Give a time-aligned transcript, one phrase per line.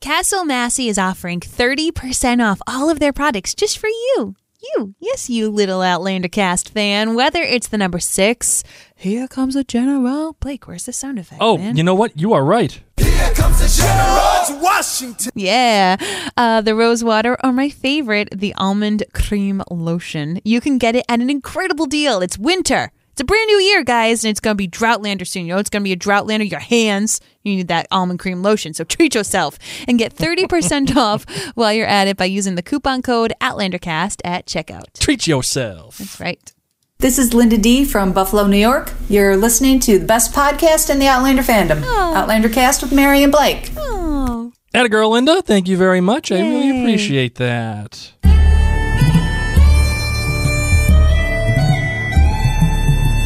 [0.00, 4.34] Caswell Massey is offering 30% off all of their products just for you.
[4.74, 7.14] You, yes, you little Outlander cast fan.
[7.14, 10.36] Whether it's the number six, here comes a general.
[10.40, 11.42] Blake, where's the sound effect?
[11.42, 11.76] Oh, man?
[11.76, 12.18] you know what?
[12.18, 12.80] You are right.
[12.96, 15.32] Here comes the general, Washington.
[15.34, 15.96] Yeah.
[16.34, 20.40] Uh, the rose water or my favorite, the almond cream lotion.
[20.44, 22.22] You can get it at an incredible deal.
[22.22, 22.90] It's winter.
[23.20, 25.44] It's a brand new year, guys, and it's going to be Droughtlander soon.
[25.44, 26.50] You know, it's going to be a Droughtlander.
[26.50, 28.72] Your hands, you need that almond cream lotion.
[28.72, 33.02] So treat yourself and get 30% off while you're at it by using the coupon
[33.02, 34.98] code OutlanderCast at checkout.
[34.98, 35.98] Treat yourself.
[35.98, 36.54] That's right.
[37.00, 38.90] This is Linda D from Buffalo, New York.
[39.10, 42.14] You're listening to the best podcast in the Outlander fandom, oh.
[42.14, 43.70] Outlander Cast with Mary and Blake.
[43.76, 44.50] Oh.
[44.72, 45.42] Atta girl, Linda.
[45.42, 46.32] Thank you very much.
[46.32, 48.12] I really appreciate that.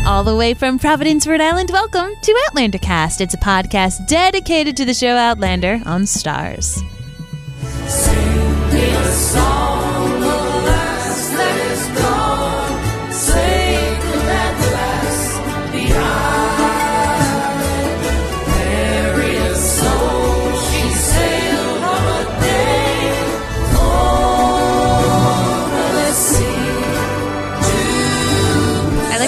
[0.07, 3.23] All the way from Providence, Rhode Island, welcome to Outlander Cast.
[3.23, 6.79] It's a podcast dedicated to the show Outlander on Starz.
[7.87, 7.91] I
[10.05, 10.14] like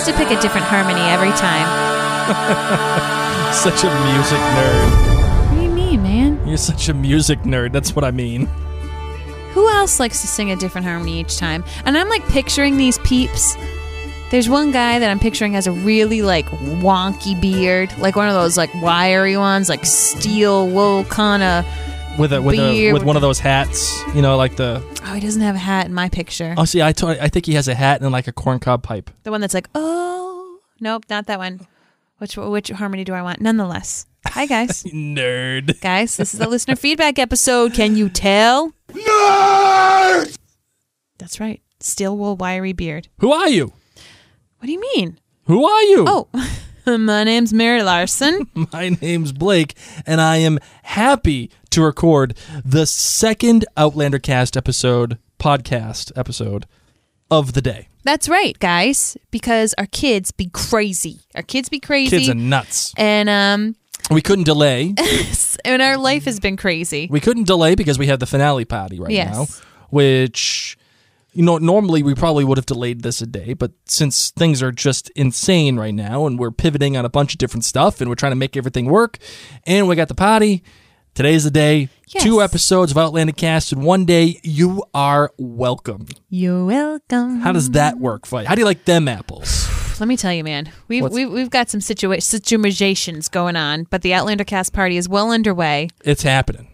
[0.06, 1.66] to pick a different harmony every time.
[3.52, 5.50] Such a music nerd.
[5.50, 6.46] What do you mean, man?
[6.46, 7.72] You're such a music nerd.
[7.72, 8.46] That's what I mean.
[9.52, 11.64] Who else likes to sing a different harmony each time?
[11.84, 13.56] And I'm like picturing these peeps.
[14.30, 18.34] There's one guy that I'm picturing has a really like wonky beard, like one of
[18.34, 21.64] those like wiry ones, like steel wool kind of.
[22.18, 24.82] With a with a Beard with with one of those hats, you know, like the.
[25.04, 26.54] Oh, he doesn't have a hat in my picture.
[26.56, 29.10] Oh, see, I to- I think he has a hat and like a corncob pipe.
[29.24, 31.66] The one that's like, oh, nope, not that one.
[32.18, 33.42] Which which harmony do I want?
[33.42, 35.78] Nonetheless, hi guys, Nerd.
[35.82, 37.74] guys, this is the listener feedback episode.
[37.74, 38.72] Can you tell?
[38.88, 40.34] Nerd.
[41.18, 43.08] That's right, steel wool wiry beard.
[43.18, 43.74] Who are you?
[44.58, 45.18] What do you mean?
[45.44, 46.04] Who are you?
[46.08, 46.28] Oh,
[46.98, 48.48] my name's Mary Larson.
[48.72, 49.74] My name's Blake,
[50.06, 56.64] and I am happy to record the second Outlander Cast episode, podcast episode
[57.30, 57.88] of the day.
[58.02, 61.20] That's right, guys, because our kids be crazy.
[61.34, 62.16] Our kids be crazy.
[62.16, 62.94] Kids are nuts.
[62.96, 63.76] and um
[64.10, 64.94] We couldn't delay.
[65.66, 67.08] and our life has been crazy.
[67.10, 69.34] we couldn't delay because we have the finale party right Yes.
[69.34, 69.46] now,
[69.90, 70.78] which
[71.34, 74.72] you know normally we probably would have delayed this a day, but since things are
[74.72, 78.14] just insane right now and we're pivoting on a bunch of different stuff and we're
[78.14, 79.18] trying to make everything work,
[79.64, 80.62] and we got the party.
[81.16, 81.88] Today's the day.
[82.08, 82.22] Yes.
[82.24, 84.38] Two episodes of Outlander Cast in one day.
[84.42, 86.08] You are welcome.
[86.28, 87.40] You're welcome.
[87.40, 88.44] How does that work you?
[88.44, 89.66] How do you like them apples?
[90.00, 90.70] Let me tell you, man.
[90.88, 94.98] We've What's- we've, we've got some situa- situations going on, but the Outlander cast party
[94.98, 95.88] is well underway.
[96.04, 96.68] It's happening.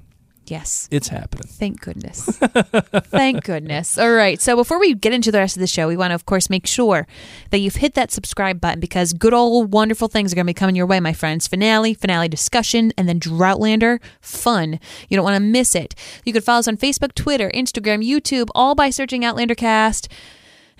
[0.47, 0.89] Yes.
[0.91, 1.45] It's happening.
[1.47, 2.25] Thank goodness.
[2.37, 3.97] Thank goodness.
[3.97, 4.41] All right.
[4.41, 6.51] So before we get into the rest of the show, we want to, of course,
[6.51, 7.07] make sure
[7.51, 10.55] that you've hit that subscribe button because good old wonderful things are going to be
[10.55, 11.47] coming your way, my friends.
[11.47, 14.81] Finale, finale discussion, and then Droughtlander fun.
[15.09, 15.95] You don't want to miss it.
[16.25, 20.09] You can follow us on Facebook, Twitter, Instagram, YouTube, all by searching Outlandercast.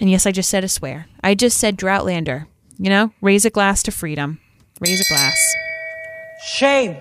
[0.01, 1.07] And yes, I just said a swear.
[1.23, 2.47] I just said Droughtlander.
[2.79, 4.41] You know, raise a glass to freedom.
[4.81, 5.55] Raise a glass.
[6.45, 6.97] Shame.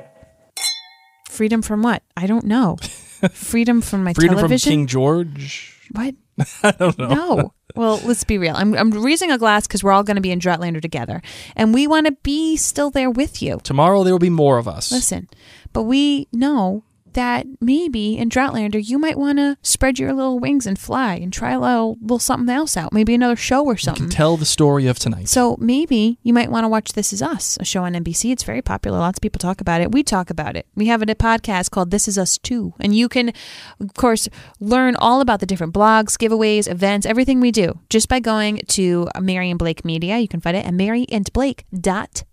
[1.32, 2.04] Freedom from what?
[2.18, 2.76] I don't know.
[3.32, 4.70] Freedom from my Freedom television.
[4.70, 5.80] from King George.
[5.92, 6.16] What?
[6.64, 7.08] I don't know.
[7.08, 7.54] No.
[7.74, 8.54] Well, let's be real.
[8.54, 11.22] I'm, I'm raising a glass because we're all going to be in Droughtlander together.
[11.56, 13.62] And we want to be still there with you.
[13.64, 14.92] Tomorrow there will be more of us.
[14.92, 15.30] Listen,
[15.72, 20.66] but we know that maybe in Droughtlander, you might want to spread your little wings
[20.66, 22.94] and fly and try a little, little something else out.
[22.94, 24.04] Maybe another show or You something.
[24.06, 25.30] can tell the story of tonight.
[25.30, 28.32] So maybe you might want to watch This Is Us, a show on NBC.
[28.32, 29.00] It's very popular.
[29.00, 29.92] Lots of people talk about it.
[29.92, 30.66] We talk about it.
[30.76, 32.74] We have a podcast called This Is Us Too.
[32.80, 33.34] And you can,
[33.80, 34.28] of course,
[34.60, 39.08] learn all about the different blogs, giveaways, events, everything we do just by going to
[39.20, 40.18] Mary and Blake Media.
[40.20, 42.28] You can find it at maryandblake.com.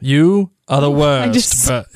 [0.00, 1.32] You are the worst.
[1.34, 1.86] just- but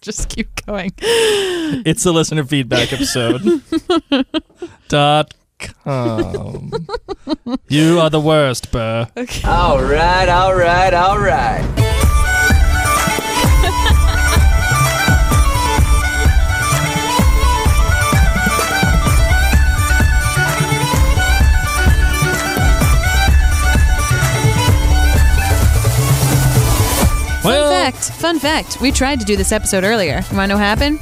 [0.00, 0.92] Just keep going.
[0.98, 3.62] it's the listener feedback episode.
[4.88, 6.72] dot com.
[7.68, 9.06] You are the worst, Burr.
[9.44, 11.98] All right, all right, all right.
[27.90, 28.80] Fact, fun fact.
[28.80, 30.20] We tried to do this episode earlier.
[30.30, 31.00] You want to know what happened?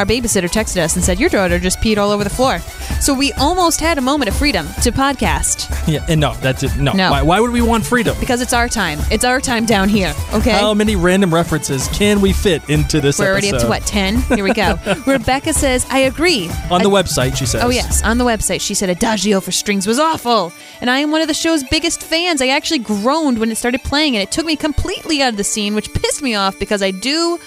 [0.00, 2.58] Our babysitter texted us and said, Your daughter just peed all over the floor.
[3.02, 6.74] So we almost had a moment of freedom to podcast Yeah, and no, that's it.
[6.78, 6.92] No.
[6.92, 7.10] No.
[7.10, 8.16] Why, why would we want freedom?
[8.18, 8.98] because it's our time.
[9.10, 10.52] It's our time down here, okay?
[10.52, 14.22] How many random references can we fit into this We're already up to what, 10?
[14.22, 14.78] Here we go.
[15.06, 16.48] Rebecca says, I agree.
[16.70, 17.62] On the website, she says.
[17.62, 18.02] Oh, yes.
[18.02, 20.50] On the website, she said Adagio for strings was awful.
[20.80, 22.40] And I am one of the show's biggest fans.
[22.40, 25.44] I actually groaned when it started playing, and it took me completely out of the
[25.44, 27.38] scene, which pissed me off because I do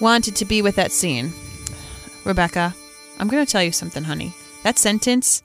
[0.00, 1.32] wanted to be with that scene.
[2.24, 2.74] Rebecca,
[3.18, 4.32] I'm going to tell you something, honey.
[4.62, 5.42] That sentence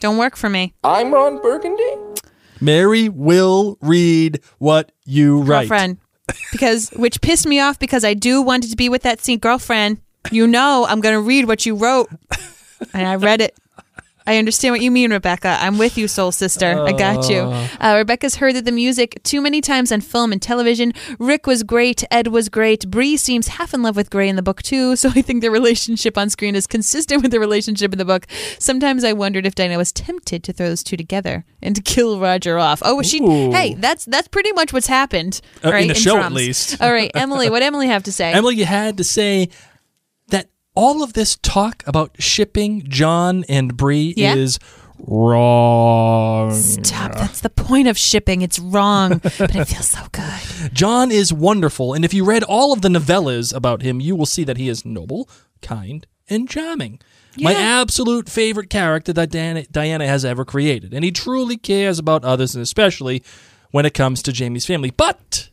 [0.00, 0.74] don't work for me.
[0.84, 2.22] I'm Ron Burgundy.
[2.60, 5.68] Mary will read what you write.
[5.68, 5.98] Girlfriend.
[6.52, 9.38] Because, which pissed me off because I do wanted to be with that scene.
[9.38, 9.98] Girlfriend,
[10.30, 12.08] you know I'm going to read what you wrote.
[12.92, 13.56] And I read it.
[14.26, 15.56] I understand what you mean, Rebecca.
[15.60, 16.82] I'm with you, soul sister.
[16.84, 17.40] I got you.
[17.80, 20.92] Uh, Rebecca's heard that the music too many times on film and television.
[21.18, 22.02] Rick was great.
[22.10, 22.90] Ed was great.
[22.90, 24.94] Bree seems half in love with Grey in the book, too.
[25.06, 28.26] So I think their relationship on screen is consistent with the relationship in the book.
[28.58, 32.18] Sometimes I wondered if Diana was tempted to throw those two together and to kill
[32.18, 32.82] Roger off.
[32.84, 33.22] Oh, she?
[33.22, 33.52] Ooh.
[33.52, 35.40] Hey, that's that's pretty much what's happened.
[35.62, 36.80] Uh, all right, in the show, at least.
[36.80, 37.50] All right, Emily.
[37.50, 38.32] What Emily have to say?
[38.34, 39.48] Emily, you had to say
[40.76, 44.34] all of this talk about shipping John and Bree Yeah?
[44.36, 44.58] is
[44.98, 46.52] wrong.
[46.54, 47.12] Stop.
[47.14, 48.42] That's the point of shipping.
[48.42, 50.72] It's wrong, but it feels so good.
[50.72, 54.26] John is wonderful, and if you read all of the novellas about him, you will
[54.26, 55.28] see that he is noble,
[55.62, 57.00] kind, and charming.
[57.38, 62.24] My absolute favorite character that Diana, Diana has ever created, and he truly cares about
[62.24, 63.22] others, and especially
[63.72, 64.90] when it comes to Jamie's family.
[64.90, 65.50] But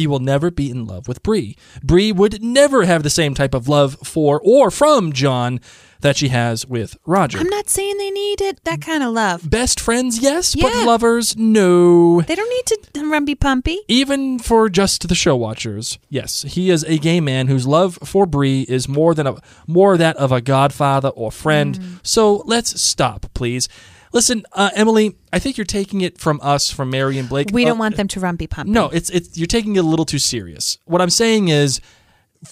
[0.00, 1.54] he will never be in love with Bree.
[1.82, 5.60] Bree would never have the same type of love for or from John
[6.00, 7.36] that she has with Roger.
[7.36, 8.64] I'm not saying they need it.
[8.64, 9.50] That kind of love.
[9.50, 10.62] Best friends, yes, Yeah.
[10.62, 12.22] but lovers, no.
[12.22, 13.76] They don't need to rumpy pumpy.
[13.88, 18.24] Even for just the show watchers, yes, he is a gay man whose love for
[18.24, 19.36] Bree is more than a
[19.66, 21.78] more that of a godfather or friend.
[21.78, 22.00] Mm.
[22.02, 23.68] So let's stop, please.
[24.12, 27.50] Listen, uh, Emily, I think you're taking it from us, from Mary and Blake.
[27.52, 28.70] We Uh, don't want them to rumpy pumpy.
[28.72, 30.78] No, it's it's you're taking it a little too serious.
[30.84, 31.80] What I'm saying is,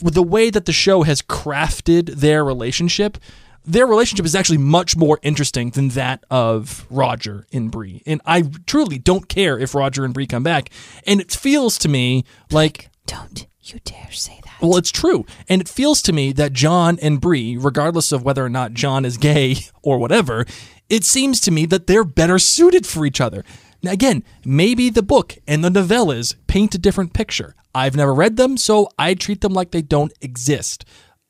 [0.00, 3.19] the way that the show has crafted their relationship,
[3.64, 8.02] their relationship is actually much more interesting than that of Roger and Bree.
[8.06, 10.70] And I truly don't care if Roger and Bree come back.
[11.06, 14.62] And it feels to me like Don't you dare say that.
[14.62, 15.26] well, it's true.
[15.49, 19.05] And it feels to me that John and Bree, regardless of whether or not John
[19.05, 20.46] is gay or whatever,
[20.88, 23.44] it seems to me that they're better suited for each other.
[23.82, 27.55] Now, again, maybe the book and the novellas paint a different picture.
[27.75, 30.85] I've never read them, so I treat them like they don't exist.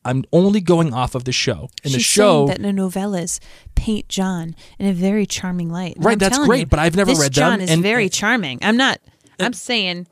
[0.05, 1.69] I'm only going off of the show.
[1.84, 2.46] And the show.
[2.46, 3.40] that the novellas
[3.75, 5.96] paint John in a very charming light.
[5.99, 8.61] Right, I'm that's great, you, but I've never read them, John is and- very charming.
[8.62, 9.00] I'm not.
[9.40, 10.06] I'm saying,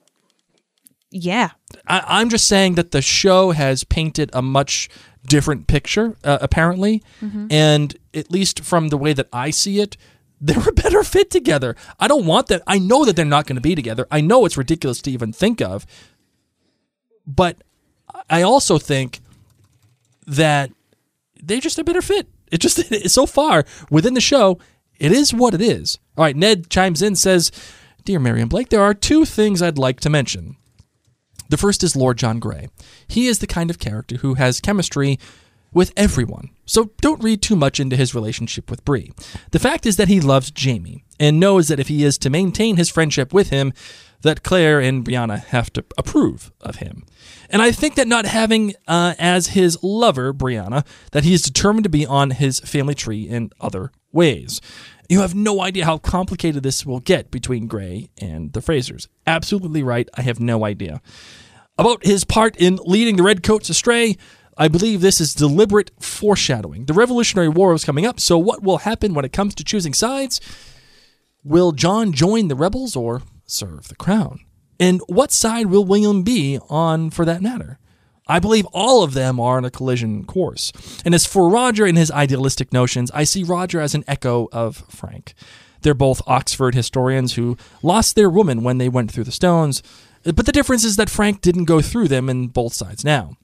[1.16, 1.50] yeah.
[1.86, 4.88] I, I'm just saying that the show has painted a much
[5.26, 7.02] different picture, uh, apparently,
[7.50, 9.96] and at least from the way that I see it,
[10.40, 11.74] they're a better fit together.
[11.98, 12.62] I don't want that.
[12.66, 14.06] I know that they're not going to be together.
[14.10, 15.86] I know it's ridiculous to even think of,
[17.26, 17.56] but
[18.28, 19.20] I also think
[20.26, 20.70] that
[21.42, 22.28] they're just a better fit.
[22.52, 24.58] It just so far within the show,
[24.98, 25.98] it is what it is.
[26.16, 27.50] All right, Ned chimes in says,
[28.04, 30.56] "Dear Marion Blake, there are two things I'd like to mention."
[31.48, 32.68] The first is Lord John Grey.
[33.08, 35.18] He is the kind of character who has chemistry
[35.72, 39.12] with everyone, so don't read too much into his relationship with Bree.
[39.50, 42.76] The fact is that he loves Jamie and knows that if he is to maintain
[42.76, 43.72] his friendship with him,
[44.22, 47.04] that Claire and Brianna have to approve of him.
[47.50, 51.84] And I think that not having uh, as his lover Brianna, that he is determined
[51.84, 54.60] to be on his family tree in other ways.
[55.08, 59.08] You have no idea how complicated this will get between Grey and the Frasers.
[59.26, 60.08] Absolutely right.
[60.14, 61.00] I have no idea.
[61.78, 64.16] About his part in leading the Redcoats astray,
[64.56, 66.86] I believe this is deliberate foreshadowing.
[66.86, 69.92] The Revolutionary War is coming up, so what will happen when it comes to choosing
[69.92, 70.40] sides?
[71.44, 74.40] Will John join the rebels or serve the crown?
[74.80, 77.78] And what side will William be on for that matter?
[78.26, 80.72] I believe all of them are on a collision course.
[81.04, 84.84] And as for Roger and his idealistic notions, I see Roger as an echo of
[84.88, 85.34] Frank.
[85.82, 89.82] They're both Oxford historians who lost their woman when they went through the stones,
[90.24, 93.36] but the difference is that Frank didn't go through them in both sides now.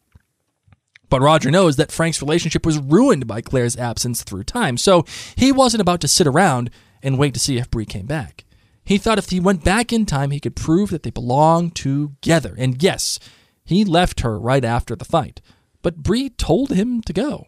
[1.08, 5.04] But Roger knows that Frank's relationship was ruined by Claire's absence through time, so
[5.36, 6.70] he wasn't about to sit around
[7.02, 8.44] and wait to see if Bree came back.
[8.84, 12.54] He thought if he went back in time, he could prove that they belonged together.
[12.58, 13.20] And yes,
[13.64, 15.40] he left her right after the fight.
[15.82, 17.46] But Bree told him to go.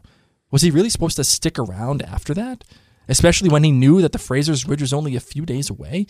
[0.50, 2.64] Was he really supposed to stick around after that?
[3.08, 6.06] Especially when he knew that the Fraser's Ridge was only a few days away?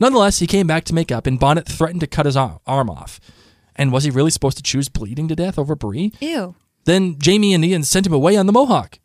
[0.00, 3.18] Nonetheless, he came back to make up, and Bonnet threatened to cut his arm off.
[3.74, 6.12] And was he really supposed to choose bleeding to death over Bree?
[6.20, 6.54] Ew.
[6.84, 8.98] Then Jamie and Ian sent him away on the Mohawk.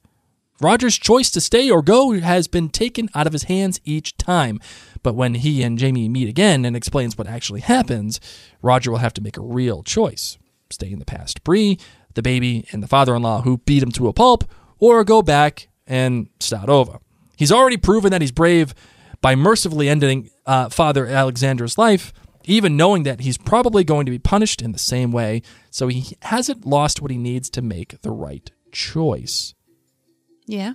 [0.61, 4.59] Roger's choice to stay or go has been taken out of his hands each time.
[5.03, 8.19] But when he and Jamie meet again and explains what actually happens,
[8.61, 10.37] Roger will have to make a real choice.
[10.69, 11.77] Stay in the past Bree,
[12.15, 14.45] the baby, and the father-in-law who beat him to a pulp,
[14.79, 16.99] or go back and start over.
[17.37, 18.73] He's already proven that he's brave
[19.21, 22.13] by mercifully ending uh, Father Alexander's life,
[22.45, 26.17] even knowing that he's probably going to be punished in the same way, so he
[26.23, 29.53] hasn't lost what he needs to make the right choice.
[30.45, 30.73] Yeah,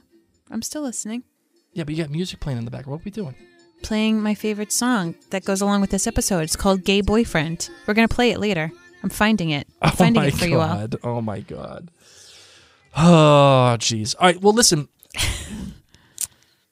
[0.50, 1.24] I'm still listening.
[1.72, 3.00] Yeah, but you got music playing in the background.
[3.00, 3.34] What are we doing?
[3.82, 6.40] Playing my favorite song that goes along with this episode.
[6.40, 7.70] It's called Gay Boyfriend.
[7.86, 8.70] We're going to play it later.
[9.02, 9.68] I'm finding it.
[9.80, 10.68] I'm oh finding oh my it for you all.
[10.68, 10.96] god!
[11.04, 11.90] Oh my god!
[12.96, 14.14] Oh jeez!
[14.18, 14.40] All right.
[14.42, 14.88] Well, listen.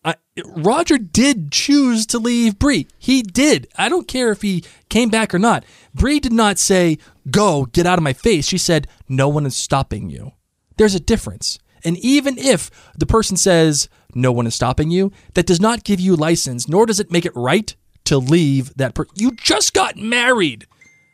[0.04, 2.86] I, Roger did choose to leave Bree.
[2.98, 3.68] He did.
[3.76, 5.64] I don't care if he came back or not.
[5.94, 6.98] Bree did not say,
[7.30, 10.32] "Go, get out of my face." She said, "No one is stopping you."
[10.76, 11.58] There's a difference.
[11.84, 16.00] And even if the person says, "No one is stopping you," that does not give
[16.00, 19.12] you license, nor does it make it right to leave that person.
[19.16, 20.66] You just got married.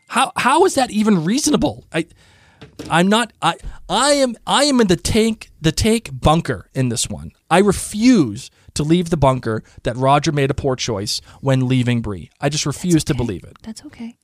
[0.08, 1.84] How how is that even reasonable?
[1.92, 2.06] I
[2.90, 3.56] I'm not I
[3.88, 7.32] I am I am in the tank the tank bunker in this one.
[7.50, 12.30] I refuse to leave the bunker that Roger made a poor choice when leaving Bree.
[12.40, 13.56] I just refuse to believe it.
[13.62, 14.16] That's okay.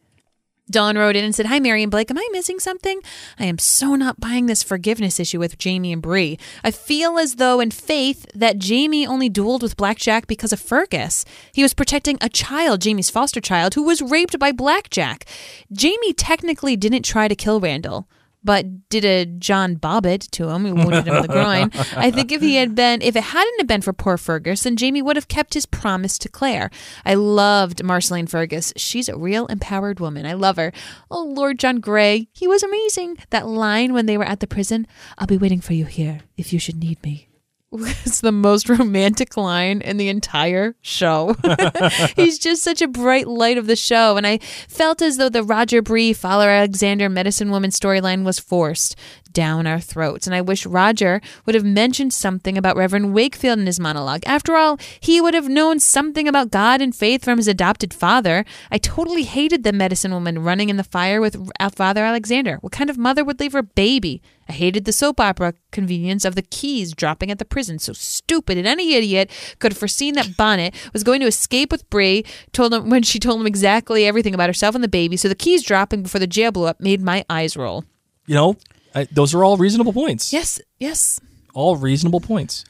[0.71, 2.11] Dawn wrote in and said, Hi, Mary and Blake.
[2.11, 3.01] Am I missing something?
[3.39, 6.39] I am so not buying this forgiveness issue with Jamie and Bree.
[6.63, 10.61] I feel as though, in faith, that Jamie only dueled with Black Jack because of
[10.61, 11.25] Fergus.
[11.53, 15.25] He was protecting a child, Jamie's foster child, who was raped by Black Jack.
[15.73, 18.07] Jamie technically didn't try to kill Randall
[18.43, 21.71] but did a John Bobbitt to him, who wounded him in the groin.
[21.97, 24.77] I think if he had been, if it hadn't have been for poor Fergus, then
[24.77, 26.71] Jamie would have kept his promise to Claire.
[27.05, 28.73] I loved Marsali and Fergus.
[28.77, 30.27] She's a real empowered woman.
[30.27, 30.73] I love her.
[31.11, 33.19] Oh, Lord John Grey, he was amazing.
[33.31, 34.87] That line when they were at the prison,
[35.19, 37.28] I'll be waiting for you here if you should need me.
[37.71, 41.37] It's the most romantic line in the entire show.
[42.17, 44.17] He's just such a bright light of the show.
[44.17, 48.97] And I felt as though the Roger Bree, Father Alexander, medicine woman storyline was forced
[49.39, 50.27] down our throats.
[50.27, 54.23] And I wish Roger would have mentioned something about Reverend Wakefield in his monologue.
[54.27, 58.45] After all, he would have known something about God and faith from his adopted father.
[58.73, 62.59] I totally hated the medicine woman running in the fire with uh, Father Alexander.
[62.63, 64.23] What kind of mother would leave her baby?
[64.49, 67.79] I hated the soap opera convenience of the keys dropping at the prison.
[67.79, 68.59] So stupid.
[68.59, 69.31] And any idiot
[69.61, 73.21] could have foreseen that Bonnet was going to escape with Bree told him when she
[73.21, 75.17] told him exactly everything about herself and the baby.
[75.17, 77.85] So the keys dropping before the jail blew up made my eyes roll.
[78.27, 78.57] You know,
[78.99, 80.33] I, those are all reasonable points.
[80.33, 81.21] Yes, yes.
[81.55, 82.65] All reasonable points.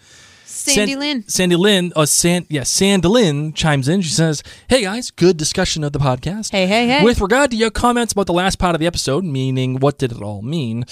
[0.45, 1.29] Sandy San- Lynn.
[1.29, 4.01] Sandy Lynn, uh, San, yeah, Sandy Lynn chimes in.
[4.03, 6.51] She says, "Hey guys, good discussion of the podcast.
[6.51, 7.05] Hey, hey, hey.
[7.05, 10.13] With regard to your comments about the last part of the episode, meaning what did
[10.13, 10.85] it all mean?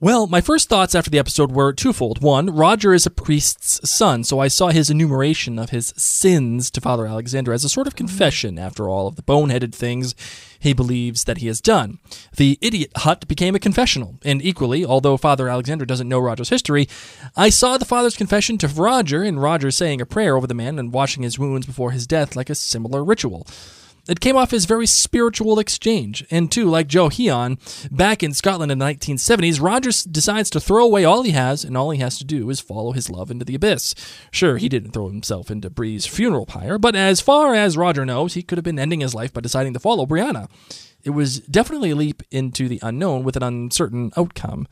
[0.00, 2.22] Well, my first thoughts after the episode were twofold.
[2.22, 6.80] One, Roger is a priest's son, so I saw his enumeration of his sins to
[6.80, 8.06] Father Alexander as a sort of mm-hmm.
[8.06, 10.14] confession after all of the boneheaded things
[10.60, 11.98] he believes that he has done.
[12.36, 16.88] The idiot hut became a confessional, and equally, although Father Alexander doesn't know Roger's history,
[17.36, 20.78] I saw the father's confession to Roger and Roger saying a prayer over the man
[20.78, 23.48] and washing his wounds before his death like a similar ritual.
[24.08, 26.24] It came off as very spiritual exchange.
[26.30, 31.04] And two, like Johiehon, back in Scotland in the 1970s, Rogers decides to throw away
[31.04, 33.54] all he has, and all he has to do is follow his love into the
[33.54, 33.94] abyss.
[34.30, 38.32] Sure, he didn't throw himself into Bree's funeral pyre, but as far as Roger knows,
[38.32, 40.48] he could have been ending his life by deciding to follow Brianna.
[41.04, 44.66] It was definitely a leap into the unknown with an uncertain outcome.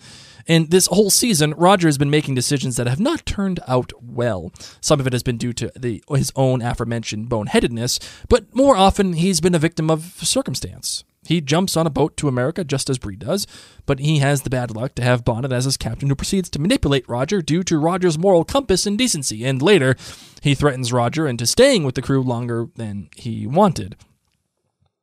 [0.49, 4.53] And this whole season, Roger has been making decisions that have not turned out well.
[4.81, 9.15] Some of it has been due to the, his own aforementioned boneheadedness, but more often
[9.15, 11.05] he's been a victim of circumstance.
[11.27, 13.47] He jumps on a boat to America just as Bree does,
[13.85, 16.61] but he has the bad luck to have Bonnet as his captain who proceeds to
[16.61, 19.97] manipulate Roger due to Roger's moral compass and decency, and later
[20.43, 23.97] he threatens Roger into staying with the crew longer than he wanted.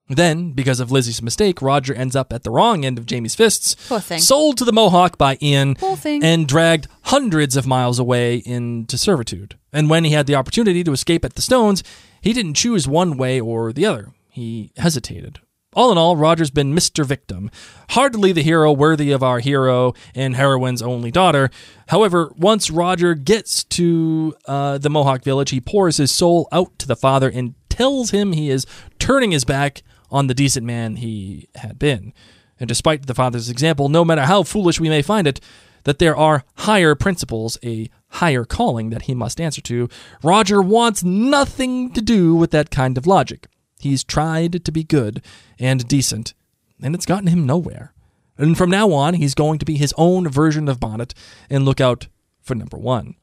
[0.10, 3.76] Then, because of Lizzie's mistake, Roger ends up at the wrong end of Jamie's fists,
[3.88, 4.20] Poor thing.
[4.20, 6.22] sold to the Mohawk by Ian, Poor thing.
[6.24, 9.58] and dragged hundreds of miles away into servitude.
[9.72, 11.84] And when he had the opportunity to escape at the Stones,
[12.22, 14.12] he didn't choose one way or the other.
[14.30, 15.40] He hesitated.
[15.76, 17.04] All in all, Roger's been Mr.
[17.06, 17.50] Victim,
[17.92, 21.50] hardly the hero worthy of our hero and heroine's only daughter.
[21.88, 26.88] However, once Roger gets to uh, the Mohawk village, he pours his soul out to
[26.88, 28.68] the father and tells him he is
[29.00, 29.82] turning his back
[30.14, 32.14] on the decent man he had been.
[32.60, 35.42] And despite the father's example, no matter how foolish we may find it,
[35.84, 39.90] that there are higher principles, a higher calling that he must answer to,
[40.24, 43.48] Roger wants nothing to do with that kind of logic.
[43.80, 45.22] He's tried to be good
[45.60, 46.34] and decent,
[46.82, 47.94] and it's gotten him nowhere.
[48.38, 51.14] And from now on, he's going to be his own version of Bonnet
[51.50, 52.08] and look out
[52.42, 53.16] for number one.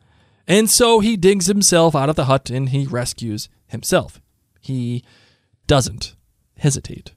[0.47, 4.21] And so he digs himself out of the hut and he rescues himself.
[4.61, 5.05] He
[5.67, 6.15] doesn't
[6.61, 7.13] hesitate.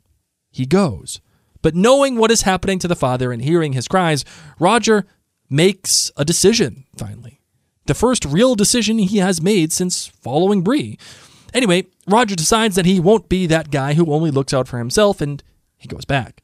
[0.52, 1.22] He goes.
[1.62, 4.26] But knowing what is happening to the father and hearing his cries,
[4.60, 5.06] Roger
[5.50, 7.40] makes a decision, finally.
[7.86, 10.98] The first real decision he has made since following Bree.
[11.54, 15.22] Anyway, Roger decides that he won't be that guy who only looks out for himself
[15.22, 15.44] and
[15.78, 16.42] he goes back.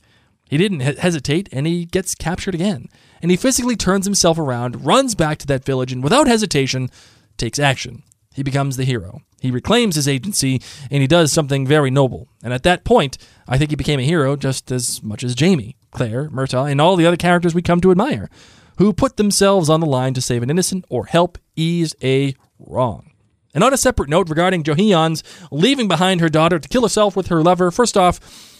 [0.49, 2.87] He didn't hesitate and he gets captured again.
[3.21, 6.89] And he physically turns himself around, runs back to that village, and without hesitation,
[7.37, 8.03] takes action.
[8.33, 9.21] He becomes the hero.
[9.41, 12.27] He reclaims his agency and he does something very noble.
[12.43, 13.17] And at that point,
[13.48, 16.95] I think he became a hero just as much as Jamie, Claire, Murtagh, and all
[16.95, 18.29] the other characters we come to admire,
[18.77, 23.12] who put themselves on the line to save an innocent or help ease a wrong.
[23.53, 27.27] And on a separate note regarding Johiehon's leaving behind her daughter to kill herself with
[27.27, 28.19] her lover, first off,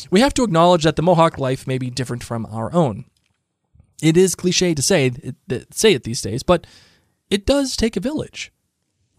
[0.10, 3.06] we have to acknowledge that the Mohawk life may be different from our own.
[4.02, 5.12] It is cliche to say
[5.72, 6.66] say it these days, but
[7.30, 8.52] it does take a village.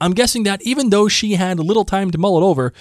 [0.00, 2.73] I'm guessing that even though she had little time to mull it over,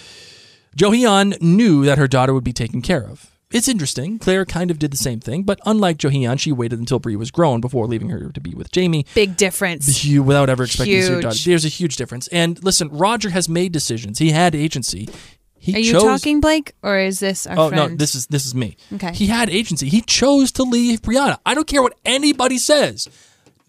[0.77, 3.31] Johiehon knew that her daughter would be taken care of.
[3.51, 4.19] It's interesting.
[4.19, 7.31] Claire kind of did the same thing, but unlike Johiehon, she waited until Bree was
[7.31, 10.05] grown before leaving her to be with Jamie Big difference.
[10.05, 11.23] without ever expecting to see her Huge.
[11.23, 11.37] daughter.
[11.45, 12.27] There's a huge difference.
[12.27, 14.19] And listen, Roger has made decisions.
[14.19, 15.09] He had agency.
[15.57, 16.03] He Are you chose.
[16.03, 17.91] talking, Blake, or is this our Oh friend?
[17.93, 18.77] no, this is this is me.
[18.93, 19.13] Okay.
[19.13, 19.89] He had agency.
[19.89, 21.39] He chose to leave Brianna.
[21.43, 23.09] I don't care what anybody says.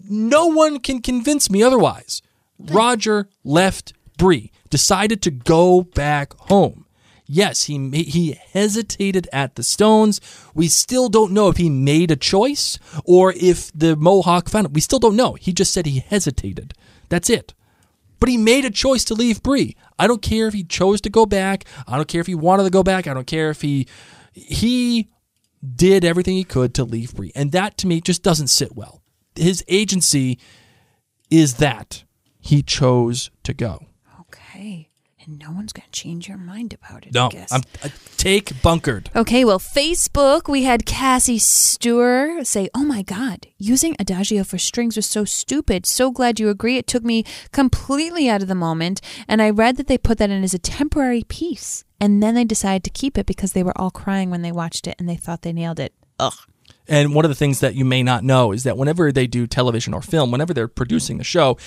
[0.09, 2.21] No one can convince me otherwise.
[2.69, 6.87] Roger left Bree, decided to go back home.
[7.33, 10.21] Yes, he he hesitated at the stones.
[10.53, 14.73] We still don't know if he made a choice or if the Mohawk found him.
[14.73, 15.35] We still don't know.
[15.35, 16.75] He just said he hesitated.
[17.09, 17.55] That's it.
[18.19, 19.77] But he made a choice to leave Bree.
[19.97, 21.65] I don't care if he chose to go back.
[21.87, 23.07] I don't care if he wanted to go back.
[23.07, 23.87] I don't care if he
[24.33, 25.09] he
[25.77, 27.33] did everything he could to leave Bree.
[27.37, 29.03] And that to me just doesn't sit well.
[29.37, 30.41] His agency
[31.31, 32.03] is that
[32.41, 33.87] he chose to go.
[34.21, 34.87] okay.
[35.23, 37.53] And no one's going to change your mind about it, I No, guess.
[37.53, 39.11] I'm I take bunkered.
[39.15, 44.97] Okay, well, Facebook, we had Cassie Stewart say, Oh my God, using Adagio for strings
[44.97, 45.85] was so stupid.
[45.85, 46.79] So glad you agree.
[46.79, 49.03] It took me completely out of the moment.
[49.29, 51.85] And I read that they put that in as a temporary piece.
[52.01, 54.87] And then they decided to keep it because they were all crying when they watched
[54.87, 55.93] it and they thought they nailed it.
[56.19, 56.33] Ugh.
[56.89, 59.47] And one of the things that you may not know is that whenever they do
[59.47, 61.59] television or film, whenever they're producing the show,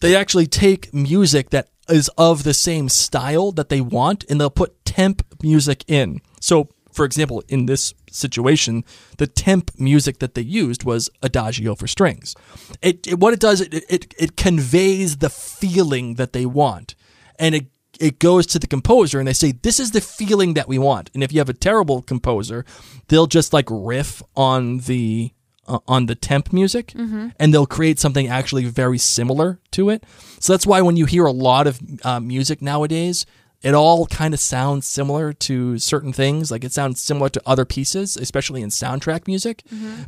[0.00, 4.50] they actually take music that is of the same style that they want and they'll
[4.50, 6.20] put temp music in.
[6.40, 8.84] So, for example, in this situation,
[9.18, 12.34] the temp music that they used was Adagio for strings.
[12.82, 16.94] It, it what it does it, it it conveys the feeling that they want.
[17.38, 17.66] And it
[18.00, 21.10] it goes to the composer and they say this is the feeling that we want.
[21.14, 22.64] And if you have a terrible composer,
[23.08, 25.32] they'll just like riff on the
[25.68, 26.92] uh, on the temp music
[27.38, 30.02] and they'll create something actually very similar to it.
[30.40, 33.26] So that's why when you hear a lot of uh, music nowadays,
[33.62, 36.50] it all kind of sounds similar to certain things.
[36.50, 39.62] Like it sounds similar to other pieces, especially in soundtrack music,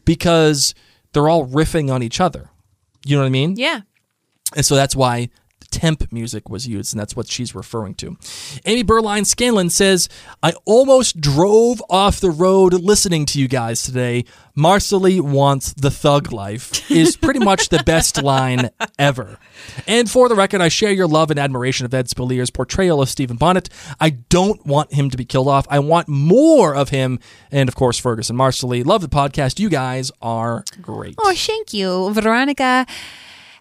[0.04, 0.74] because
[1.12, 2.50] they're all riffing on each other.
[3.04, 3.54] You know what I mean?
[3.56, 3.80] Yeah.
[4.56, 5.30] And so that's why
[5.70, 8.16] temp music was used, and that's what she's referring to.
[8.66, 10.08] Amy Berline Scanlon says,
[10.42, 14.24] I almost drove off the road listening to you guys today.
[14.56, 19.38] Marsali wants the thug life is pretty much the best line ever.
[19.86, 23.08] And for the record, I share your love and admiration of Ed Speleers' portrayal of
[23.08, 23.68] Stephen Bonnet.
[24.00, 25.66] I don't want him to be killed off.
[25.70, 27.20] I want more of him.
[27.50, 28.84] And of course, Fergus and Marsali.
[28.84, 29.58] Love the podcast.
[29.60, 31.14] You guys are great.
[31.18, 32.12] Oh, thank you.
[32.12, 32.86] Veronica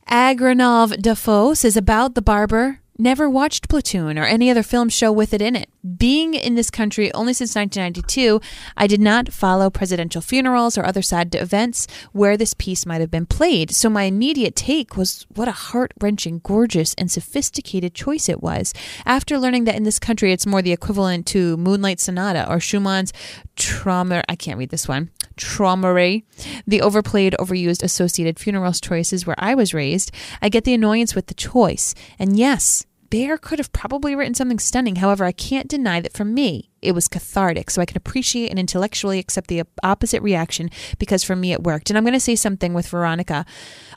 [0.10, 2.80] Agranov Defoe says about the barber.
[3.02, 5.70] Never watched Platoon or any other film show with it in it.
[5.98, 8.42] Being in this country only since 1992,
[8.76, 13.10] I did not follow presidential funerals or other sad events where this piece might have
[13.10, 13.72] been played.
[13.72, 18.74] So my immediate take was what a heart wrenching, gorgeous, and sophisticated choice it was.
[19.06, 23.14] After learning that in this country it's more the equivalent to Moonlight Sonata or Schumann's
[23.56, 26.24] Trauma, I can't read this one, Träumerei,
[26.68, 31.28] the overplayed, overused associated funerals choices where I was raised, I get the annoyance with
[31.28, 31.96] the choice.
[32.20, 34.98] And yes, Bear could have probably written something stunning.
[34.98, 37.70] However, I can't deny that for me, it was cathartic.
[37.72, 41.90] So I can appreciate and intellectually accept the opposite reaction because for me it worked.
[41.90, 43.46] And I'm going to say something with Veronica.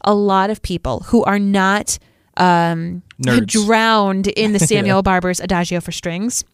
[0.03, 1.99] A lot of people who are not
[2.37, 6.45] um, drowned in the Samuel Barber's Adagio for Strings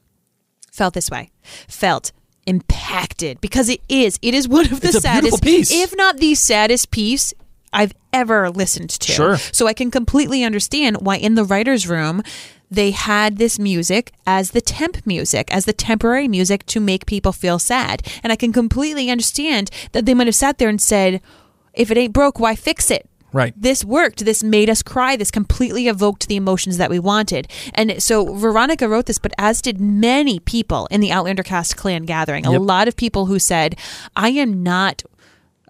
[0.73, 1.31] felt this way.
[1.69, 2.13] Felt
[2.47, 4.19] impacted because it is.
[4.23, 7.35] It is one of the saddest, if not the saddest piece
[7.73, 9.13] I've ever listened to.
[9.13, 9.37] Sure.
[9.37, 12.23] So I can completely understand why in the writer's room
[12.71, 17.33] they had this music as the temp music, as the temporary music to make people
[17.33, 18.07] feel sad.
[18.23, 21.23] And I can completely understand that they might have sat there and said,
[21.73, 23.09] if it ain't broke, why fix it?
[23.33, 23.53] Right.
[23.57, 24.25] This worked.
[24.25, 25.17] This made us cry.
[25.17, 27.47] This completely evoked the emotions that we wanted.
[27.75, 32.05] And so Veronica wrote this, but as did many people in the Outlander cast clan
[32.05, 32.47] gathering.
[32.47, 33.77] A lot of people who said,
[34.17, 35.03] I am not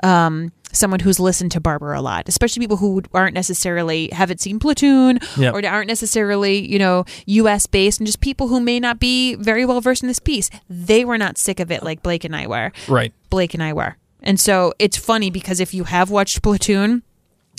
[0.02, 4.58] um, someone who's listened to Barber a lot, especially people who aren't necessarily haven't seen
[4.58, 5.54] Platoon Yep.
[5.54, 7.66] or aren't necessarily you know U.S.
[7.66, 10.50] based, and just people who may not be very well versed in this piece.
[10.68, 12.72] They were not sick of it like Blake and I were.
[12.88, 13.12] Right.
[13.30, 17.02] Blake and I were, and so it's funny because if you have watched Platoon,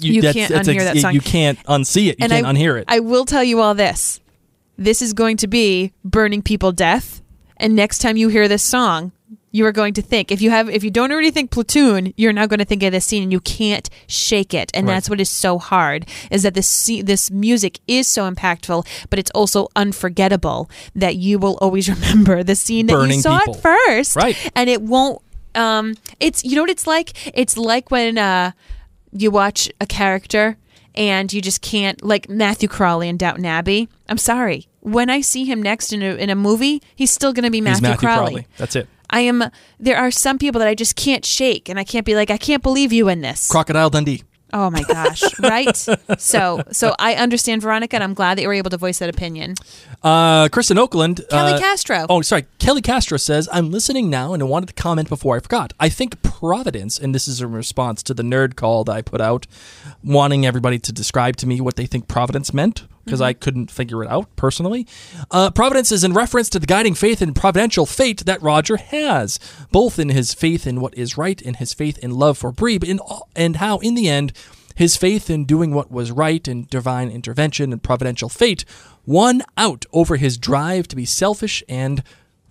[0.01, 1.13] You that's- can't unhear that song.
[1.13, 2.19] You can't unsee it.
[2.19, 2.85] You and can't I, unhear it.
[2.87, 4.19] I will tell you all this.
[4.77, 7.21] This is going to be burning people death.
[7.57, 9.11] And next time you hear this song,
[9.51, 12.33] you are going to think if you have if you don't already think platoon, you're
[12.33, 14.69] now going to think of this scene and you can't shake it.
[14.73, 14.93] And Right.
[14.95, 19.31] that's what is so hard is that this this music is so impactful, but it's
[19.31, 23.55] also unforgettable that you will always remember the scene that Burning you saw people.
[23.55, 24.15] it first.
[24.15, 24.35] Right.
[24.55, 25.21] And it won't
[25.55, 27.13] um it's you know what it's like?
[27.37, 28.51] It's like when uh
[29.11, 30.57] you watch a character
[30.95, 33.89] and you just can't like Matthew Crawley in Downton Abbey.
[34.07, 34.67] I'm sorry.
[34.81, 37.57] When I see him next in a in a movie, he's still going to be
[37.57, 38.31] He's Matthew, Matthew Crawley.
[38.31, 38.47] Crawley.
[38.57, 38.87] That's it.
[39.09, 39.43] I am
[39.79, 42.37] there are some people that I just can't shake and I can't be like I
[42.37, 43.49] can't believe you in this.
[43.49, 44.23] Crocodile Dundee.
[44.53, 45.75] oh my gosh, right?
[46.17, 49.09] So so I understand Veronica and I'm glad that you were able to voice that
[49.09, 49.55] opinion.
[50.01, 51.21] Uh, Kristen Oakland.
[51.29, 52.05] Kelly uh, Castro.
[52.09, 52.45] Oh, sorry.
[52.57, 55.73] Kelly Castro says, I'm listening now and I wanted to comment before I forgot.
[55.79, 59.19] I think Providence, and this is in response to the nerd call that I put
[59.21, 59.45] out,
[60.03, 64.03] wanting everybody to describe to me what they think Providence meant, because I couldn't figure
[64.03, 64.85] it out personally.
[65.31, 69.39] Uh, Providence is in reference to the guiding faith and providential fate that Roger has,
[69.71, 72.77] both in his faith in what is right and his faith in love for Bree,
[72.77, 72.99] but in,
[73.35, 74.31] and how, in the end,
[74.75, 78.63] his faith in doing what was right and divine intervention and providential fate
[79.07, 82.03] won out over his drive to be selfish and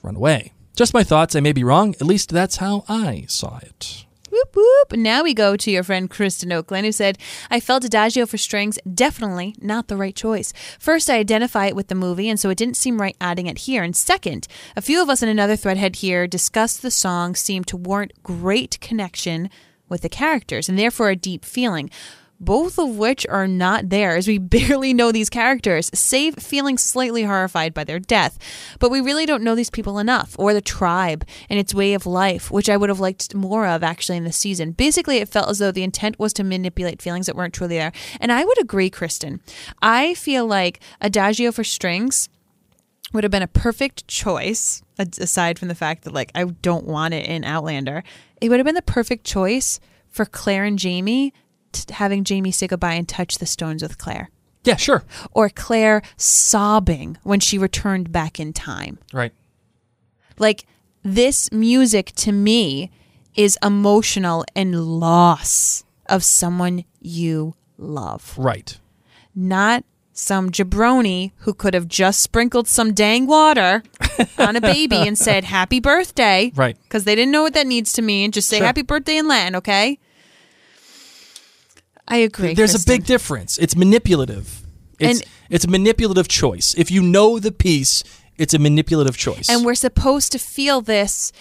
[0.02, 0.52] run away.
[0.74, 1.36] Just my thoughts.
[1.36, 1.94] I may be wrong.
[2.00, 4.04] At least that's how I saw it.
[4.30, 4.92] Whoop whoop.
[4.92, 7.18] Now we go to your friend Kristen Oakland, who said,
[7.50, 10.52] I felt Adagio for strings definitely not the right choice.
[10.78, 13.58] First, I identify it with the movie, and so it didn't seem right adding it
[13.58, 13.82] here.
[13.82, 17.76] And second, a few of us in another threadhead here discussed the song seemed to
[17.76, 19.50] warrant great connection
[19.88, 21.90] with the characters and therefore a deep feeling.
[22.40, 27.24] Both of which are not there, as we barely know these characters, save feeling slightly
[27.24, 28.38] horrified by their death.
[28.78, 32.06] But we really don't know these people enough, or the tribe and its way of
[32.06, 34.72] life, which I would have liked more of actually in the season.
[34.72, 37.92] Basically, it felt as though the intent was to manipulate feelings that weren't truly there.
[38.20, 39.40] And I would agree, Kristen.
[39.82, 42.28] I feel like Adagio for Strings
[43.12, 47.14] would have been a perfect choice aside from the fact that like I don't want
[47.14, 48.02] it in Outlander.
[48.40, 51.32] It would have been the perfect choice for Claire and Jamie
[51.72, 54.30] t- having Jamie say goodbye and touch the stones with Claire.
[54.64, 55.04] Yeah, sure.
[55.32, 58.98] Or Claire sobbing when she returned back in time.
[59.12, 59.32] Right.
[60.38, 60.66] Like
[61.02, 62.90] this music to me
[63.34, 68.34] is emotional and loss of someone you love.
[68.36, 68.78] Right.
[69.34, 73.84] not some jabroni who could have just sprinkled some dang water
[74.38, 76.76] on a baby and said happy birthday Right.
[76.82, 78.66] because they didn't know what that needs to mean just say Sure.
[78.66, 80.00] happy birthday in latin okay
[82.08, 82.92] i agree There's Kristen.
[82.92, 83.58] a big difference.
[83.58, 84.62] It's manipulative.
[84.98, 86.74] It's And- it's a manipulative choice.
[86.76, 88.02] If you know the piece,
[88.36, 89.48] it's a manipulative choice.
[89.48, 91.32] and we're supposed to feel this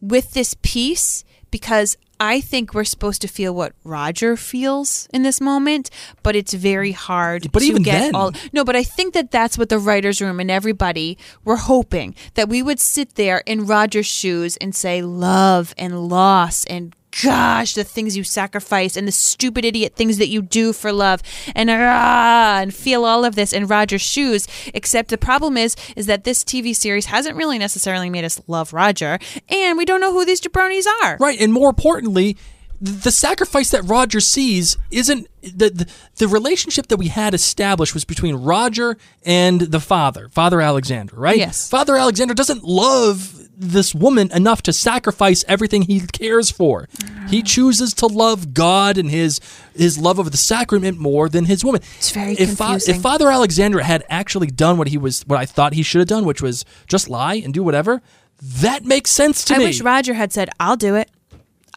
[0.00, 5.38] with this piece because I think we're supposed to feel what Roger feels in this
[5.40, 5.90] moment,
[6.22, 8.32] but it's very hard But to even get then- all.
[8.52, 12.48] No, but I think that that's what the writers' room and everybody were hoping that
[12.48, 17.84] we would sit there in Roger's shoes and say love and loss and gosh, the
[17.84, 21.22] things you sacrifice and the stupid idiot things that you do for love
[21.54, 24.46] and ah, and feel all of this in Roger's shoes.
[24.74, 28.72] Except the problem is, is that this TV series hasn't really necessarily made us love
[28.72, 31.16] Roger, and we don't know who these jabronis are.
[31.18, 32.36] Right, and more importantly,
[32.80, 38.04] the sacrifice that Roger sees isn't the, the the relationship that we had established was
[38.04, 41.38] between Roger and the father, Father Alexander, right?
[41.38, 41.70] Yes.
[41.70, 46.88] Father Alexander doesn't love this woman enough to sacrifice everything he cares for.
[47.28, 49.40] He chooses to love God and his
[49.74, 51.80] his love of the sacrament more than his woman.
[51.96, 52.96] It's very if, Fa- confusing.
[52.96, 56.08] if Father Alexander had actually done what he was what I thought he should have
[56.08, 58.02] done, which was just lie and do whatever,
[58.40, 59.64] that makes sense to I me.
[59.64, 61.10] I wish Roger had said, "I'll do it.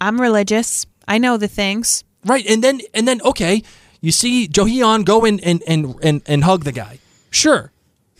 [0.01, 0.85] I'm religious.
[1.07, 3.63] I know the things." Right, and then and then okay,
[4.01, 6.99] you see Johiehon go in and and and, and hug the guy.
[7.31, 7.71] Sure.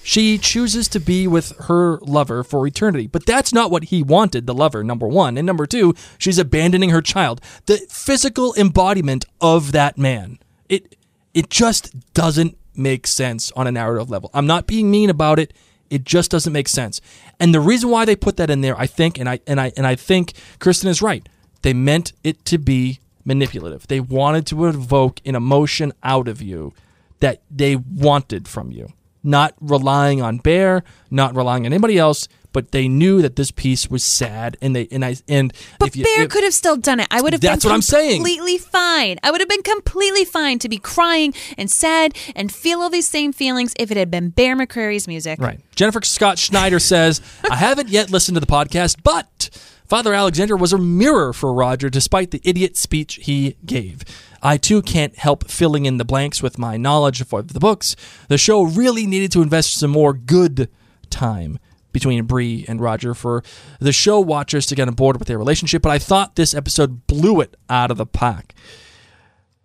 [0.09, 4.47] She chooses to be with her lover for eternity, but that's not what he wanted,
[4.47, 5.37] the lover, number one.
[5.37, 7.41] And number two, she's abandoning her child.
[7.67, 10.39] The physical embodiment of that man.
[10.67, 10.95] It
[11.35, 14.31] it just doesn't make sense on a narrative level.
[14.33, 15.53] I'm not being mean about it.
[15.91, 17.01] It just doesn't make sense.
[17.39, 19.71] And the reason why they put that in there, I think, and I and I
[19.77, 21.29] and I think Kristen is right.
[21.61, 23.85] They meant it to be manipulative.
[23.85, 26.73] They wanted to evoke an emotion out of you
[27.19, 28.91] that they wanted from you.
[29.23, 33.89] Not relying on Bear, not relying on anybody else, but they knew that this piece
[33.89, 36.77] was sad and they and I and But if you, Bear if- could have still
[36.77, 37.07] done it.
[37.11, 38.19] I would have That's been what I'm saying.
[38.23, 39.17] completely fine.
[39.21, 43.07] I would have been completely fine to be crying and sad and feel all these
[43.07, 45.39] same feelings if it had been Bear McCrary's music.
[45.39, 45.59] Right.
[45.75, 49.49] Jennifer Scott Schneider says, I haven't yet listened to the podcast, but
[49.85, 54.03] Father Alexander was a mirror for Roger despite the idiot speech he gave.
[54.41, 57.95] I too can't help filling in the blanks with my knowledge of the books.
[58.27, 60.69] The show really needed to invest some more good
[61.09, 61.59] time
[61.91, 63.43] between Bree and Roger for
[63.79, 67.07] the show watchers to get on board with their relationship, but I thought this episode
[67.07, 68.53] blew it out of the park.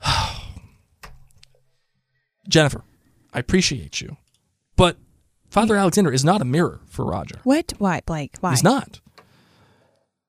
[2.48, 2.82] Jennifer,
[3.32, 4.16] I appreciate you,
[4.76, 4.96] but
[5.50, 7.40] Father Alexander is not a mirror for Roger.
[7.44, 7.74] What?
[7.78, 8.34] Why, Blake?
[8.40, 8.50] Why?
[8.50, 9.00] He's not.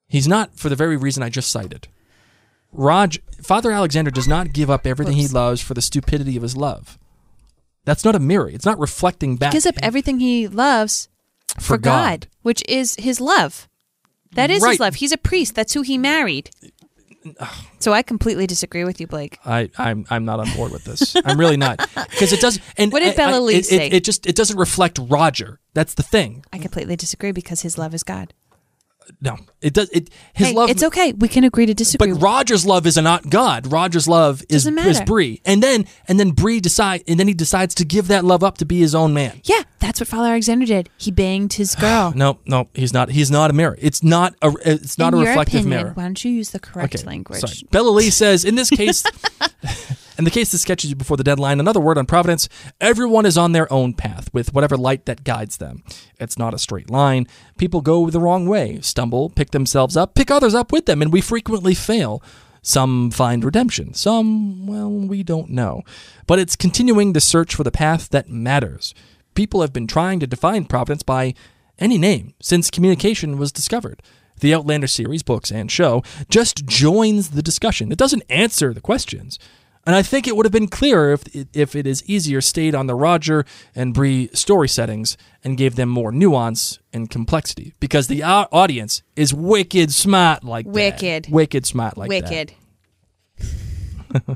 [0.08, 1.88] He's not for the very reason I just cited.
[2.78, 6.56] Raj, Father Alexander does not give up everything he loves for the stupidity of his
[6.58, 6.98] love.
[7.86, 8.50] That's not a mirror.
[8.50, 9.52] It's not reflecting back.
[9.54, 11.08] He gives up everything he loves
[11.60, 12.28] for, God.
[12.42, 13.68] which is his love.
[14.34, 14.72] That is Right.
[14.72, 14.96] his love.
[14.96, 15.56] He's a priest.
[15.56, 16.50] That's who he married.
[17.80, 19.38] So I completely disagree with you, Blake.
[19.46, 21.16] I, I'm I'm not on board with this.
[21.26, 21.78] I'm really not
[22.10, 22.60] because it does.
[22.78, 23.88] And What did I- Bella I- Lee it, say?
[23.88, 25.60] It, it just it doesn't reflect Roger.
[25.74, 26.44] That's the thing.
[26.54, 28.34] I completely disagree because his love is God.
[29.22, 29.90] No, it does.
[29.90, 30.70] It his hey, love.
[30.70, 31.14] it's okay.
[31.14, 32.12] We can agree to disagree.
[32.12, 33.72] But Roger's love is not God.
[33.72, 35.02] Roger's love is is.
[35.02, 38.44] Bree, and then and then Bree decide, and then he decides to give that love
[38.44, 39.42] up to be his own man.
[39.44, 40.90] yeah, that's what Father Alexander did.
[40.98, 42.14] He banged his girl.
[42.16, 43.10] No, no, he's not.
[43.10, 43.78] He's not a mirror.
[43.80, 44.54] It's not a.
[44.66, 45.94] It's not In a reflective opinion, mirror.
[45.94, 47.42] Why don't you use the correct language?
[47.42, 47.68] Sorry.
[47.72, 49.04] Bella Lee says, in this case,
[50.18, 52.48] in the case that sketches you before the deadline, another word on Providence,
[52.80, 55.84] everyone is on their own path with whatever light that guides them.
[56.20, 57.28] It's not a straight line.
[57.58, 61.12] People go the wrong way, stumble, pick themselves up, pick others up with them, and
[61.12, 62.22] we frequently fail.
[62.62, 63.94] Some find redemption.
[63.94, 65.84] Some, well, we don't know.
[66.26, 68.96] But it's continuing the search for the path that matters.
[69.36, 71.36] People have been trying to define Providence by
[71.78, 74.02] any name since communication was discovered.
[74.40, 77.92] The Outlander series, books, and show just joins the discussion.
[77.92, 79.38] It doesn't answer the questions.
[79.86, 81.24] And I think it would have been clearer if
[81.56, 83.46] if it is easier stayed on the Roger
[83.76, 89.34] and Bree story settings and gave them more nuance and complexity because the audience is
[89.34, 90.72] wicked smart like that.
[90.74, 91.28] Wicked.
[91.30, 92.30] Wicked smart like that.
[92.30, 92.54] Wicked.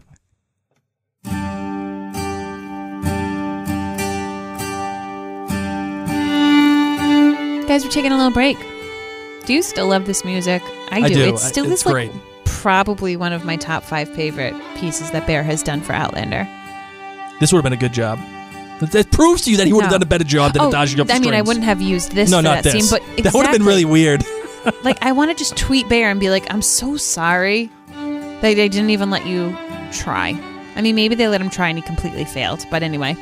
[7.69, 8.57] Guys, we're taking a little break.
[9.45, 10.63] Do you still love this music?
[10.91, 11.05] I do.
[11.05, 11.29] I do.
[11.29, 12.11] It's still It's is like great.
[12.61, 16.45] Probably one of my top five favorite pieces that Bear has done for Outlander.
[17.39, 18.19] This would have been a good job.
[18.81, 19.95] That, proves to you that he would have No.
[19.97, 22.29] done a better job than oh, Adagio of I mean, I wouldn't have used this
[22.29, 22.89] no, not that this.
[22.89, 24.25] scene, but That would have been really weird.
[24.83, 28.55] like I want to just tweet Bear and be like, I'm so sorry that they
[28.69, 29.57] didn't even let you
[29.91, 30.39] try.
[30.75, 32.65] I mean, maybe they let him try and he completely failed.
[32.69, 33.15] But anyway,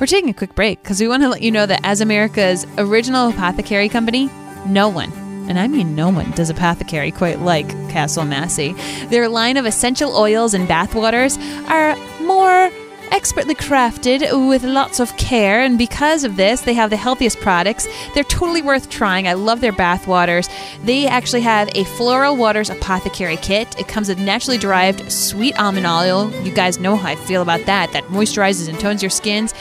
[0.00, 2.66] we're taking a quick break because we want to let you know that as America's
[2.78, 4.30] original apothecary company,
[4.66, 5.10] no one.
[5.52, 8.72] And I mean, no one does apothecary quite like Caswell Massey.
[9.10, 11.36] Their line of essential oils and bathwaters
[11.68, 12.70] are more
[13.10, 17.86] expertly crafted with lots of care and because of this they have the healthiest products.
[18.14, 19.28] They're totally worth trying.
[19.28, 20.48] I love their bath waters
[20.84, 23.78] they actually have a floral waters apothecary kit.
[23.78, 26.30] It comes with naturally derived sweet almond oil.
[26.42, 27.92] You guys know how i feel about that.
[27.92, 29.52] That moisturizes and tones your skins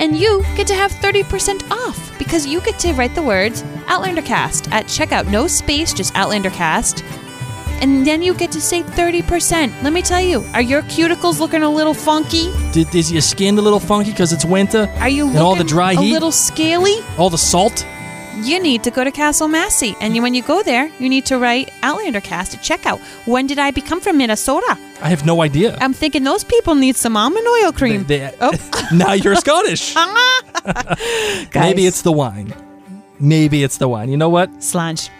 [0.00, 4.70] and you get to have 30% off because you get to write the words outlandercast
[4.72, 7.04] at checkout no space just outlandercast
[7.82, 9.82] and then you get to save 30%.
[9.82, 12.52] Let me tell you, are your cuticles looking a little funky?
[12.72, 14.86] Did, is your skin a little funky because it's winter?
[14.98, 16.10] Are you And looking all the dry heat?
[16.10, 16.96] a little scaly?
[17.16, 17.86] All the salt?
[18.42, 19.94] You need to go to Caswell Massey.
[20.00, 22.98] And you, when you go there, you need to write Outlander Cast at checkout.
[23.26, 24.78] When did I become from Minnesota?
[25.02, 25.76] I have no idea.
[25.80, 28.04] I'm thinking those people need some almond oil cream.
[28.04, 28.52] They- they- Oh.
[28.92, 29.94] now you're Scottish.
[31.54, 32.54] Maybe it's the wine.
[33.18, 34.08] Maybe it's the wine.
[34.10, 34.50] You know what?
[34.60, 35.10] Sláinte.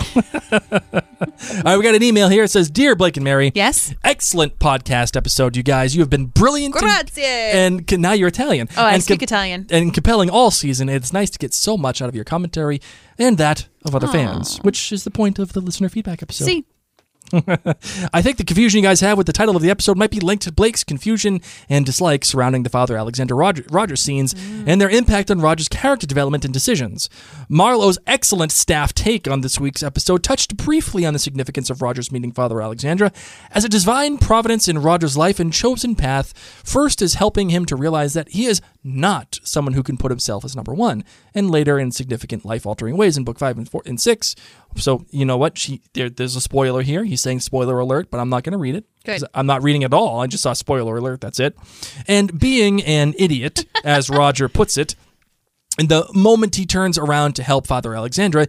[0.52, 2.44] All right, we got an email here.
[2.44, 3.94] It says, "Dear Blake and Mary, Yes?
[4.04, 5.94] excellent podcast episode, you guys.
[5.94, 7.22] You have been brilliant and- Grazie.
[7.24, 8.68] and can, now you're Italian.
[8.76, 9.66] Oh, I and speak Italian.
[9.70, 10.88] and compelling all season.
[10.88, 12.80] It's nice to get so much out of your commentary
[13.18, 14.12] and that of other Aw.
[14.12, 16.44] fans, which is the point of the listener feedback episode.
[16.46, 16.64] See,
[18.12, 20.20] I think the confusion you guys have with the title of the episode might be
[20.20, 24.34] linked to Blake's confusion and dislike surrounding the Father Alexander Roger, Rogers scenes
[24.66, 27.08] and their impact on Rogers' character development and decisions.
[27.48, 32.10] Marlowe's excellent staff take on this week's episode touched briefly on the significance of Rogers
[32.10, 33.12] meeting Father Alexandra
[33.52, 37.76] as a divine providence in Rogers' life and chosen path, first as helping him to
[37.76, 41.78] realize that he is not someone who can put himself as number one, and later
[41.78, 44.34] in significant life altering ways in book five and four and six.
[44.76, 45.58] So you know what?
[45.58, 47.04] She there, there's a spoiler here.
[47.04, 48.84] He's saying spoiler alert, but I'm not going to read it.
[49.04, 49.24] Good.
[49.34, 50.20] I'm not reading at all.
[50.20, 51.20] I just saw spoiler alert.
[51.20, 51.56] That's it.
[52.06, 54.94] And being an idiot, as Roger puts it,
[55.78, 58.46] and the moment he turns around to help Father Alexandra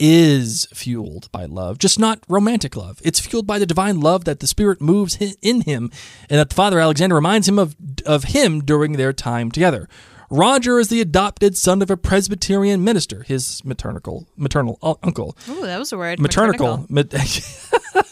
[0.00, 3.00] is fueled by love, just not romantic love.
[3.04, 5.90] It's fueled by the divine love that the Spirit moves in him,
[6.28, 9.88] and that Father Alexander reminds him of of him during their time together.
[10.30, 15.36] Roger is the adopted son of a Presbyterian minister, his maternal maternal uncle.
[15.48, 16.18] Ooh, that was a word.
[16.18, 16.86] Maternal.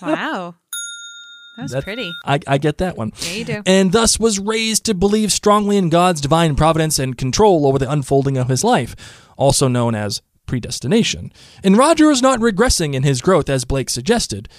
[0.00, 0.54] Wow.
[1.56, 2.12] That was That- pretty.
[2.24, 3.12] I, I get that one.
[3.20, 3.62] Yeah, you do.
[3.66, 7.90] And thus was raised to believe strongly in God's divine providence and control over the
[7.90, 8.94] unfolding of his life,
[9.36, 11.32] also known as predestination.
[11.64, 14.50] And Roger is not regressing in his growth as Blake suggested,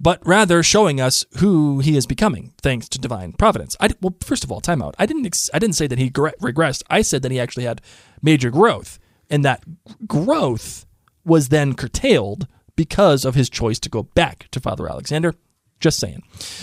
[0.00, 3.76] but rather showing us who he is becoming thanks to divine providence.
[3.78, 4.94] I, well, first of all, time out.
[4.98, 6.82] I didn't ex- I didn't say that he gre- regressed.
[6.88, 7.82] I said that he actually had
[8.22, 9.62] major growth, and that
[10.06, 10.86] growth
[11.26, 15.34] was then curtailed because of his choice to go back to Father Alexander.
[15.84, 16.22] Just saying.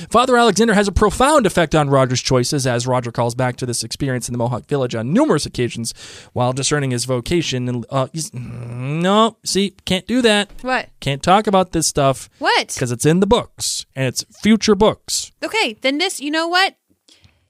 [0.09, 3.83] Father Alexander has a profound effect on Roger's choices as Roger calls back to this
[3.83, 5.93] experience in the Mohawk Village on numerous occasions
[6.33, 7.69] while discerning his vocation.
[7.69, 10.49] And uh, no, see, can't do that.
[10.63, 10.89] What?
[11.01, 12.69] Can't talk about this stuff What?
[12.73, 15.31] because it's in the books and it's future books.
[15.43, 16.75] Okay, then this, you know what?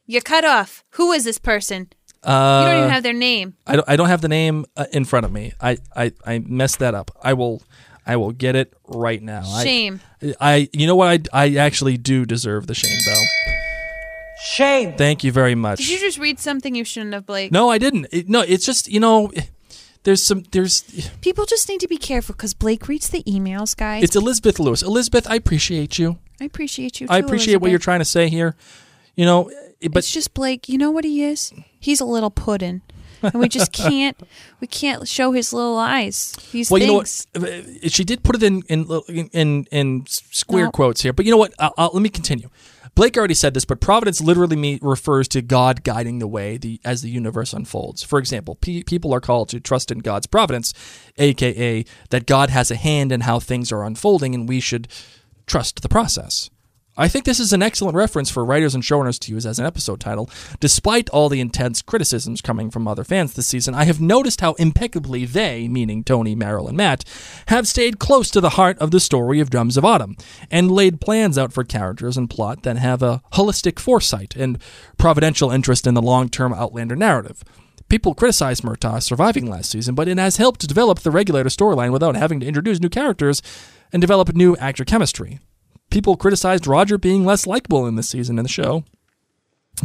[0.05, 0.83] You're cut off.
[0.95, 1.87] Who is this person?
[2.21, 3.55] Uh, you don't even have their name.
[3.65, 5.53] I don't, I don't have the name uh, in front of me.
[5.61, 7.11] I, I, I messed that up.
[7.23, 7.63] I will
[8.11, 9.41] I will get it right now.
[9.63, 10.01] Shame.
[10.41, 11.29] I, you know what?
[11.31, 13.23] I, I actually do deserve the shame though.
[14.43, 14.97] Shame.
[14.97, 15.77] Thank you very much.
[15.77, 17.53] Did you just read something you shouldn't have, Blake?
[17.53, 18.07] No, I didn't.
[18.11, 19.31] It, no, it's just you know,
[20.03, 20.81] there's some there's
[21.21, 24.03] People just need to be careful because Blake reads the emails, guys.
[24.03, 24.81] it's Elizabeth Lewis.
[24.81, 26.17] Elizabeth, I appreciate you.
[26.41, 27.07] I appreciate you.
[27.07, 28.57] Too, I appreciate what you're trying to say here.
[29.15, 29.49] You know,
[29.81, 30.67] eh, but it's just Blake.
[30.67, 31.53] You know what he is?
[31.79, 32.81] He's a little puddin',
[33.21, 34.17] and we just can't.
[34.59, 36.33] We can't show his little eyes.
[36.51, 37.25] These well, you know what?
[37.35, 38.85] Uh, She did put it in in
[39.33, 40.71] in, in square No.
[40.71, 41.53] quotes here, but you know what?
[41.59, 42.49] I'll, I'll, let me continue.
[42.93, 46.81] Blake already said this, but providence literally me, refers to God guiding the way the,
[46.83, 48.03] as the universe unfolds.
[48.03, 50.73] For example, pe- people are called to trust in God's providence,
[51.17, 54.89] aka that God has a hand in how things are unfolding, and we should
[55.47, 56.49] trust the process.
[56.97, 59.65] I think this is an excellent reference for writers and showrunners to use as an
[59.65, 60.29] episode title.
[60.59, 64.53] Despite all the intense criticisms coming from other fans this season, I have noticed how
[64.53, 67.05] impeccably they, meaning Toni, Maril, and Matt,
[67.47, 70.17] have stayed close to the heart of the story of Drums of Autumn
[70.51, 74.61] and laid plans out for characters and plot that have a holistic foresight and
[74.97, 77.41] providential interest in the long term Outlander narrative.
[77.87, 82.17] People criticized Murtagh surviving last season, but it has helped develop the regulator storyline without
[82.17, 83.41] having to introduce new characters
[83.93, 85.39] and develop new actor chemistry.
[85.91, 88.83] People criticized Roger being less likable in this season in the show,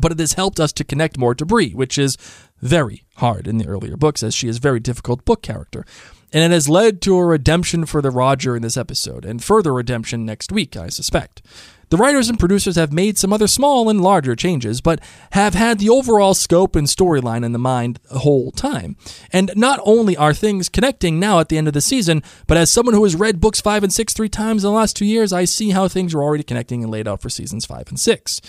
[0.01, 2.17] but it has helped us to connect more to Bree, which is
[2.63, 5.85] very hard in the earlier books, as she is a very difficult book character.
[6.33, 9.75] And it has led to a redemption for the Roger in this episode, and further
[9.75, 11.43] redemption next week, I suspect.
[11.89, 15.01] The writers and producers have made some other small and larger changes, but
[15.33, 18.97] have had the overall scope and storyline in the mind the whole time.
[19.33, 22.73] And not only are things connecting now at the end of the season, but as
[22.73, 25.33] someone who has read books 5 and 6 three times in the last two years,
[25.33, 28.41] I see how things are already connecting and laid out for seasons 5 and 6.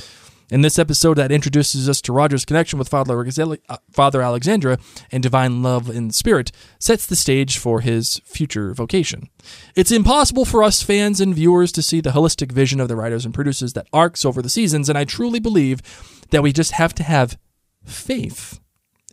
[0.49, 4.77] In this episode that introduces us to Roger's connection with Father, uh, Alexandre
[5.11, 9.27] and divine love and spirit sets the stage for his future vocation.
[9.75, 13.25] It's impossible for us fans and viewers to see the holistic vision of the writers
[13.25, 15.81] and producers that arcs over the seasons, and I truly believe
[16.29, 17.37] that we just have to have
[17.83, 18.61] faith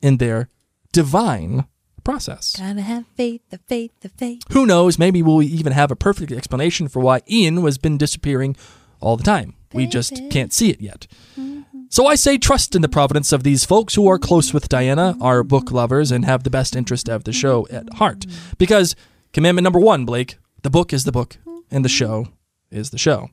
[0.00, 0.48] in their
[0.92, 1.66] divine
[2.04, 2.54] process.
[2.56, 4.42] Gotta have faith, the faith, the faith.
[4.52, 8.54] Who knows, maybe we'll even have a perfect explanation for why Ian was been disappearing
[9.00, 9.54] all the time.
[9.74, 11.06] We just can't see it yet.
[11.88, 15.16] So I say trust in the providence of these folks who are close with Diana,
[15.20, 18.26] are book lovers, and have the best interest of the show at heart.
[18.58, 18.96] Because
[19.32, 21.36] commandment number one, Blake, the book is the book,
[21.70, 22.28] and the show
[22.70, 23.30] is the show.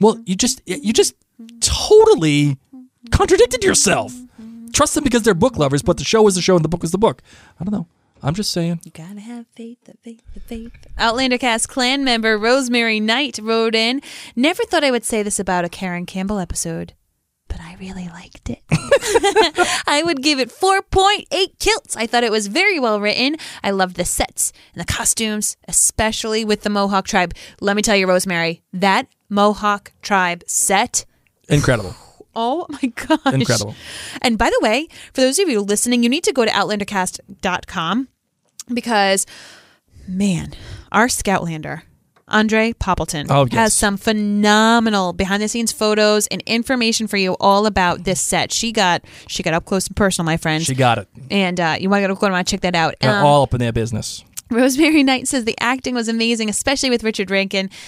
[0.00, 1.14] Well, you just you just
[1.60, 2.58] totally
[3.10, 4.14] contradicted yourself.
[4.72, 6.84] Trust them because they're book lovers, but the show is the show and the book
[6.84, 7.22] is the book.
[7.58, 7.88] I don't know.
[8.22, 8.80] I'm just saying.
[8.84, 10.72] You gotta have faith, the faith, the faith.
[10.98, 14.02] Outlander Cast clan member Rosemary Knight wrote in
[14.34, 16.94] Never thought I would say this about a Karen Campbell episode,
[17.48, 18.62] but I really liked it.
[19.86, 21.96] I would give it 4.8 kilts.
[21.96, 23.36] I thought it was very well written.
[23.62, 27.34] I loved the sets and the costumes, especially with the Mohawk tribe.
[27.60, 31.04] Let me tell you, Rosemary, that Mohawk tribe set.
[31.48, 31.94] Incredible.
[32.40, 33.34] Oh my gosh.
[33.34, 33.74] Incredible.
[34.22, 38.06] And by the way, for those of you listening, you need to go to outlandercast.com
[38.72, 39.26] because,
[40.06, 40.52] man,
[40.92, 41.82] our Scoutlander,
[42.28, 43.54] Andre Poppleton, Oh, yes.
[43.54, 48.52] has some phenomenal behind the scenes photos and information for you all about this set.
[48.52, 50.64] She got she got up close and personal, my friends.
[50.64, 51.08] She got it.
[51.30, 52.94] and uh, you want to go and check that out.
[53.02, 54.24] Um, all up in their business.
[54.50, 57.70] Rosemary Knight says the acting was amazing, especially with Richard Rankin.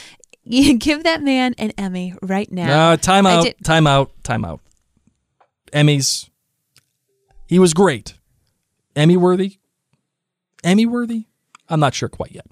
[0.43, 2.93] You give that man an Emmy right now.
[2.93, 4.61] Uh, time out, did- time out, time out.
[5.71, 6.31] Emmys.
[7.47, 8.15] He was great.
[8.97, 9.59] Emmy worthy?
[10.63, 11.27] Emmy worthy?
[11.69, 12.47] I'm not sure quite yet.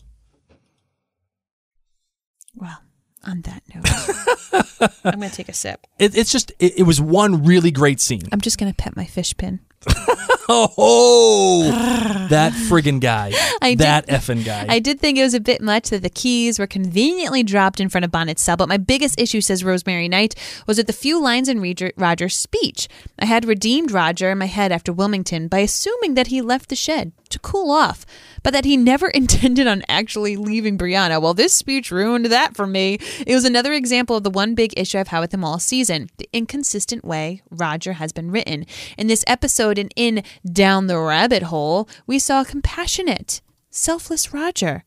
[2.54, 2.78] Well,
[3.24, 5.86] on that note, I'm going to take a sip.
[5.98, 8.22] It, it's just, it, it was one really great scene.
[8.30, 9.61] I'm just going to pet my fish pin.
[10.51, 13.32] Oh, that friggin' guy.
[13.62, 14.64] I did- that effing guy.
[14.66, 17.91] I did think it was a bit much that the keys were conveniently dropped in
[17.91, 20.34] front of Bonnet's cell, but my biggest issue, says Rosemary Knight,
[20.66, 21.61] was that the few lines in
[21.99, 22.89] Roger's speech.
[23.18, 26.76] I had redeemed Roger in my head after Wilmington by assuming that he left the
[26.76, 28.07] shed to cool off,
[28.43, 31.20] but that he never intended on actually leaving Brianna.
[31.20, 32.99] Well, this speech ruined that for me.
[33.26, 36.09] It was another example of the one big issue I've had with him all season
[36.18, 38.66] the inconsistent way Roger has been written.
[38.97, 44.84] In this episode and in Down the Rabbit Hole, we saw a compassionate, selfless Roger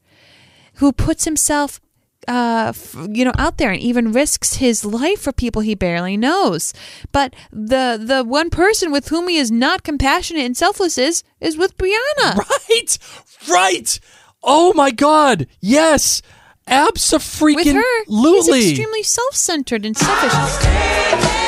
[0.75, 1.79] who puts himself
[2.27, 2.71] uh
[3.09, 6.71] you know out there and even risks his life for people he barely knows
[7.11, 11.57] but the the one person with whom he is not compassionate and selfless is is
[11.57, 12.35] with Brianna
[12.69, 12.97] right,
[13.51, 13.99] right.
[14.43, 15.47] Oh my God.
[15.59, 16.21] Yes.
[16.67, 17.55] Absolutely.
[17.55, 21.40] with her he's extremely self-centered and selfish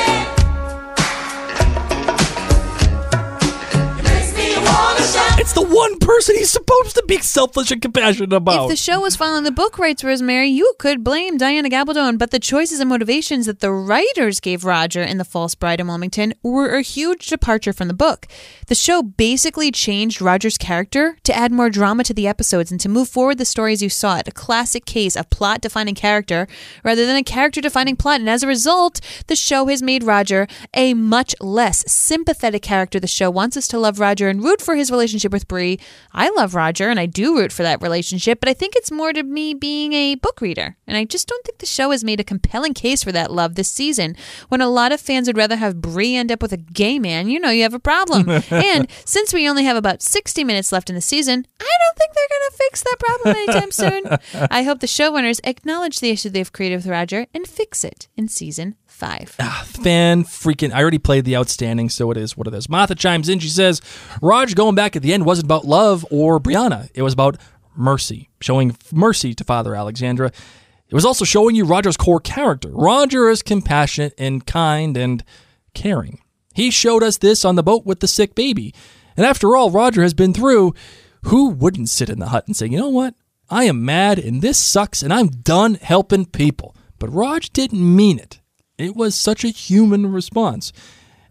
[5.44, 8.64] It's the one person he's supposed to be selfish and compassionate about.
[8.64, 12.30] If the show was following the book rights, Rosemary, you could blame Diana Gabaldon, but
[12.30, 16.32] the choices and motivations that the writers gave Roger in The False Bride in Wilmington
[16.42, 18.26] were a huge departure from the book.
[18.68, 22.88] The show basically changed Roger's character to add more drama to the episodes and to
[22.88, 24.26] move forward the stories you saw it.
[24.26, 26.48] A classic case of plot defining character
[26.82, 28.18] rather than a character defining plot.
[28.18, 32.98] And as a result, the show has made Roger a much less sympathetic character.
[32.98, 35.78] The show wants us to love Roger and root for his relationship with Bree.
[36.12, 39.12] I love Roger and I do root for that relationship, but I think it's more
[39.12, 40.76] to me being a book reader.
[40.86, 43.56] And I just don't think the show has made a compelling case for that love
[43.56, 44.16] this season.
[44.48, 47.28] When a lot of fans would rather have Bree end up with a gay man,
[47.28, 48.28] you know you have a problem.
[48.50, 52.12] and since we only have about 60 minutes left in the season, I don't think
[52.14, 54.48] they're going to fix that problem anytime soon.
[54.50, 58.28] I hope the showrunners acknowledge the issue they've created with Roger and fix it in
[58.28, 59.34] season five.
[59.40, 62.68] Ah, fan freaking I already played the outstanding, so it is what it is.
[62.68, 63.80] Martha chimes in, she says,
[64.22, 66.88] Rog going back at the end wasn't about love or Brianna.
[66.94, 67.36] It was about
[67.76, 70.26] mercy, showing mercy to Father Alexandre.
[70.26, 72.68] It was also showing you Roger's core character.
[72.70, 75.24] Roger is compassionate and kind and
[75.74, 76.20] caring.
[76.54, 78.72] He showed us this on the boat with the sick baby.
[79.16, 80.72] And after all Roger has been through,
[81.24, 83.14] who wouldn't sit in the hut and say, you know what?
[83.50, 86.76] I am mad and this sucks and I'm done helping people.
[87.00, 88.40] But Rog didn't mean it.
[88.78, 90.72] It was such a human response.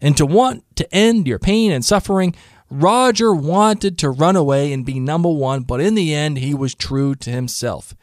[0.00, 2.34] And to want to end your pain and suffering,
[2.70, 6.74] Roger wanted to run away and be number one, but in the end, he was
[6.74, 7.94] true to himself.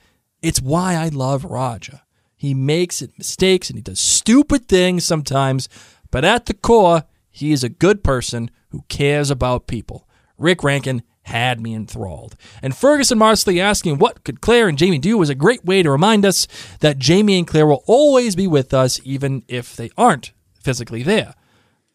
[0.41, 2.01] It's why I love Roger.
[2.35, 5.69] He makes mistakes and he does stupid things sometimes,
[6.09, 10.07] but at the core, he is a good person who cares about people.
[10.37, 12.35] Rick Rankin had me enthralled.
[12.61, 15.81] And Fergus and Marsali asking what could Claire and Jamie do was a great way
[15.81, 16.47] to remind us
[16.79, 21.33] that Jamie and Claire will always be with us even if they aren't physically there.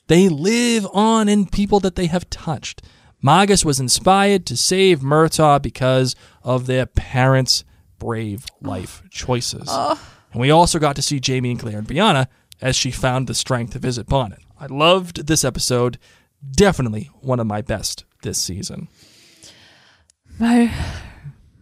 [0.09, 2.83] They live on in people that they have touched.
[3.23, 7.65] Magus was inspired to save Murtagh because of their parents'
[7.99, 9.09] brave life oh.
[9.11, 9.69] choices.
[9.69, 10.01] Oh.
[10.33, 12.29] And we also got to see Jamie and Claire and Brianna
[12.61, 14.41] as she found the strength to visit Bonnet.
[14.59, 15.99] I loved this episode.
[16.51, 18.89] Definitely one of my best this season.
[20.39, 20.71] Mar-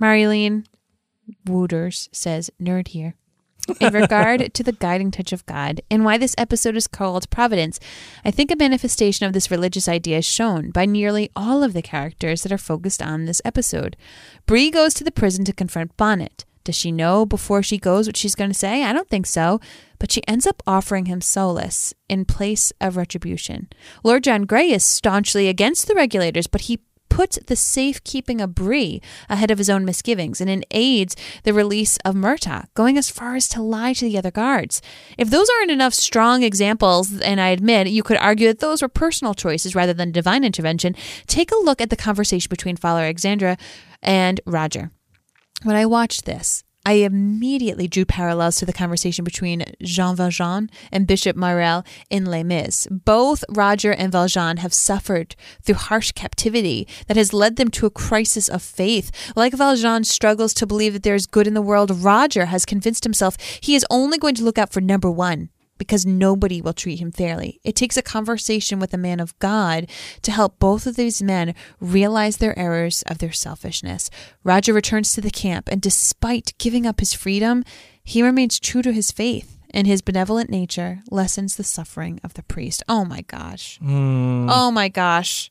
[0.01, 0.65] Marilene
[1.47, 3.15] Wooters says, nerd here.
[3.81, 7.81] In regard to the guiding touch of God and why this episode is called Providence,
[8.25, 11.83] I think a manifestation of this religious idea is shown by nearly all of the
[11.83, 13.97] characters that are focused on this episode.
[14.45, 16.45] Bree goes to the prison to confront Bonnet.
[16.65, 18.85] Does she know before she goes what she's going to say?
[18.85, 19.61] I don't think so.
[19.99, 23.69] But she ends up offering him solace in place of retribution.
[24.03, 29.01] Lord John Grey is staunchly against the regulators, but he puts the safekeeping of Bree
[29.29, 33.37] ahead of his own misgivings and it aids the release of Murtagh, going as far
[33.37, 34.83] as to lie to the other guards.
[35.17, 38.89] If those aren't enough strong examples, and I admit you could argue that those were
[38.89, 40.97] personal choices rather than divine intervention,
[41.27, 43.57] take a look at the conversation between Father Alexandre
[44.03, 44.91] and Roger.
[45.63, 51.07] When I watched this, I immediately drew parallels to the conversation between Jean Valjean and
[51.07, 52.87] Bishop Morel in Les Mis.
[52.91, 57.91] Both Roger and Valjean have suffered through harsh captivity that has led them to a
[57.91, 59.11] crisis of faith.
[59.35, 63.05] Like Valjean struggles to believe that there is good in the world, Roger has convinced
[63.05, 65.49] himself he is only going to look out for number one
[65.79, 67.61] because nobody will treat him fairly.
[67.65, 69.89] It takes a conversation with a man of God
[70.23, 74.11] to help both of these men realize their errors of their selfishness.
[74.43, 77.65] Roger returns to the camp, and despite giving up his freedom,
[78.03, 82.43] he remains true to his faith, and his benevolent nature lessens the suffering of the
[82.45, 82.83] priest.
[82.89, 83.79] Oh my gosh.
[83.79, 84.49] Hmm.
[84.51, 85.51] Oh my gosh.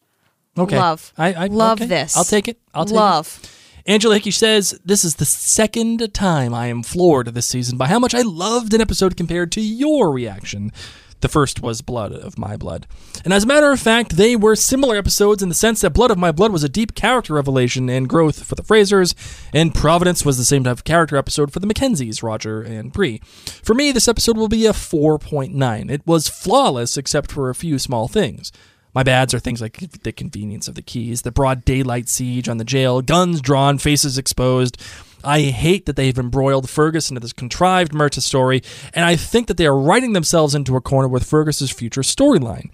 [0.58, 0.78] Okay.
[0.78, 1.14] Love.
[1.18, 1.88] I, I Love okay.
[1.88, 2.16] this.
[2.16, 2.60] I'll take it.
[2.74, 3.00] I'll take it.
[3.00, 3.40] Love.
[3.86, 8.00] Angela Hickey says, This is the second time I am floored this season by how
[8.00, 10.72] much I loved an episode compared to your reaction.
[11.20, 12.86] The first was Blood of My Blood.
[13.24, 16.12] And as a matter of fact, they were similar episodes in the sense that Blood
[16.12, 19.16] of My Blood was a deep character revelation and growth for the Frasers,
[19.54, 23.22] and Providence was the same type of character episode for the Mackenzies, Roger and Bree.
[23.64, 25.90] For me, this episode will be a 4.9.
[25.90, 28.52] It was flawless except for a few small things.
[28.94, 32.58] My bads are things like the convenience of the keys, the broad daylight siege on
[32.58, 34.78] the jail, guns drawn, faces exposed.
[35.24, 38.62] I hate that they've embroiled Fergus into this contrived Murtagh story,
[38.94, 42.70] and I think that they are writing themselves into a corner with Fergus's future storyline.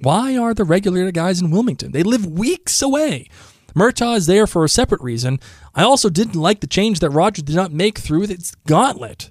[0.00, 1.92] Why are the regulator guys in Wilmington?
[1.92, 3.28] They live weeks away.
[3.74, 5.38] Murtagh is there for a separate reason.
[5.74, 9.30] I also didn't like the change that Roger did not make through its gauntlet.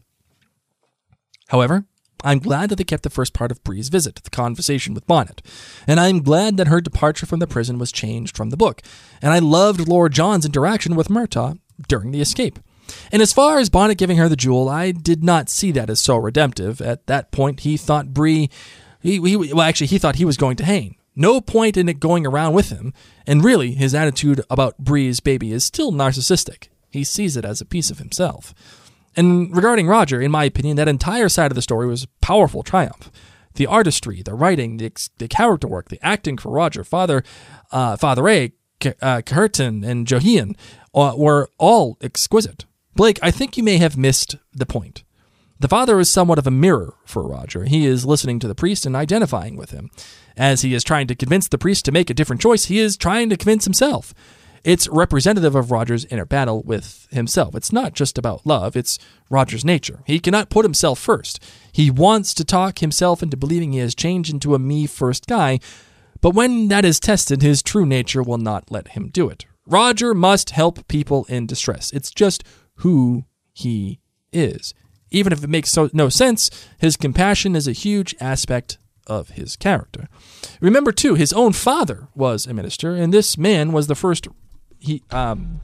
[1.50, 1.86] However,
[2.24, 5.42] I'm glad that they kept the first part of Bree's visit, the conversation with Bonnet.
[5.88, 8.82] And I'm glad that her departure from the prison was changed from the book.
[9.22, 12.60] And I loved Lord John's interaction with Murtagh during the escape.
[13.12, 16.02] And as far as Bonnet giving her the jewel, I did not see that as
[16.02, 16.82] so redemptive.
[16.82, 18.50] At that point, he thought Bree,
[19.02, 20.98] he, he, well, actually, he thought he was going to hang.
[21.16, 22.94] No point in it going around with him.
[23.28, 26.70] And really, his attitude about Bree's baby is still narcissistic.
[26.90, 28.54] He sees it as a piece of himself.
[29.16, 33.12] And regarding Roger, in my opinion, that entire side of the story was powerful triumph.
[33.56, 37.24] The artistry, the writing, the, the character work, the acting for Roger, Father,
[37.72, 38.54] uh, Father A,
[38.86, 40.56] uh, Kaheroton, and Johiehon
[40.96, 42.66] uh, were all exquisite.
[42.96, 45.04] Blake, I think you may have missed the point.
[45.60, 47.66] The father is somewhat of a mirror for Roger.
[47.66, 49.92] He is listening to the priest and identifying with him.
[50.36, 52.98] As he is trying to convince the priest to make a different choice, he is
[52.98, 54.14] trying to convince himself.
[54.64, 57.56] It's representative of Roger's inner battle with himself.
[57.56, 59.00] It's not just about love, it's
[59.30, 60.02] Roger's nature.
[60.06, 61.44] He cannot put himself first.
[61.72, 65.60] He wants to talk himself into believing he has changed into a me first guy,
[66.22, 69.46] but when that is tested, his true nature will not let him do it.
[69.66, 71.92] Roger must help people in distress.
[71.92, 72.44] It's just
[72.76, 74.00] who he
[74.32, 74.74] is.
[75.10, 76.50] Even if it makes so, no sense,
[76.80, 80.08] his compassion is a huge aspect of his character.
[80.62, 84.28] Remember, too, his own father was a minister, and this man was the first
[84.82, 85.62] he um,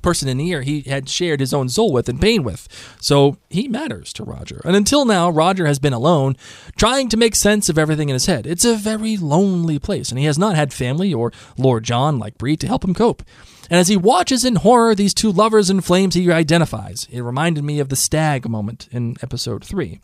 [0.00, 2.68] person in the year he had shared his own soul with and pain with.
[3.00, 4.62] So he matters to Roger.
[4.64, 6.36] And until now, Roger has been alone,
[6.76, 8.46] trying to make sense of everything in his head.
[8.46, 12.38] It's a very lonely place, and he has not had family or Lord John like
[12.38, 13.22] Bree to help him cope.
[13.70, 17.64] And as he watches in horror these two lovers in flames he identifies, it reminded
[17.64, 20.00] me of the stag moment in episode 3.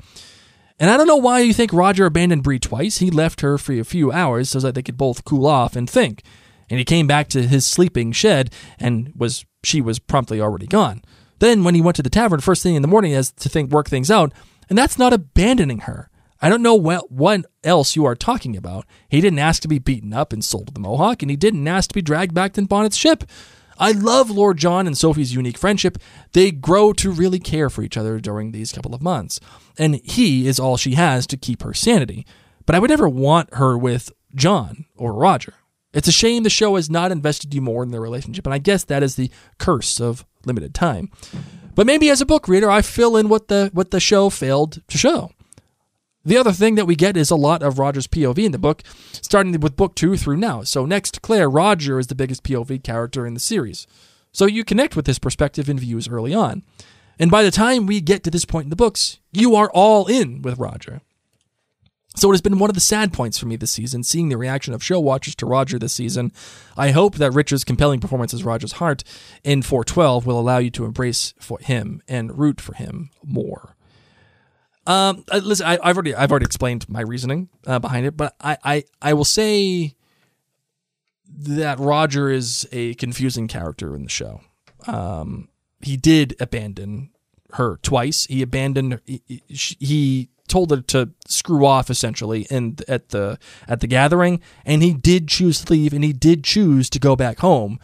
[0.80, 2.98] And I don't know why you think Roger abandoned Bree twice.
[2.98, 5.90] He left her for a few hours so that they could both cool off and
[5.90, 6.22] think.
[6.70, 11.02] And he came back to his sleeping shed and was she was promptly already gone.
[11.38, 13.70] Then when he went to the tavern first thing in the morning as to think
[13.70, 14.32] work things out,
[14.68, 16.10] and that's not abandoning her.
[16.40, 18.86] I don't know what, what else you are talking about.
[19.08, 21.66] He didn't ask to be beaten up and sold to the Mohawk, and he didn't
[21.66, 23.24] ask to be dragged back to Bonnet's ship.
[23.76, 25.98] I love Lord John and Sophie's unique friendship.
[26.32, 29.40] They grow to really care for each other during these couple of months,
[29.78, 32.26] and he is all she has to keep her sanity.
[32.66, 35.54] But I would never want her with John or Roger.
[35.93, 38.59] It's a shame the show has not invested you more in their relationship, and I
[38.59, 41.11] guess that is the curse of limited time.
[41.74, 44.82] But maybe as a book reader, I fill in what the what the show failed
[44.86, 45.30] to show.
[46.24, 48.82] The other thing that we get is a lot of Roger's POV in the book,
[49.12, 50.62] starting with book two through now.
[50.62, 53.86] So next Claire, Roger is the biggest POV character in the series.
[54.32, 56.64] So you connect with his perspective and views early on.
[57.18, 60.07] And by the time we get to this point in the books, you are all
[60.07, 61.01] in with Roger.
[62.18, 64.36] So it has been one of the sad points for me this season, seeing the
[64.36, 66.32] reaction of show watchers to Roger this season.
[66.76, 69.04] I hope that Richard's compelling performance as Roger's heart
[69.44, 73.76] in 412 will allow you to embrace for him and root for him more.
[74.86, 78.56] Um, listen, I, have already I've already explained my reasoning uh, behind it, but I,
[78.64, 79.94] I I will say
[81.30, 84.40] that Roger is a confusing character in the show.
[84.86, 85.50] Um,
[85.82, 87.10] he did abandon
[87.52, 88.24] her twice.
[88.26, 89.00] He abandoned.
[89.04, 94.82] He, he told her to screw off essentially in at the at the gathering, and
[94.82, 97.78] he did choose to leave, and he did choose to go back home,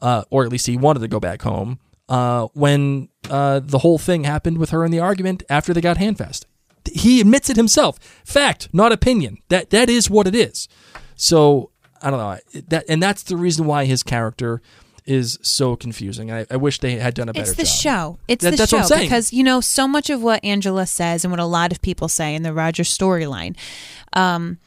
[0.00, 3.98] uh, or at least he wanted to go back home uh, when uh, the whole
[3.98, 6.46] thing happened with her in the argument after they got handfast.
[6.92, 7.98] He admits it himself.
[8.24, 9.38] Fact, not opinion.
[9.48, 10.68] That that is what it is.
[11.16, 11.70] So
[12.02, 14.62] I don't know that, and that's the reason why his character
[15.06, 16.30] is so confusing.
[16.32, 17.60] I, I wish they had done a better thing.
[17.62, 17.92] It's the job.
[18.14, 18.18] show.
[18.28, 19.02] It's That- the that's show what I'm saying.
[19.08, 22.08] because you know so much of what Angela says and what a lot of people
[22.08, 23.56] say in the Roger storyline
[24.12, 24.58] um,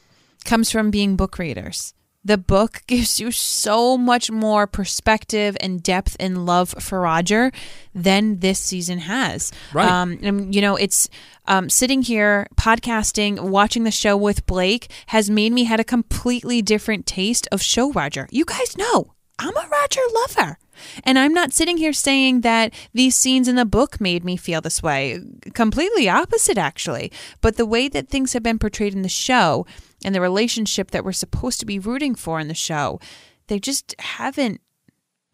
[0.46, 1.94] comes from being book readers.
[2.26, 7.52] The book gives you so much more perspective and depth and love for Roger
[7.96, 9.52] than this season has.
[9.74, 9.90] Right.
[9.90, 11.08] Um, and, you know, it's
[11.48, 16.62] um, sitting here podcasting, watching the show with Blake has made me had a completely
[16.62, 18.28] different taste of show Roger.
[18.32, 20.58] You guys know I'm a Roger lover.
[21.04, 24.62] And I'm not sitting here saying that these scenes in the book made me feel
[24.62, 25.20] this way.
[25.54, 27.12] Completely opposite, actually.
[27.42, 29.66] But the way that things have been portrayed in the show
[30.06, 33.00] and the relationship that we're supposed to be rooting for in the show,
[33.48, 34.62] they just haven't.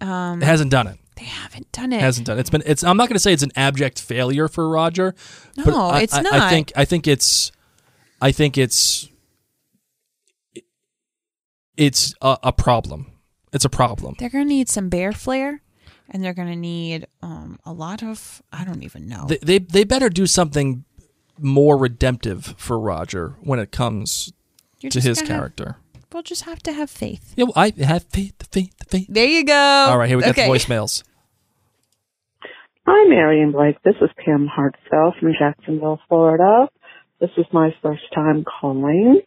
[0.02, 0.98] Um, it hasn't done it.
[1.16, 2.02] They haven't done it.
[2.02, 2.38] hasn't done.
[2.38, 2.42] it.
[2.42, 2.64] It's been.
[2.66, 2.84] It's.
[2.84, 5.16] I'm not going to say it's an abject failure for Roger.
[5.56, 6.72] but No, I- it's I, I think.
[6.76, 7.52] I think it's.
[8.22, 9.10] I think it's.
[11.78, 13.12] It's a, a problem.
[13.56, 14.16] It's a problem.
[14.20, 15.62] They're going to need some bear flair,
[16.10, 18.42] and they're going to need um, a lot of.
[18.52, 19.28] I don't even know.
[19.28, 20.84] They, they they better do something
[21.40, 24.34] more redemptive for Roger when it comes
[24.82, 25.76] You're to his gonna have- character.
[26.14, 27.34] we'll just have to have faith.
[27.38, 28.36] Yeah, well, I have faith.
[28.52, 28.74] Faith.
[28.90, 29.08] Faith.
[29.10, 29.54] There you go.
[29.90, 30.48] All right, here we got okay.
[30.52, 31.04] the voicemails.
[32.88, 33.82] Hi, Mary and Blake.
[33.84, 36.68] This is Pam Hartsell from Jacksonville, Florida.
[37.22, 39.22] This is my first time calling.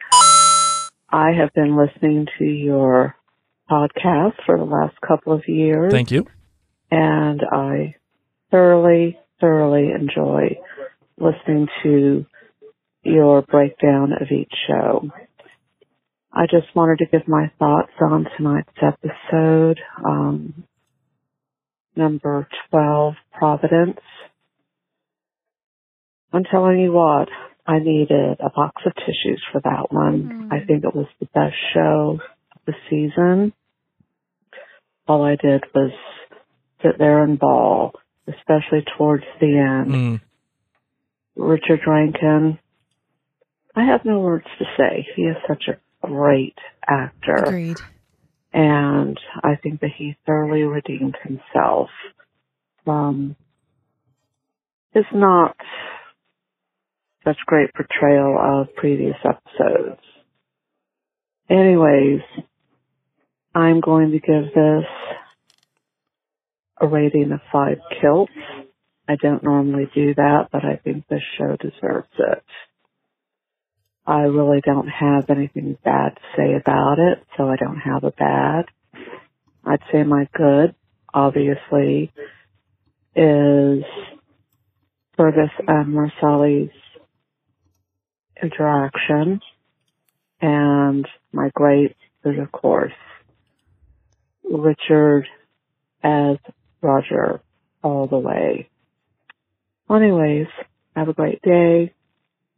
[1.10, 3.14] I have been listening to your
[3.70, 6.26] podcast for the last couple of years, Thank you.
[6.90, 7.94] and I
[8.50, 10.58] thoroughly, thoroughly enjoy
[11.18, 12.26] listening to
[13.02, 15.10] your breakdown of each show.
[16.32, 19.80] I just wanted to give my thoughts on tonight's episode.
[20.04, 20.64] Um,
[21.96, 23.98] number 12, Providence.
[26.32, 27.28] I'm telling you what,
[27.66, 30.48] I needed a box of tissues for that one.
[30.52, 32.37] I think it was the best show of
[32.68, 33.52] the season.
[35.08, 35.90] All I did was
[36.82, 37.92] sit there and bawl,
[38.28, 39.90] especially towards the end.
[39.90, 40.20] Mm.
[41.34, 42.58] Richard Rankin,
[43.74, 45.06] I have no words to say.
[45.16, 47.78] He is such a great actor Agreed.
[48.52, 51.88] and I think that he thoroughly redeemed himself
[52.84, 53.34] from
[54.92, 55.56] his not
[57.24, 60.00] such great portrayal of previous episodes.
[61.50, 62.20] Anyways,
[63.58, 64.84] I'm going to give this
[66.80, 68.30] a rating of five kilts.
[69.08, 72.44] I don't normally do that, but I think this show deserves it.
[74.06, 78.12] I really don't have anything bad to say about it, so I don't have a
[78.12, 78.66] bad.
[79.64, 80.76] I'd say my good,
[81.12, 82.12] obviously,
[83.16, 83.82] is
[85.16, 86.70] Fergus and Marsali's
[88.40, 89.40] interaction,
[90.40, 92.92] and my great is, of course,
[94.50, 95.26] Richard
[96.02, 96.36] as
[96.80, 97.40] Roger
[97.82, 98.68] all the way.
[99.88, 100.46] Well, Anyways,
[100.94, 101.92] have a great day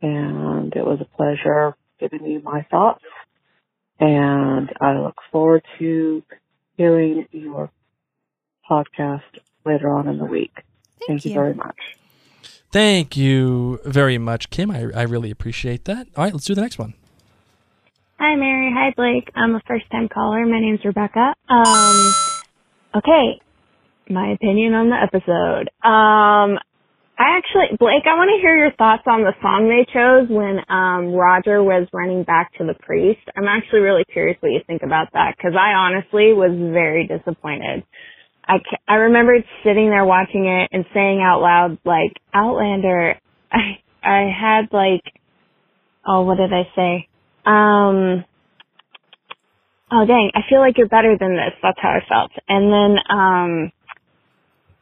[0.03, 3.05] and it was a pleasure giving you my thoughts.
[3.99, 6.23] And I look forward to
[6.77, 7.71] hearing your
[8.69, 9.21] podcast
[9.67, 10.53] later on in the week.
[11.07, 11.35] Thank, you you.
[11.35, 11.77] very much.
[12.73, 14.71] Thank you very much, Kim.
[14.71, 16.07] I, I really appreciate that.
[16.17, 16.95] All right, let's do the next one.
[18.21, 18.71] Hi, Mary.
[18.77, 19.33] Hi, Blake.
[19.35, 20.45] I'm a first time caller.
[20.45, 21.33] My name's Rebecca.
[21.49, 22.15] Um,
[22.95, 23.41] okay.
[24.11, 25.71] My opinion on the episode.
[25.81, 26.61] Um,
[27.17, 30.61] I actually, Blake, I want to hear your thoughts on the song they chose when,
[30.69, 33.25] um, Roger was running back to the priest.
[33.35, 37.85] I'm actually really curious what you think about that because I honestly was very disappointed.
[38.47, 38.57] I,
[38.87, 43.15] I remembered sitting there watching it and saying out loud, like, Outlander,
[43.51, 45.09] I, I had like,
[46.07, 47.07] oh, what did I say?
[47.51, 48.25] Um,
[49.91, 51.55] oh dang, I feel like you're better than this.
[51.63, 52.31] That's how I felt.
[52.49, 53.73] And then, um,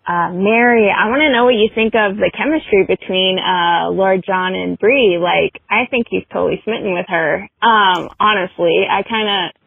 [0.06, 4.24] uh, Mary, I want to know what you think of the chemistry between, uh, Lord
[4.26, 5.18] John and Bree.
[5.20, 7.48] Like, I think he's totally smitten with her.
[7.60, 9.60] Um, honestly, I kind of,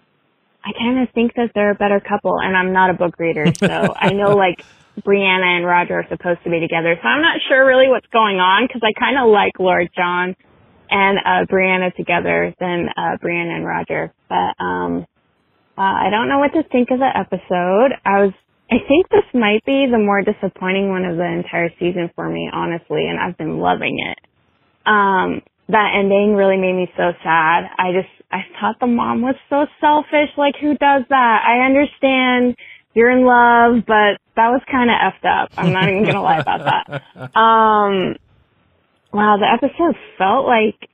[0.66, 3.46] I kind of think that they're a better couple and I'm not a book reader.
[3.62, 4.62] So I know like
[5.02, 6.98] Brianna and Roger are supposed to be together.
[7.02, 10.36] So I'm not sure really what's going on because I kind of like Lord John
[10.92, 14.14] and uh Brianna together than uh Brianna and Roger.
[14.30, 15.06] But um
[15.78, 17.98] uh, I don't know what to think of the episode.
[18.06, 18.34] I was
[18.70, 22.50] I think this might be the more disappointing one of the entire season for me,
[22.52, 24.20] honestly, and I've been loving it.
[24.86, 27.64] Um that ending really made me so sad.
[27.80, 30.36] I just I thought the mom was so selfish.
[30.38, 31.40] Like who does that?
[31.48, 32.56] I understand
[32.94, 35.50] you're in love, but that was kind of effed up.
[35.58, 37.02] I'm not even gonna lie about that.
[37.36, 38.16] Um,
[39.14, 40.90] wow, the episode felt like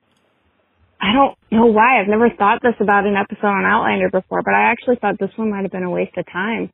[0.99, 2.01] I don't know why.
[2.01, 5.30] I've never thought this about an episode on Outlander before, but I actually thought this
[5.36, 6.72] one might have been a waste of time.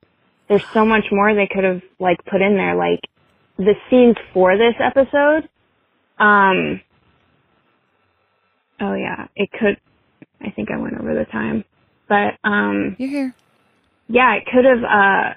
[0.48, 3.00] There's so much more they could have like put in there, like
[3.58, 5.50] the scenes for this episode.
[6.18, 6.82] Um.
[8.80, 9.78] Oh yeah, it could.
[10.42, 11.64] I think I went over the time,
[12.08, 12.96] but um.
[13.00, 13.36] You're here.
[14.08, 14.84] Yeah, it could have.
[14.84, 15.34] uh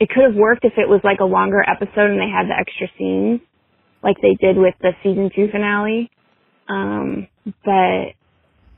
[0.00, 2.56] It could have worked if it was like a longer episode and they had the
[2.58, 3.40] extra scenes,
[4.04, 6.10] like they did with the season two finale.
[6.68, 7.26] Um,
[7.64, 8.14] but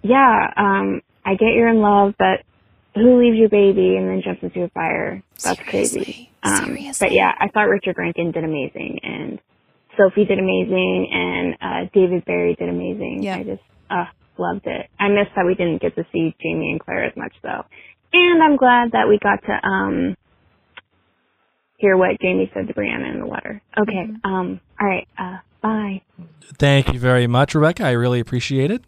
[0.03, 2.45] yeah, um, I get you're in love, but
[2.95, 5.23] who leaves your baby and then jumps into a fire?
[5.43, 5.91] That's crazy.
[6.01, 6.31] Seriously.
[6.43, 7.07] Um, Seriously.
[7.07, 9.39] but yeah, I thought Richard Rankin did amazing and
[9.99, 13.23] Sophie did amazing and, uh, David Berry did amazing.
[13.23, 13.37] Yeah.
[13.37, 14.05] I just, uh,
[14.39, 14.89] loved it.
[14.99, 17.65] I missed that we didn't get to see Jamie and Claire as much though.
[18.13, 20.17] And I'm glad that we got to, um,
[21.77, 23.63] hear what Jamie said to Brianna in the letter.
[23.79, 24.09] Okay.
[24.25, 25.07] Um, all right.
[25.19, 26.03] Uh, bye.
[26.59, 27.85] Thank you very much, Rebecca.
[27.85, 28.85] I really appreciate it.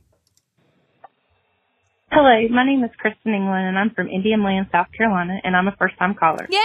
[2.11, 5.68] Hello, my name is Kristen England, and I'm from Indian Land, South Carolina, and I'm
[5.68, 6.49] a first-time caller.
[6.49, 6.59] Yay!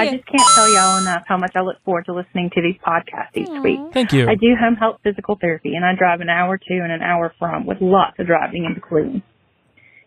[0.00, 2.74] I just can't tell y'all enough how much I look forward to listening to these
[2.84, 3.78] podcasts each week.
[3.94, 4.28] Thank you.
[4.28, 7.32] I do home health physical therapy, and I drive an hour to and an hour
[7.38, 9.22] from, with lots of driving in between.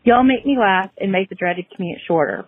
[0.04, 2.46] Y'all make me laugh and make the dreaded commute shorter.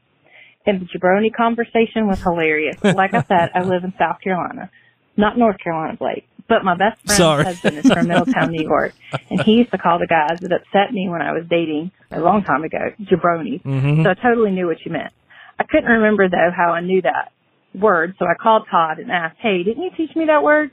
[0.67, 2.75] And the jabroni conversation was hilarious.
[2.83, 4.69] Like I said, I live in South Carolina,
[5.15, 6.27] not North Carolina, Blake.
[6.49, 7.43] But my best friend's Sorry.
[7.45, 8.93] husband is from Middletown, New York,
[9.29, 12.19] and he used to call the guys that upset me when I was dating a
[12.19, 13.61] long time ago jabronis.
[13.63, 14.03] Mhm.
[14.03, 15.11] So I totally knew what you meant.
[15.59, 17.31] I couldn't remember though how I knew that
[17.75, 20.71] word, so I called Todd and asked, "Hey, didn't you teach me that word?"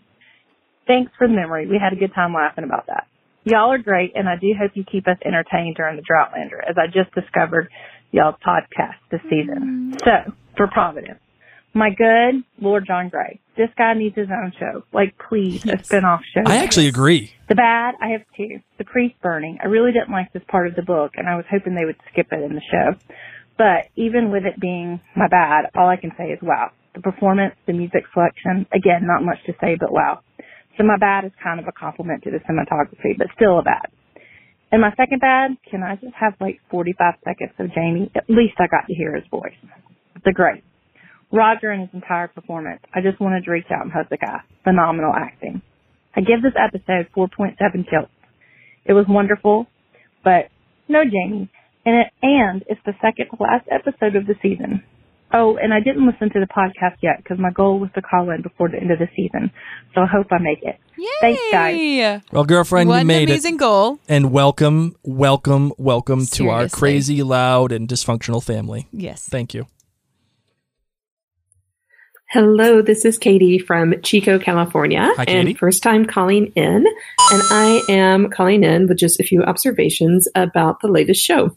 [0.86, 1.66] Thanks for the memory.
[1.66, 3.06] We had a good time laughing about that.
[3.44, 6.76] Y'all are great, and I do hope you keep us entertained during the Droughtlander, as
[6.78, 7.68] I just discovered
[8.14, 9.92] y'all's podcast this season.
[9.92, 9.98] Mm-hmm.
[10.04, 11.18] So, for Providence,
[11.74, 13.40] my good Lord John Gray.
[13.56, 14.84] This guy needs his own show.
[14.92, 16.42] Like, please, a spin-off show.
[16.46, 17.32] I actually agree.
[17.48, 18.60] The bad, I have two.
[18.78, 19.58] The priest burning.
[19.62, 21.98] I really didn't like this part of the book, and I was hoping they would
[22.12, 22.94] skip it in the show.
[23.58, 26.70] But even with it being my bad, all I can say is wow.
[26.94, 30.20] The performance, the music selection, again, not much to say, but wow.
[30.78, 33.86] So my bad is kind of a compliment to the cinematography, but still a bad.
[34.74, 38.10] And my second bad, can I just have like 45 seconds of Jamie?
[38.16, 39.54] At least I got to hear his voice.
[40.24, 40.64] The great.
[41.30, 42.80] Roger and his entire performance.
[42.92, 44.40] I just wanted to reach out and hug the guy.
[44.64, 45.62] Phenomenal acting.
[46.16, 47.54] I give this episode 4.7
[47.88, 48.08] kills.
[48.84, 49.68] It was wonderful,
[50.24, 50.50] but
[50.88, 51.48] no Jamie.
[51.86, 54.82] And it, and it's the second to last episode of the season.
[55.36, 58.30] Oh, and I didn't listen to the podcast yet because my goal was to call
[58.30, 59.50] in before the end of the season.
[59.92, 60.78] So I hope I make it.
[61.20, 62.22] Thanks, guys.
[62.30, 63.58] Well, girlfriend, What you made an amazing it.
[63.58, 63.98] goal.
[64.08, 68.86] And welcome, welcome, welcome to our crazy, loud, and dysfunctional family.
[68.92, 69.28] Yes.
[69.28, 69.66] Thank you.
[72.30, 75.08] Hello, this is Katie from Chico, California.
[75.16, 75.50] Hi, Katie.
[75.50, 76.84] And first time calling in.
[76.84, 81.54] And I am calling in with just a few observations about the latest show.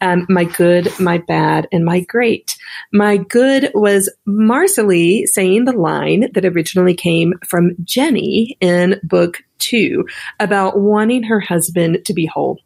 [0.00, 2.56] Um, my good, my bad, and my great.
[2.92, 10.06] My good was Marsali saying the line that originally came from Jenny in book two
[10.38, 12.58] about wanting her husband to be whole.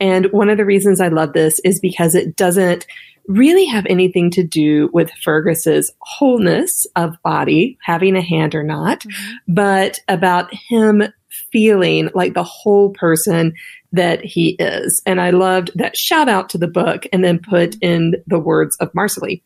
[0.00, 2.86] And one of the reasons I love this is because it doesn't
[3.28, 9.04] really have anything to do with Fergus's wholeness of body, having a hand or not,
[9.46, 11.02] but about him
[11.52, 13.52] feeling like the whole person
[13.92, 15.02] that he is.
[15.06, 18.76] And I loved that shout out to the book and then put in the words
[18.76, 19.42] of Marsali.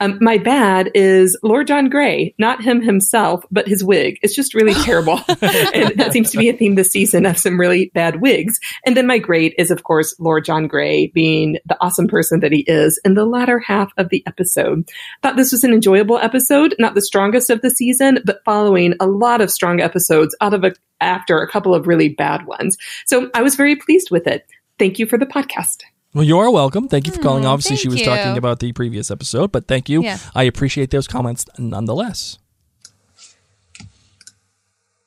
[0.00, 4.18] Um, my bad is Lord John Gray, not him himself, but his wig.
[4.22, 5.20] It's just really terrible.
[5.28, 8.58] and that seems to be a theme this season of some really bad wigs.
[8.86, 12.52] And then my great is, of course, Lord John Gray being the awesome person that
[12.52, 14.88] he is in the latter half of the episode.
[15.22, 19.06] Thought this was an enjoyable episode, not the strongest of the season, but following a
[19.06, 22.76] lot of strong episodes out of a, after a couple of really bad ones.
[23.06, 24.46] So I was very pleased with it.
[24.78, 25.82] Thank you for the podcast.
[26.14, 26.88] Well, you are welcome.
[26.88, 27.44] Thank you for calling.
[27.44, 28.04] Hmm, Obviously, she was you.
[28.04, 30.02] talking about the previous episode, but thank you.
[30.02, 30.18] Yeah.
[30.34, 32.38] I appreciate those comments nonetheless.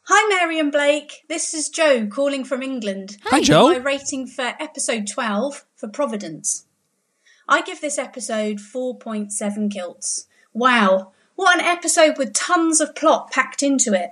[0.07, 1.23] Hi, Mary and Blake.
[1.29, 3.17] This is Joe calling from England.
[3.25, 3.69] Hi, Joe.
[3.69, 6.65] My rating for episode 12 for Providence.
[7.47, 10.27] I give this episode 4.7 kilts.
[10.53, 14.11] Wow, what an episode with tons of plot packed into it.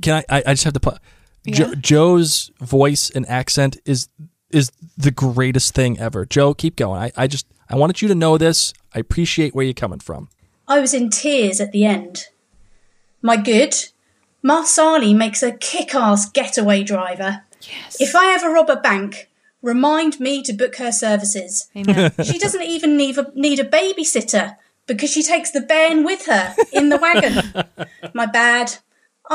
[0.00, 0.38] Can I?
[0.38, 0.98] I, I just have to put.
[1.46, 4.08] Jo- Joe's voice and accent is
[4.50, 6.24] is the greatest thing ever.
[6.24, 7.00] Joe, keep going.
[7.00, 8.72] I, I just I wanted you to know this.
[8.94, 10.28] I appreciate where you're coming from.
[10.68, 12.26] I was in tears at the end.
[13.20, 13.74] My good,
[14.44, 17.44] Marsali makes a kick ass getaway driver.
[17.62, 18.00] Yes.
[18.00, 19.28] If I ever rob a bank,
[19.62, 21.68] remind me to book her services.
[21.76, 22.12] Amen.
[22.24, 26.54] she doesn't even need a, need a babysitter because she takes the bairn with her
[26.72, 27.88] in the wagon.
[28.14, 28.76] My bad.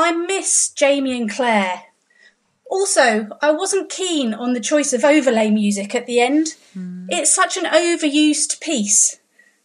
[0.00, 1.82] I miss Jamie and Claire.
[2.70, 6.54] Also, I wasn't keen on the choice of overlay music at the end.
[6.72, 7.06] Hmm.
[7.08, 9.18] It's such an overused piece.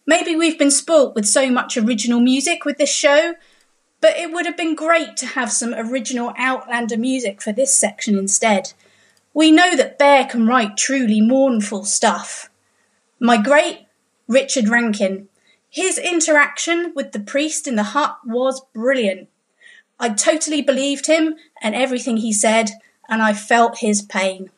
[0.06, 3.36] Maybe we've been spoilt with so much original music with this show,
[4.00, 8.18] but it would have been great to have some original Outlander music for this section
[8.18, 8.72] instead.
[9.34, 12.50] We know that Bear can write truly mournful stuff.
[13.20, 13.86] My great
[14.26, 15.28] Richard Rankin.
[15.70, 19.28] His interaction with the priest in the hut was brilliant.
[19.98, 22.70] I totally believed him and everything he said,
[23.08, 24.50] and I felt his pain.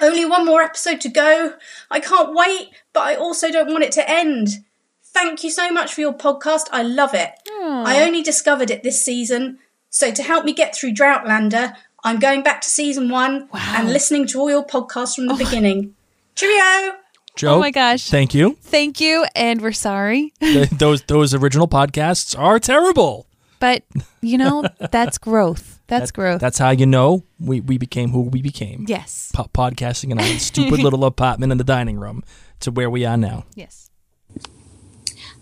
[0.00, 1.54] Only one more episode to go.
[1.90, 4.64] I can't wait, but I also don't want it to end.
[5.04, 6.68] Thank you so much for your podcast.
[6.72, 7.32] I love it.
[7.60, 9.58] I only discovered it this season,
[9.90, 14.26] so to help me get through Droughtlander, I'm going back to season one and listening
[14.28, 15.38] to all your podcasts from the oh.
[15.38, 15.94] beginning.
[16.34, 16.62] Cheerio!
[16.62, 16.96] Oh
[17.36, 17.54] Joe.
[17.54, 18.08] Oh my gosh.
[18.10, 18.56] Thank you.
[18.60, 20.32] Thank you, and we're sorry.
[20.72, 23.26] Those those original podcasts are terrible.
[23.62, 23.84] But,
[24.20, 25.78] you know, that's growth.
[25.86, 26.40] That's growth.
[26.40, 28.86] That's how you know we, we became who we became.
[28.88, 29.30] yes.
[29.32, 32.24] Po- podcasting in a stupid little apartment in the dining room
[32.58, 33.44] to where we are now.
[33.54, 33.88] Yes.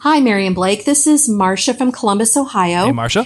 [0.01, 0.85] Hi, Mary and Blake.
[0.85, 2.85] This is Marcia from Columbus, Ohio.
[2.85, 3.25] Hey, Marcia.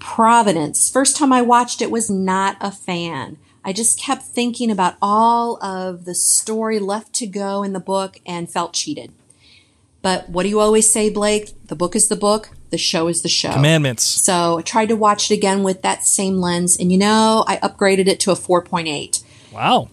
[0.00, 0.90] Providence.
[0.90, 3.38] First time I watched it was not a fan.
[3.64, 8.18] I just kept thinking about all of the story left to go in the book
[8.26, 9.12] and felt cheated.
[10.02, 11.50] But what do you always say, Blake?
[11.68, 13.52] The book is the book, the show is the show.
[13.52, 14.04] Commandments.
[14.04, 17.58] So I tried to watch it again with that same lens, and you know, I
[17.58, 19.22] upgraded it to a 4.8.
[19.52, 19.88] Wow.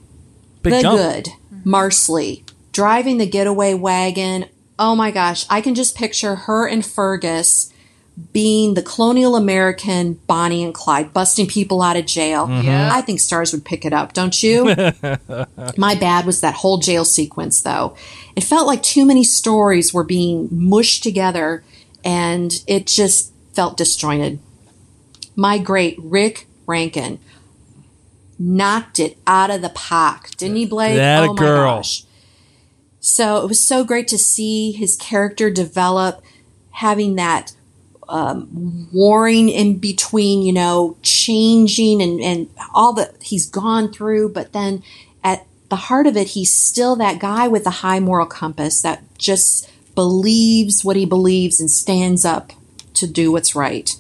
[0.64, 0.97] Big the jump.
[0.97, 1.30] good,
[1.64, 4.45] Marsali, driving the getaway wagon.
[4.78, 7.72] Oh my gosh, I can just picture her and Fergus
[8.34, 12.47] being the colonial American Bonnie and Clyde, busting people out of jail.
[12.47, 12.91] Mm-hmm.
[12.91, 14.65] I think Starz would pick it up, don't you?
[15.78, 17.95] my bad was that whole jail sequence, though.
[18.36, 21.63] It felt like too many stories were being mushed together,
[22.03, 24.39] and it just felt disjointed.
[25.36, 27.20] My great Rick Rankin
[28.38, 30.95] knocked it out of the park, didn't he, Blake?
[30.95, 31.78] That a oh my girl.
[31.78, 32.03] gosh.
[32.99, 36.22] So it was so great to see his character develop,
[36.72, 37.53] having that
[38.10, 44.30] um, warring in between, you know, changing and, and all that he's gone through.
[44.30, 44.84] But then
[45.24, 49.03] at the heart of it, he's still that guy with a high moral compass that
[49.18, 52.51] just believes what he believes and stands up
[52.95, 53.95] to do what's right.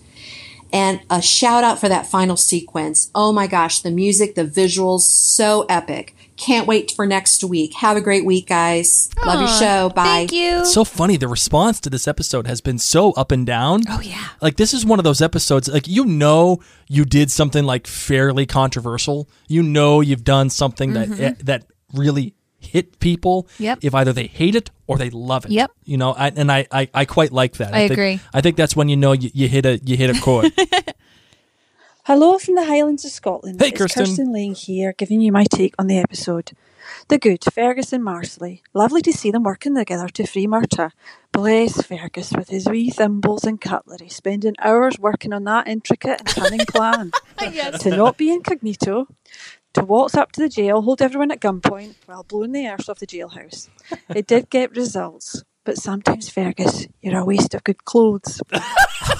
[0.71, 3.09] And a shout out for that final sequence.
[3.15, 6.15] Oh my gosh, the music, the visuals, so epic.
[6.39, 7.73] Can't wait for next week.
[7.75, 9.09] Have a great week, guys.
[9.25, 9.89] Love your show.
[9.89, 10.03] Bye.
[10.03, 10.59] Thank you.
[10.59, 11.17] It's so funny.
[11.17, 13.81] The response to this episode has been so up and down.
[13.89, 14.29] oh, yeah.
[14.41, 15.67] Like this is one of those episodes.
[15.67, 19.29] Like you know, you did something like fairly controversial.
[19.49, 23.43] You know, you've done something that eh, that really hit people.
[23.43, 23.63] Mm-hmm.
[23.63, 23.79] Yep.
[23.81, 25.51] If either they hate it or they love it.
[25.51, 25.71] Yep.
[25.83, 27.73] You know, I, and I, I I quite like that.
[27.73, 28.19] I think, agree.
[28.33, 30.53] I think that's when you know you, you hit a you hit a chord.
[32.09, 33.61] Hello from the Highlands of Scotland.
[33.61, 34.03] Hey, it's Kirsten.
[34.03, 36.53] Kirsten Lane here, giving you my take on the episode.
[37.07, 38.63] The good, Fergus and Marsali.
[38.73, 40.89] Lovely to see them working together to free Murtagh.
[41.31, 46.29] Bless Fergus with his wee thimbles and cutlery, spending hours working on that intricate and
[46.29, 47.11] cunning plan.
[47.81, 49.05] To not be incognito,
[49.75, 52.97] to waltz up to the jail, hold everyone at gunpoint while blowing the arse off
[52.97, 53.69] the jailhouse.
[54.09, 58.41] It did get results, but sometimes, Fergus, you're a waste of good clothes.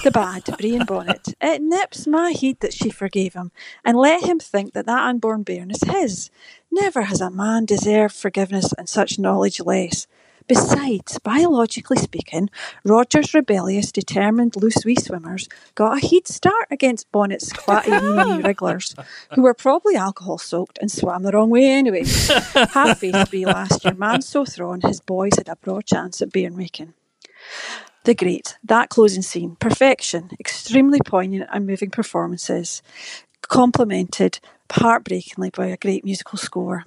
[0.04, 1.36] the bad, Bree and Bonnet.
[1.42, 3.52] It nips my heat that she forgave him
[3.84, 6.30] and let him think that that unborn bairn is his.
[6.72, 10.08] Never has a man deserved forgiveness and such knowledge less.
[10.50, 12.50] Besides, biologically speaking,
[12.84, 18.42] Roger's rebellious, determined loose wee swimmers got a heat start against Bonnet's clatty wee wee
[18.44, 18.96] wrigglers,
[19.36, 22.04] who were probably alcohol soaked and swam the wrong way anyway.
[22.74, 26.34] Half faced Brie last year, man so thrown, his boys had a broad chance at
[26.34, 26.96] bairn making.
[28.06, 32.82] The great, that closing scene, perfection, extremely poignant and moving performances,
[33.44, 34.40] complemented
[34.72, 36.86] heartbreakingly by a great musical score.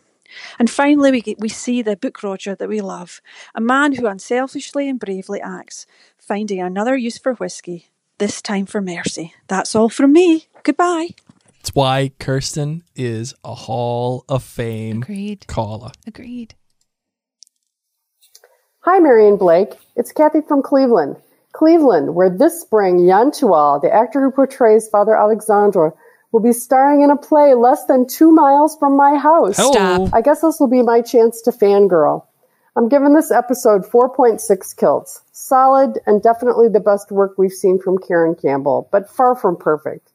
[0.58, 3.20] And finally, we, get, we see the book Roger that we love,
[3.54, 5.86] a man who unselfishly and bravely acts,
[6.18, 9.34] finding another use for whiskey, this time for mercy.
[9.48, 10.46] That's all from me.
[10.62, 11.10] Goodbye.
[11.60, 15.46] it's why Kirsten is a Hall of Fame Agreed.
[15.46, 15.90] caller.
[16.06, 16.54] Agreed.
[18.80, 19.74] Hi, Mary and Blake.
[19.96, 21.16] It's Kathy from Cleveland.
[21.52, 25.92] Cleveland, where this spring Yan Tual, the actor who portrays Father Alexandre,
[26.32, 29.56] will be starring in a play less than two miles from my house.
[29.56, 30.08] Stop.
[30.14, 32.24] I guess this will be my chance to fangirl.
[32.74, 35.20] I'm giving this episode 4.6 kilts.
[35.32, 40.08] Solid and definitely the best work we've seen from Karen Campbell, but far from perfect.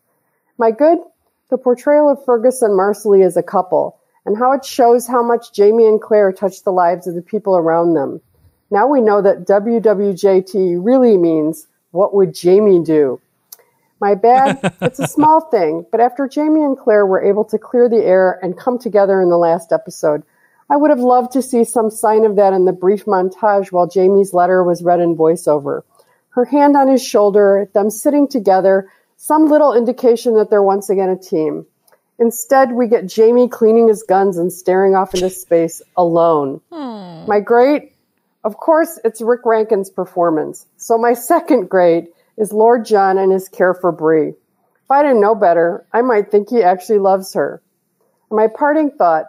[0.58, 0.98] My good?
[1.50, 5.54] The portrayal of Fergus and Marsali as a couple, and how it shows how much
[5.54, 8.22] Jamie and Claire touched the lives of the people around them.
[8.72, 13.22] Now we know that WWJT really means what would Jamie do?
[14.00, 17.90] My bad, it's a small thing, but after Jamie and Claire were able to clear
[17.90, 20.24] the air and come together in the last episode,
[20.70, 23.88] I would have loved to see some sign of that in the brief montage while
[23.88, 25.84] Jamie's letter was read in voiceover.
[26.30, 31.10] Her hand on his shoulder, them sitting together, some little indication that they're once again
[31.10, 31.66] a team.
[32.20, 36.62] Instead, we get Jamie cleaning his guns and staring off into space alone.
[36.72, 37.28] Hmm.
[37.28, 37.94] My great,
[38.44, 40.66] of course, it's Rick Rankin's performance.
[40.78, 42.08] So my second grade
[42.38, 44.30] is Lord John and his care for Bree.
[44.30, 47.62] If I didn't know better, I might think he actually loves her.
[48.30, 49.26] And my parting thought,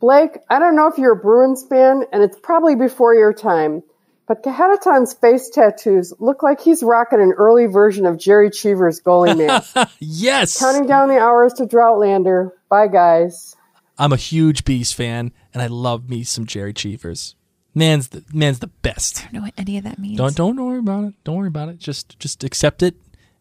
[0.00, 3.82] Blake, I don't know if you're a Bruins fan, and it's probably before your time,
[4.26, 9.36] but Kaheroton's face tattoos look like he's rocking an early version of Gerry Cheevers' goalie
[9.46, 9.76] mask.
[10.00, 10.58] yes.
[10.58, 12.50] Counting down the hours to Droughtlander.
[12.68, 13.56] Bye, guys.
[13.98, 17.36] I'm a huge Beast fan, and I love me some Gerry Cheevers.
[17.74, 19.20] Man's the man's the best.
[19.20, 20.16] I don't know what any of that means.
[20.18, 21.14] Don't don't worry about it.
[21.24, 21.78] Don't worry about it.
[21.78, 22.94] Just just accept it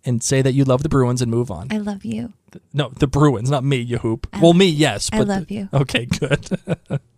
[0.06, 1.68] and say that you love the Bruins and move on.
[1.72, 2.34] I love you.
[2.74, 4.28] No, the Bruins, not me, you hoop.
[4.42, 5.10] well, me, yes.
[5.12, 5.70] I love the- you.
[5.74, 6.48] Okay, good.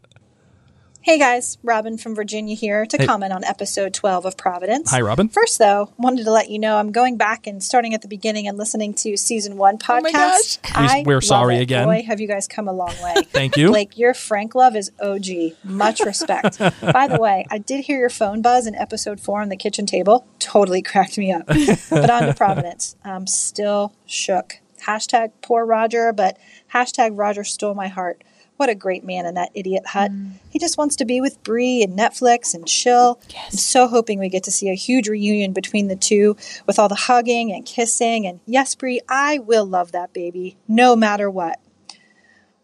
[1.05, 3.05] Hey guys, Robin from Virginia here to Hey.
[3.05, 4.89] comment on episode 12 of Providence.
[4.89, 5.29] Hi, Robin.
[5.29, 8.47] First, though, wanted to let you know I'm going back and starting at the beginning
[8.47, 10.57] and listening to season one oh podcast.
[10.63, 11.61] We- I we're sorry it.
[11.61, 11.85] again.
[11.85, 13.13] Boy, have you guys come a long way.
[13.27, 13.71] Thank you.
[13.71, 15.53] Like, your Frank love is OG.
[15.63, 16.57] Much respect.
[16.81, 19.85] By the way, I did hear your phone buzz in episode four on the kitchen
[19.85, 20.25] table.
[20.39, 21.45] Totally cracked me up.
[21.91, 22.95] but on to Providence.
[23.05, 24.55] I'm still shook.
[24.87, 26.39] Hashtag poor Roger, but
[26.73, 28.23] hashtag Roger stole my heart.
[28.57, 30.11] What a great man in that idiot hut.
[30.49, 33.19] He just wants to be with Bree and Netflix and chill.
[33.35, 36.87] I'm so hoping we get to see a huge reunion between the two with all
[36.87, 38.25] the hugging and kissing.
[38.25, 41.59] And yes, Bree, I will love that baby, no matter what.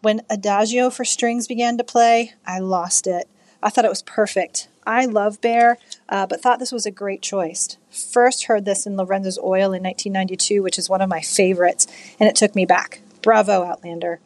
[0.01, 3.27] When Adagio for strings began to play, I lost it.
[3.61, 4.69] I thought it was perfect.
[4.85, 5.77] I love Bear,
[6.09, 7.77] uh, but thought this was a great choice.
[7.89, 11.85] First heard this in Lorenzo's Oil in 1992, which is one of my favorites,
[12.19, 13.01] and it took me back.
[13.21, 14.19] Bravo, Outlander.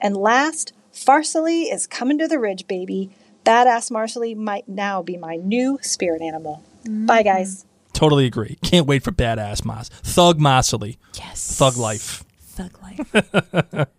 [0.00, 0.72] And last,
[1.06, 3.10] Marsali is coming to the ridge, baby.
[3.44, 6.62] Badass Marsali might now be my new spirit animal.
[6.88, 7.64] Bye, guys.
[7.92, 8.58] totally agree.
[8.62, 9.88] Can't wait for badass Moss.
[9.88, 10.98] Thug Mossily.
[11.14, 11.56] Yes.
[11.58, 12.24] Thug life.
[12.40, 13.88] Thug life.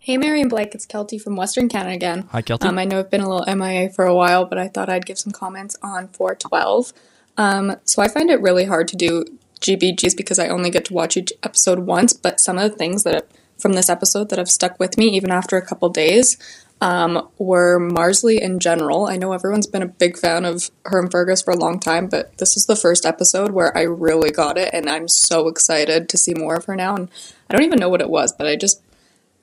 [0.00, 2.28] Hey, Mary and Blake, it's Kelty from Western Canada again.
[2.32, 2.64] Hi, Kelty.
[2.64, 5.04] Um, I know I've been a little MIA for a while, but I thought I'd
[5.04, 6.94] give some comments on 412.
[7.36, 9.26] Um, so I find it really hard to do
[9.60, 13.02] GBGs because I only get to watch each episode once, but some of the things
[13.04, 13.28] that
[13.58, 16.38] from this episode that have stuck with me even after a couple days
[16.80, 19.06] um, were Marsali in general.
[19.06, 22.06] I know everyone's been a big fan of her and Fergus for a long time,
[22.06, 26.08] but this is the first episode where I really got it, and I'm so excited
[26.08, 26.94] to see more of her now.
[26.94, 27.10] And
[27.48, 28.80] I don't even know what it was, but I just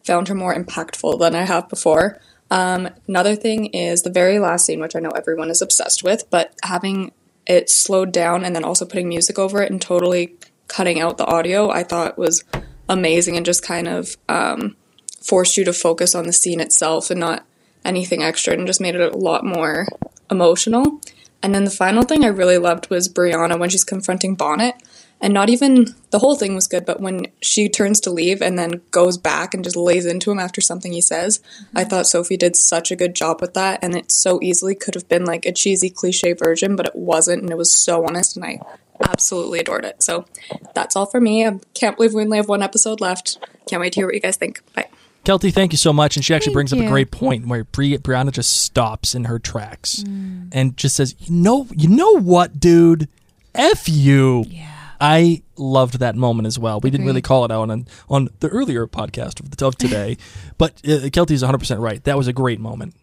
[0.04, 2.20] found her more impactful than I have before.
[2.52, 6.30] Um, another thing is the very last scene, which I know everyone is obsessed with,
[6.30, 7.12] but having
[7.48, 10.36] it slowed down and then also putting music over it and totally
[10.68, 12.44] cutting out the audio, I thought was
[12.90, 14.76] amazing and just kind of um,
[15.22, 17.46] forced you to focus on the scene itself and not
[17.84, 19.88] anything extra and just made it a lot more
[20.30, 21.00] emotional.
[21.44, 24.76] And then the final thing I really loved was Brianna when she's confronting Bonnet.
[25.22, 28.60] And not even the whole thing was good, but when she turns to leave and
[28.60, 31.40] then goes back and just lays into him after something he says,
[31.74, 33.80] I thought Sophie did such a good job with that.
[33.82, 37.44] And it so easily could have been like a cheesy cliche version, but it wasn't.
[37.44, 38.36] And it was so honest.
[38.36, 38.60] And I
[39.04, 40.02] absolutely adored it.
[40.04, 40.26] So
[40.74, 41.46] that's all for me.
[41.46, 43.38] I can't believe we only have one episode left.
[43.68, 44.62] Can't wait to hear what you guys think.
[44.74, 44.88] Bye.
[45.24, 46.16] Kelty, thank you so much.
[46.16, 49.40] And she actually brings up a great point where Bri- Brianna just stops in her
[49.40, 50.50] tracks Mm.
[50.52, 53.08] and just says, "You know, you know what, dude?
[53.56, 54.72] F you." Yeah.
[55.02, 56.80] I loved that moment as well.
[56.80, 60.18] We didn't really call it out on on the earlier podcast of, of today,
[60.60, 62.04] but uh, Kelty's 100 percent right.
[62.04, 62.94] That was a great moment.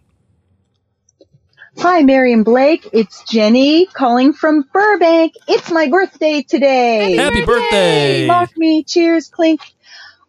[1.78, 2.88] Hi, Mary and Blake.
[2.92, 5.34] It's Jenny calling from Burbank.
[5.48, 7.16] It's my birthday today.
[7.16, 8.26] Happy birthday!
[8.26, 8.84] Mock me.
[8.84, 9.28] Cheers.
[9.28, 9.60] Clink.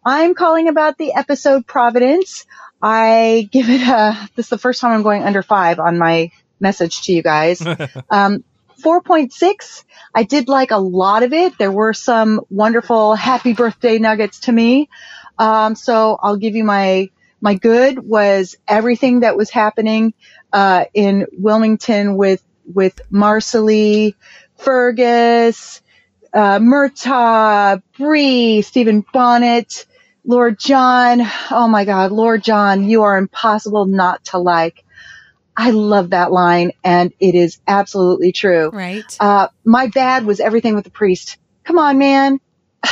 [0.04, 2.46] I'm calling about the episode Providence.
[2.82, 6.30] I give it a, this is the first time I'm going under five on my
[6.60, 7.64] message to you guys.
[8.10, 8.44] Um,
[8.82, 9.84] 4.6.
[10.14, 11.56] I did like a lot of it.
[11.58, 14.88] There were some wonderful happy birthday nuggets to me.
[15.38, 20.12] Um, so I'll give you my, my good was everything that was happening,
[20.54, 22.42] uh, in Wilmington with,
[22.72, 24.14] with Marsali,
[24.56, 25.82] Fergus,
[26.32, 29.84] uh, Murtagh, Bree, Stephen Bonnet,
[30.24, 31.20] Lord John.
[31.50, 34.84] Oh my God, Lord John, you are impossible not to like.
[35.56, 38.70] I love that line and it is absolutely true.
[38.70, 39.16] Right.
[39.20, 41.36] Uh, my bad was everything with the priest.
[41.64, 42.40] Come on, man.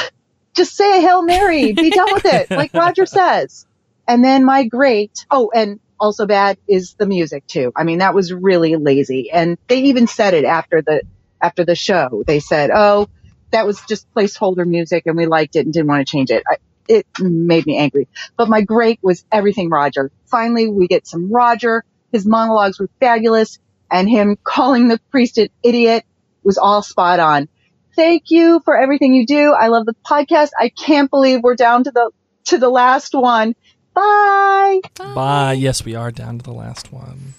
[0.55, 1.73] Just say a Hail Mary.
[1.73, 2.51] Be done with it.
[2.51, 3.67] Like Roger says.
[4.07, 5.27] And then my great.
[5.31, 7.73] Oh, and also bad is the music too.
[7.77, 9.31] I mean, that was really lazy.
[9.31, 11.03] And they even said it after the,
[11.41, 12.25] after the show.
[12.27, 13.09] They said, oh,
[13.53, 16.43] that was just placeholder music and we liked it and didn't want to change it.
[16.49, 16.57] I,
[16.89, 18.09] it made me angry.
[18.37, 20.11] But my great was everything Roger.
[20.27, 21.85] Finally, we get some Roger.
[22.11, 26.05] His monologues were fabulous and him calling the priest an idiot
[26.43, 27.49] was all spot on.
[27.95, 29.53] Thank you for everything you do.
[29.53, 30.51] I love the podcast.
[30.59, 32.11] I can't believe we're down to the,
[32.47, 33.55] to the last one.
[33.95, 34.81] Bye.
[34.97, 35.53] Bye.
[35.55, 37.35] Yes, we are down to the last one.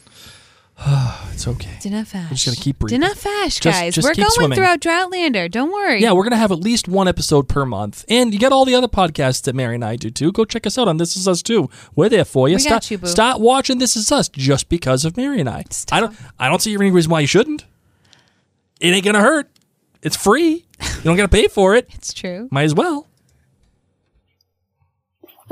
[1.32, 1.78] it's okay.
[1.82, 2.30] Dinna fash.
[2.32, 3.00] We're just gonna keep breathing.
[3.02, 3.96] Dinna fash, Just- guys.
[3.96, 4.56] just We're keep going swimming.
[4.58, 5.50] throughout Droughtlander.
[5.50, 6.02] Don't worry.
[6.02, 8.76] Yeah, we're gonna have at least one episode per month, and you get all the
[8.76, 10.32] other podcasts that Mary and I do too.
[10.32, 11.70] Go check us out on This Is Us too.
[11.96, 12.58] We're there for you.
[12.58, 13.08] We got you, boo.
[13.08, 15.64] stop watching This Is Us just because of Mary and I.
[15.92, 16.16] I don't.
[16.40, 17.66] I don't see any reason why you shouldn't.
[18.82, 19.50] It ain't gonna hurt.
[20.02, 20.66] It's free.
[20.82, 21.88] You don't gotta pay for it.
[21.94, 22.50] It's true.
[22.52, 23.08] Might as well.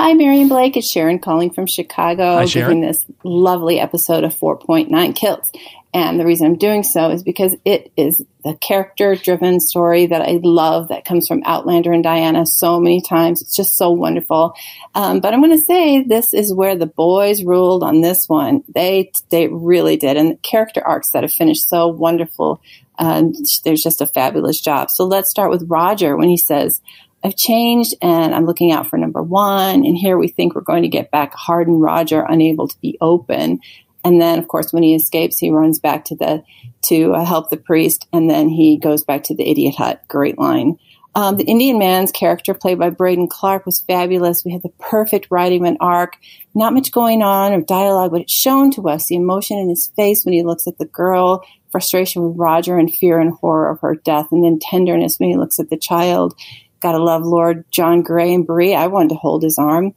[0.03, 0.77] Hi, Mary and Blake.
[0.77, 2.69] It's Sharon calling from Chicago, Hi, Sharon.
[2.69, 5.51] giving this lovely episode of 4.9 Kills.
[5.93, 10.23] And the reason I'm doing so is because it is the character driven story that
[10.23, 13.43] I love that comes from Outlander and Diana so many times.
[13.43, 14.55] It's just so wonderful.
[14.95, 18.63] Um, but I'm going to say this is where the boys ruled on this one.
[18.73, 20.17] They, they really did.
[20.17, 22.59] And the character arcs that have finished so wonderful.
[22.97, 23.33] Um,
[23.63, 24.89] there's just a fabulous job.
[24.89, 26.81] So let's start with Roger when he says,
[27.23, 29.85] I've changed and I'm looking out for number one.
[29.85, 33.59] And here we think we're going to get back hardened Roger, unable to be open.
[34.03, 36.43] And then, of course, when he escapes, he runs back to the
[36.83, 40.01] to uh, help the priest, and then he goes back to the idiot hut.
[40.07, 40.77] Great line.
[41.13, 44.45] Um, the Indian man's character, played by Braeden Clarke, was fabulous.
[44.45, 46.17] We had the perfect writing of an arc.
[46.55, 49.91] Not much going on or dialogue, but it's shown to us the emotion in his
[49.95, 53.81] face when he looks at the girl, frustration with Roger, and fear and horror of
[53.81, 56.33] her death, and then tenderness when he looks at the child.
[56.81, 58.73] Gotta love Lord John Grey and Bree.
[58.73, 59.93] I wanted to hold his arm.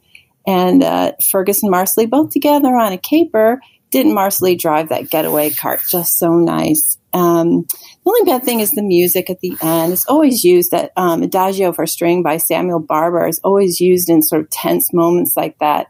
[0.47, 3.59] And uh, Fergus and Marsali both together on a caper.
[3.91, 6.97] Didn't Marsali drive that getaway cart just so nice?
[7.13, 9.93] Um, the only bad thing is the music at the end.
[9.93, 14.21] It's always used that um, Adagio for String by Samuel Barber is always used in
[14.21, 15.87] sort of tense moments like that.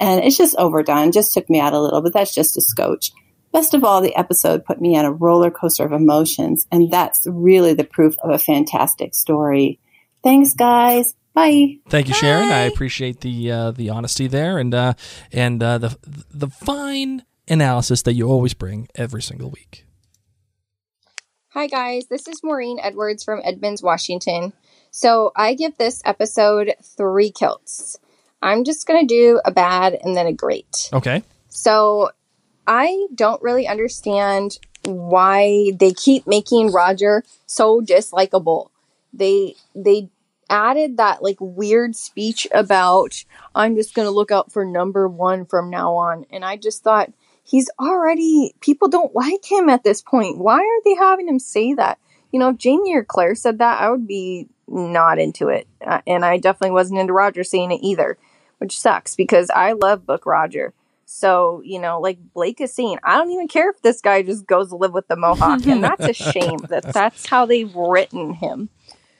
[0.00, 3.10] And it's just overdone, just took me out a little, but that's just a scotch.
[3.52, 7.20] Best of all, the episode put me on a roller coaster of emotions, and that's
[7.26, 9.80] really the proof of a fantastic story.
[10.22, 11.14] Thanks, guys.
[11.34, 11.76] Bye.
[11.88, 12.48] Thank you, Sharon.
[12.48, 14.94] I appreciate the uh, the honesty there and uh,
[15.32, 15.96] and uh, the
[16.30, 19.86] the fine analysis that you always bring every single week.
[21.50, 22.06] Hi, guys.
[22.08, 24.52] This is Maureen Edwards from Edmonds, Washington.
[24.90, 27.98] So I give this episode three kilts.
[28.42, 30.90] I'm just going to do a bad and then a great.
[30.92, 31.22] Okay.
[31.48, 32.10] So
[32.66, 38.68] I don't really understand why they keep making Roger so dislikable.
[39.12, 40.10] They they
[40.50, 45.44] added that like weird speech about I'm just going to look out for number 1
[45.44, 47.12] from now on and I just thought
[47.44, 50.38] he's already people don't like him at this point.
[50.38, 51.98] Why are they having him say that?
[52.32, 55.66] You know, if Jamie or Claire said that, I would be not into it.
[55.84, 58.18] Uh, and I definitely wasn't into Roger saying it either,
[58.58, 60.74] which sucks because I love Book Roger.
[61.06, 64.46] So, you know, like Blake is saying, I don't even care if this guy just
[64.46, 65.66] goes to live with the Mohawk.
[65.66, 68.68] and that's a shame that that's how they've written him.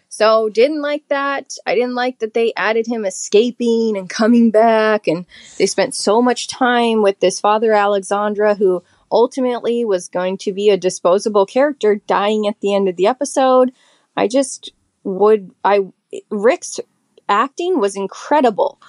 [0.09, 1.55] So, didn't like that.
[1.67, 5.07] I didn't like that they added him escaping and coming back.
[5.07, 5.27] And
[5.59, 10.71] they spent so much time with this Father Alexandre, who ultimately was going to be
[10.71, 13.73] a disposable character, dying at the end of the episode.
[14.17, 14.73] I just
[15.05, 15.87] would, I,
[16.31, 16.81] Rik's
[17.29, 18.81] acting was incredible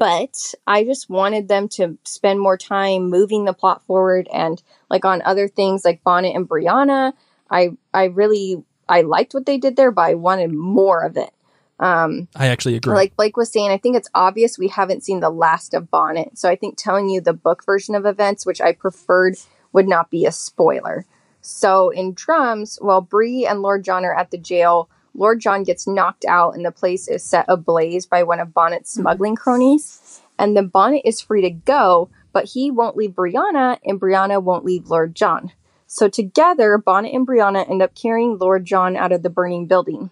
[0.00, 5.04] but I just wanted them to spend more time moving the plot forward and like
[5.04, 7.12] on other things like Bonnet and Brianna.
[7.50, 11.30] I I really I liked what they did there, but I wanted more of it.
[11.78, 12.92] Um, I actually agree.
[12.92, 16.36] like Blake was saying, I think it's obvious we haven't seen the last of Bonnet.
[16.36, 19.36] So I think telling you the book version of events, which I preferred,
[19.72, 21.06] would not be a spoiler.
[21.40, 25.86] So in drums, while Bree and Lord John are at the jail, Lord John gets
[25.86, 30.20] knocked out and the place is set ablaze by one of Bonnet's smuggling cronies.
[30.38, 34.64] And then Bonnet is free to go, but he won't leave Brianna and Brianna won't
[34.64, 35.52] leave Lord John.
[35.92, 40.10] So together, Bonnet and Brianna end up carrying Lord John out of the burning building.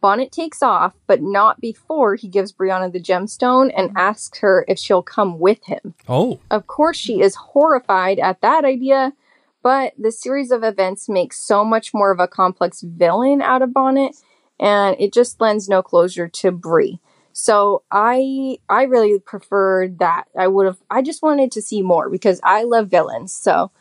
[0.00, 4.78] Bonnet takes off, but not before he gives Brianna the gemstone and asks her if
[4.78, 5.94] she'll come with him.
[6.08, 6.38] Oh.
[6.52, 9.12] Of course, she is horrified at that idea,
[9.60, 13.74] but the series of events makes so much more of a complex villain out of
[13.74, 14.14] Bonnet,
[14.60, 17.00] and it just lends no closure to Bree.
[17.32, 20.26] So I I really preferred that.
[20.38, 23.32] I would have I just wanted to see more because I love villains.
[23.32, 23.72] So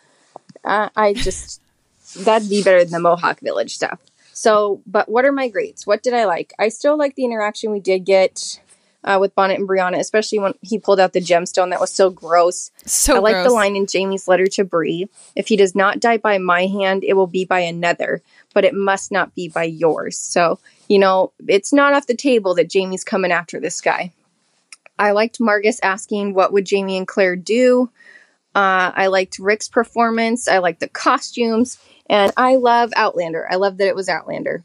[0.67, 1.61] uh, I just
[2.15, 3.99] that'd be better than the Mohawk Village stuff.
[4.33, 5.87] So, but what are my greats?
[5.87, 6.53] What did I like?
[6.59, 8.59] I still like the interaction we did get
[9.03, 11.71] uh, with Bonnet and Brianna, especially when he pulled out the gemstone.
[11.71, 12.71] That was so gross.
[12.85, 16.17] So I like the line in Jamie's letter to Bree: "If he does not die
[16.17, 18.21] by my hand, it will be by another,
[18.53, 22.53] but it must not be by yours." So you know, it's not off the table
[22.55, 24.11] that Jamie's coming after this guy.
[24.99, 27.89] I liked Margus asking, "What would Jamie and Claire do?"
[28.57, 30.47] Uh, I liked Rik's performance.
[30.47, 31.77] I liked the costumes,
[32.09, 33.47] and I love Outlander.
[33.47, 34.63] I love that it was Outlander.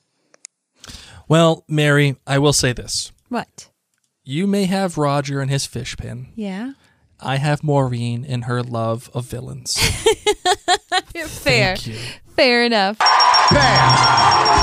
[1.29, 3.13] Well, Mary, I will say this.
[3.29, 3.69] What?
[4.25, 6.29] You may have Roger and his fish pin.
[6.37, 6.73] Yeah.
[7.21, 9.77] I have Maureen in her love of villains.
[11.27, 11.77] Fair.
[11.77, 11.99] Thank you.
[12.35, 12.97] Fair enough.
[12.99, 13.59] Bam!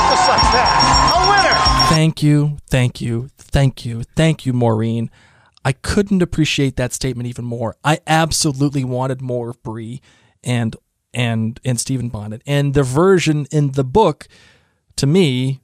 [0.09, 1.13] Just like that.
[1.13, 1.95] A winner.
[1.95, 5.11] Thank you, thank you, thank you, thank you, Maureen.
[5.63, 7.75] I couldn't appreciate that statement even more.
[7.83, 10.01] I absolutely wanted more of Bree
[10.43, 10.75] and
[11.13, 12.41] and and Stephen Bonnet.
[12.45, 14.27] And the version in the book,
[14.95, 15.61] to me,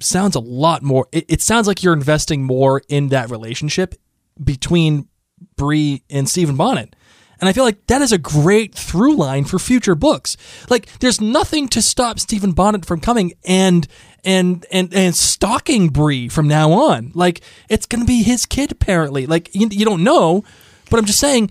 [0.00, 1.08] sounds a lot more.
[1.12, 3.94] It, it sounds like you're investing more in that relationship
[4.42, 5.08] between
[5.56, 6.94] Bree and Stephen Bonnet.
[7.42, 10.36] And I feel like that is a great through line for future books.
[10.70, 13.88] Like there's nothing to stop Stephen Bonnet from coming and
[14.24, 17.10] and and and stalking Bree from now on.
[17.16, 19.26] Like it's going to be his kid apparently.
[19.26, 20.44] Like you, you don't know,
[20.88, 21.50] but I'm just saying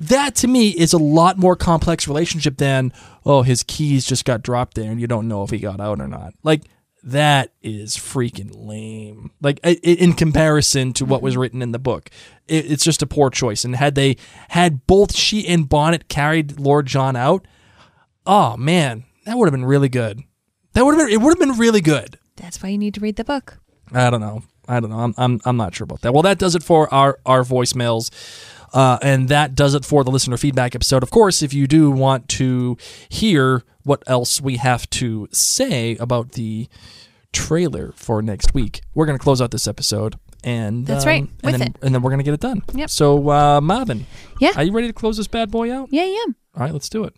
[0.00, 2.90] that to me is a lot more complex relationship than
[3.26, 6.00] oh his keys just got dropped there and you don't know if he got out
[6.00, 6.32] or not.
[6.42, 6.62] Like
[7.02, 9.30] that is freaking lame.
[9.40, 11.40] Like in comparison to what was mm-hmm.
[11.40, 12.10] written in the book,
[12.46, 13.64] it's just a poor choice.
[13.64, 14.16] And had they
[14.50, 17.46] had both she and Bonnet carried Lord John out,
[18.26, 20.20] oh man, that would have been really good.
[20.74, 22.18] That would have been it would have been really good.
[22.36, 23.58] That's why you need to read the book.
[23.92, 24.42] I don't know.
[24.68, 25.00] I don't know.
[25.00, 26.12] I'm I'm I'm not sure about that.
[26.12, 28.10] Well, that does it for our our voicemails.
[28.72, 31.02] Uh, and that does it for the listener feedback episode.
[31.02, 32.76] Of course, if you do want to
[33.08, 36.68] hear what else we have to say about the
[37.32, 40.16] trailer for next week, we're going to close out this episode.
[40.44, 41.76] And That's um, right, and then, it.
[41.82, 42.62] and then we're going to get it done.
[42.74, 42.90] Yep.
[42.90, 44.06] So, uh, Marvin,
[44.40, 44.52] Yeah.
[44.56, 45.88] are you ready to close this bad boy out?
[45.92, 46.24] Yeah, yeah.
[46.56, 47.14] All right, let's do it.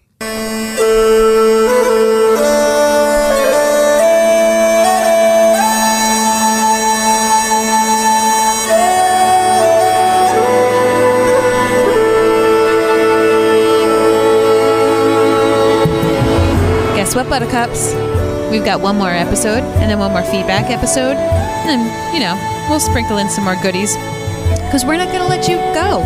[17.34, 17.92] Buttercups?
[18.52, 21.16] We've got one more episode and then one more feedback episode.
[21.16, 22.36] And then, you know,
[22.70, 23.92] we'll sprinkle in some more goodies.
[24.66, 25.98] Because we're not going to let you go.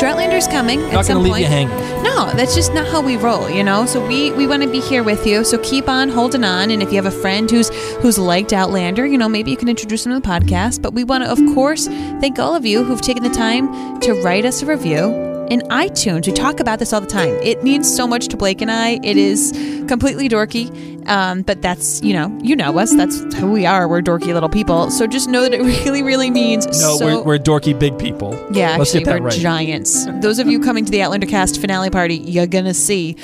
[0.00, 1.68] Droughtlander's coming Not some going to leave point.
[1.68, 2.02] you hanging.
[2.02, 3.86] No, that's just not how we roll, you know.
[3.86, 5.44] So we we want to be here with you.
[5.44, 7.68] So keep on holding on, and if you have a friend who's
[8.02, 10.82] who's liked Outlander, you know, maybe you can introduce them to the podcast.
[10.82, 14.20] But we want to, of course, thank all of you who've taken the time to
[14.20, 16.26] write us a review in iTunes.
[16.26, 17.34] We talk about this all the time.
[17.42, 18.98] It means so much to Blake and I.
[19.02, 19.52] It is
[19.88, 22.94] completely dorky, um, but that's you know you know us.
[22.94, 23.86] That's who we are.
[23.88, 24.90] We're dorky little people.
[24.90, 28.32] So just know that it really, really means No, so we're, we're dorky big people.
[28.50, 29.38] yeah, Let's actually, get that we're right.
[29.38, 30.06] giants.
[30.20, 33.14] Those of you coming to the Outlander cast finale party, you're gonna see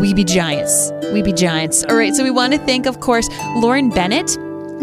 [0.00, 0.90] we be giants.
[1.12, 1.84] We be giants.
[1.84, 4.38] All right, so we want to thank, of course, Lauren Bennett.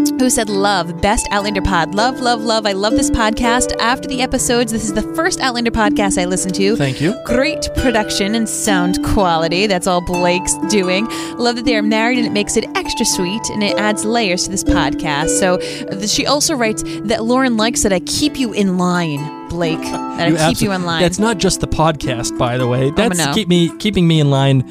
[0.08, 1.94] Who said love best Outlander pod?
[1.94, 2.66] Love, love, love.
[2.66, 3.76] I love this podcast.
[3.80, 6.78] After the episodes, this is the first Outlander podcast I listen to.
[6.78, 7.20] Thank you.
[7.26, 9.68] Great production and sound quality.
[9.68, 11.06] That's all Blake's doing.
[11.38, 14.46] Love that they are married and it makes it extra sweet and it adds layers
[14.46, 15.38] to this podcast.
[15.38, 15.56] So
[15.90, 19.80] uh, she also writes that Lauren likes that I keep you in line, Blake.
[20.20, 21.02] That I keep you in line.
[21.02, 22.92] That's not just the podcast, by the way.
[22.92, 23.34] That's know.
[23.34, 24.66] keep me keeping me in line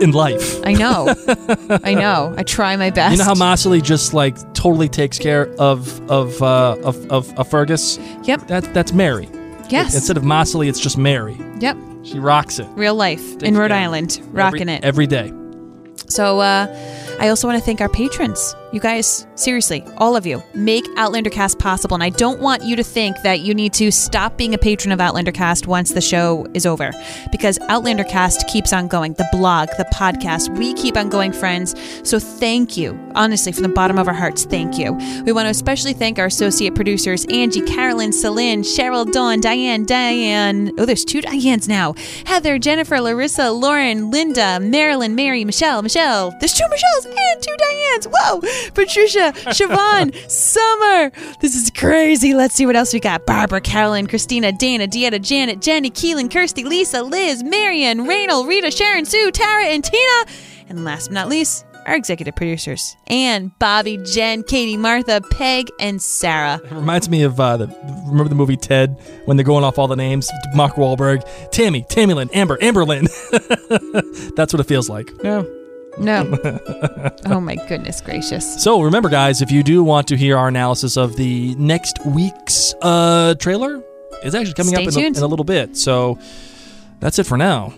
[0.00, 0.60] in life.
[0.64, 1.14] I know.
[1.84, 2.34] I know.
[2.36, 3.12] I try my best.
[3.12, 7.48] You know how Mosley just like totally takes care of of uh, of, of, of
[7.48, 7.98] Fergus.
[8.24, 8.48] Yep.
[8.48, 9.28] That that's Mary.
[9.68, 9.94] Yes.
[9.94, 11.36] Instead of Mosley, it's just Mary.
[11.60, 11.76] Yep.
[12.02, 14.84] She rocks it Real life in Rhode Island, rocking every, it.
[14.84, 15.32] every day.
[16.08, 18.54] So uh, I also want to thank our patrons.
[18.74, 21.94] You guys, seriously, all of you, make Outlander Cast possible.
[21.94, 24.90] And I don't want you to think that you need to stop being a patron
[24.90, 26.90] of Outlander Cast once the show is over,
[27.30, 29.12] because Outlander Cast keeps on going.
[29.12, 31.76] The blog, the podcast, we keep on going, friends.
[32.02, 34.94] So thank you, honestly, from the bottom of our hearts, thank you.
[35.24, 40.72] We want to especially thank our associate producers Angie, Carolyn, Celine, Cheryl, Dawn, Diane, Diane.
[40.78, 41.94] Oh, there's two Dianes now.
[42.26, 46.34] Heather, Jennifer, Larissa, Lauren, Linda, Marilyn, Mary, Michelle, Michelle.
[46.40, 48.12] There's two Michelles and two Dianes.
[48.12, 48.63] Whoa!
[48.72, 51.10] Patricia, Siobhan, Summer.
[51.40, 52.34] This is crazy.
[52.34, 53.26] Let's see what else we got.
[53.26, 59.04] Barbara, Carolyn, Christina, Dana, Dieta, Janet, Jenny, Keelan, Kirsty, Lisa, Liz, Marion, Raynal, Rita, Sharon,
[59.04, 60.24] Sue, Tara, and Tina.
[60.68, 66.00] And last but not least, our executive producers Anne, Bobby, Jen, Katie, Martha, Peg, and
[66.00, 66.60] Sarah.
[66.64, 67.66] It reminds me of uh, the
[68.06, 70.30] remember the movie Ted when they're going off all the names.
[70.54, 73.06] Mark Wahlberg, Tammy, Tammy Lynn, Amber, Amberlynn.
[74.36, 75.10] That's what it feels like.
[75.22, 75.44] Yeah.
[75.98, 76.38] No.
[77.26, 78.62] oh my goodness gracious.
[78.62, 82.74] So remember, guys, if you do want to hear our analysis of the next week's
[82.82, 83.82] uh, trailer,
[84.22, 85.76] it's actually coming Stay up in a, in a little bit.
[85.76, 86.18] So
[87.00, 87.72] that's it for now.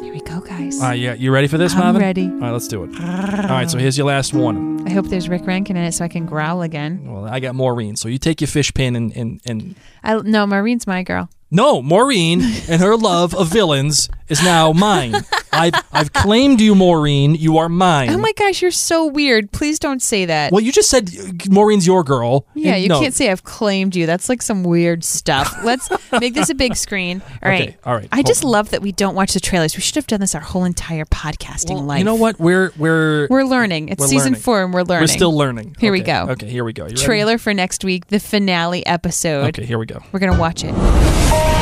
[0.00, 0.80] Here we go, guys.
[0.80, 2.28] All right, yeah, you ready for this, I'm ready.
[2.28, 2.90] All right, let's do it.
[3.00, 4.86] All right, so here's your last one.
[4.86, 7.02] I hope there's Rik Rankin in it so I can growl again.
[7.12, 10.46] Well, I got Maureen, so you take your fish pin and and, and I no,
[10.46, 11.28] Maureen's my girl.
[11.50, 15.14] no, Maureen and her love of villains is now mine.
[15.52, 17.34] I've I've claimed you, Maureen.
[17.34, 18.10] You are mine.
[18.10, 19.50] Oh my gosh, you're so weird.
[19.50, 20.52] Please don't say that.
[20.52, 22.46] well, you just said uh, Maureen's your girl.
[22.54, 23.00] yeah, And you no.
[23.00, 24.06] can't say I've claimed you.
[24.06, 25.52] That's like some weird stuff.
[25.64, 27.22] Let's make this a big screen.
[27.42, 27.62] All right.
[27.68, 29.74] Okay, all right, I just love that we don't watch the trailers.
[29.76, 31.98] We should have done this our whole entire podcasting life.
[31.98, 32.38] You know what?
[32.38, 33.88] We're we're We're learning.
[33.88, 34.42] It's we're season learning.
[34.42, 35.02] four and we're learning.
[35.02, 35.76] We're still learning.
[35.80, 36.26] Here we go.
[36.30, 36.84] Okay, here we go.
[36.84, 37.02] You ready?
[37.02, 39.46] Trailer for next week, the finale episode.
[39.48, 40.02] Okay, here we go.
[40.12, 41.57] We're gonna watch it.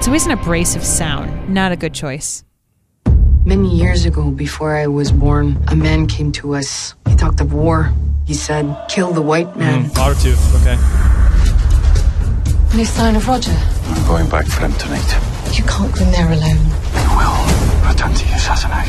[0.00, 1.50] It's always an abrasive sound.
[1.50, 2.42] Not a good choice.
[3.44, 6.94] Many years ago, before I was born, a man came to us.
[7.06, 7.92] He talked of war.
[8.24, 9.84] He said, kill the white man.
[9.84, 10.40] Mm, Ottertooth.
[10.62, 10.78] Okay.
[12.72, 13.52] Any sign of Roger?
[13.52, 15.04] I'm going back for him tonight.
[15.52, 16.56] You can't go in there alone.
[16.96, 18.88] I will return to you, Sassenach.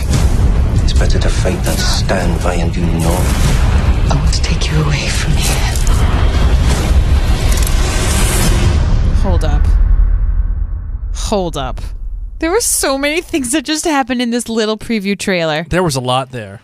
[0.82, 3.26] It's better to fight than stand by and do naught.
[4.12, 5.76] I want to take you away from here.
[9.24, 9.71] Hold up.
[11.30, 11.80] Hold up.
[12.40, 15.66] There were so many things that just happened in this little preview trailer.
[15.70, 16.62] There was a lot there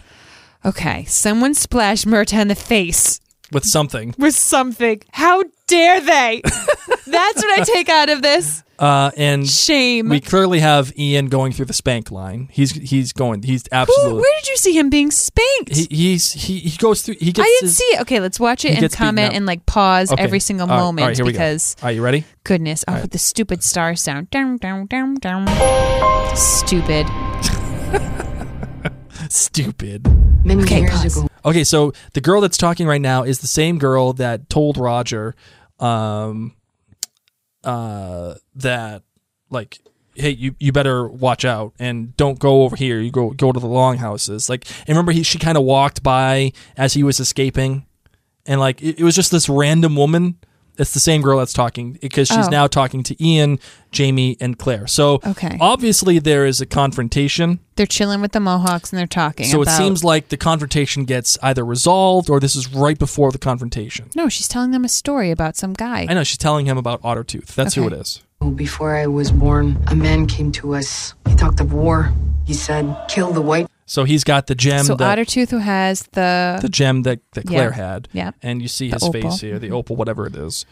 [0.65, 3.21] Okay, someone splashed Murtagh in the face
[3.51, 4.13] with something.
[4.17, 5.01] with something.
[5.13, 6.41] How dare they?
[6.44, 8.64] That's what I take out of this.
[8.80, 10.07] Uh, and Shame.
[10.07, 12.48] We clearly have Ian going through the spank line.
[12.52, 13.41] He's he's going.
[13.41, 14.22] He's Who, absolutely.
[14.22, 15.76] where did you see him being spanked?
[15.76, 17.15] He, he's he, he goes through.
[17.19, 17.39] He gets.
[17.39, 18.02] I didn't his- see it.
[18.02, 20.22] Okay, let's watch it and comment and like pause Okay.
[20.22, 21.39] every single All right, moment all right, here we go.
[21.39, 22.23] because Are you ready?
[22.44, 23.02] goodness, oh, All right.
[23.02, 24.30] with the stupid star sound.
[24.30, 25.48] Down, down, down, down.
[26.35, 27.07] Stupid.
[29.30, 30.07] Stupid.
[30.45, 31.18] Many Okay, years pause.
[31.18, 31.27] ago.
[31.45, 35.35] Okay, so the girl that's talking right now is the same girl that told Roger,
[35.79, 36.53] um,
[37.63, 39.03] uh, that
[39.49, 39.79] like,
[40.15, 42.99] hey, you you better watch out and don't go over here.
[42.99, 44.49] You go go to the longhouses.
[44.49, 47.85] Like, and remember he she kind of walked by as he was escaping,
[48.45, 50.37] and like it, it was just this random woman.
[50.77, 52.49] It's the same girl that's talking because she's Oh.
[52.49, 53.59] now talking to Ian,
[53.91, 54.87] Jamie, and Claire.
[54.87, 55.57] So Okay.
[55.59, 57.59] obviously there is a confrontation.
[57.75, 59.45] They're chilling with the Mohawks and they're talking.
[59.47, 63.37] So it seems like the confrontation gets either resolved or this is right before the
[63.37, 64.05] confrontation.
[64.15, 66.05] No, she's telling them a story about some guy.
[66.09, 67.47] I know she's telling him about Ottertooth.
[67.55, 68.21] That's who it is.
[68.55, 71.13] Before I was born, a man came to us.
[71.27, 72.13] He talked of war.
[72.45, 76.03] He said, kill the white So he's got the gem so that Ottertooth, who has
[76.11, 77.57] the the gem that, that Yeah.
[77.57, 78.09] Claire had.
[78.11, 78.31] Yeah.
[78.43, 79.22] And you see The his opal.
[79.22, 80.65] face here, the opal, whatever it is.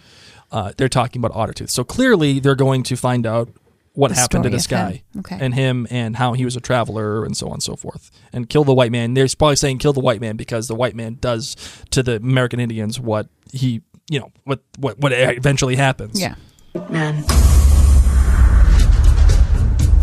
[0.51, 1.69] Uh, they're talking about Ottertooth.
[1.69, 3.49] So clearly they're going to find out
[3.93, 5.19] what The happened to this guy him.
[5.19, 5.37] Okay.
[5.39, 8.11] and him and how he was a traveler and so on and so forth.
[8.33, 9.13] And kill the white man.
[9.13, 11.55] They're probably saying kill the white man because the white man does
[11.91, 16.19] to the American Indians what he, you know, what what, what eventually happens.
[16.19, 16.35] Yeah.
[16.89, 17.23] man.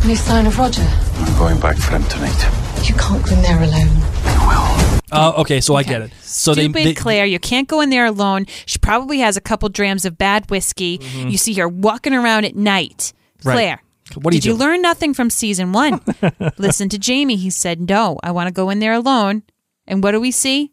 [0.04, 0.82] Any sign of Roger?
[0.82, 2.61] I'm going back for him tonight.
[2.84, 3.88] You can't go in there alone.
[5.12, 6.12] Uh, okay, so I get it.
[6.22, 8.46] So Stupid they, they Claire, you can't go in there alone.
[8.66, 10.98] She probably has a couple drams of bad whiskey.
[11.14, 13.12] You see her walking around at night.
[13.38, 13.48] Mm-hmm.
[13.48, 13.54] Right.
[13.54, 13.82] Claire,
[14.16, 14.60] What are you did you doing?
[14.60, 16.00] learn nothing from season one?
[16.58, 17.36] Listen to Jamie.
[17.36, 19.42] He said, "No, I want to go in there alone."
[19.86, 20.72] And what do we see?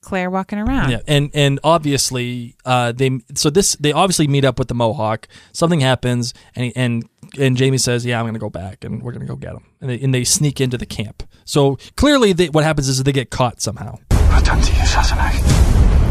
[0.00, 0.90] Claire walking around.
[0.90, 5.28] Yeah, and and obviously, uh, they so this they obviously meet up with the Mohawk.
[5.52, 7.08] Something happens, and he, and
[7.38, 9.90] and Jamie says, "Yeah, I'm gonna go back, and we're gonna go get him." And
[9.90, 11.24] they, and they sneak into the camp.
[11.48, 13.98] So clearly, they, what happens is they get caught somehow.
[14.36, 15.32] Return to you, Sassenach.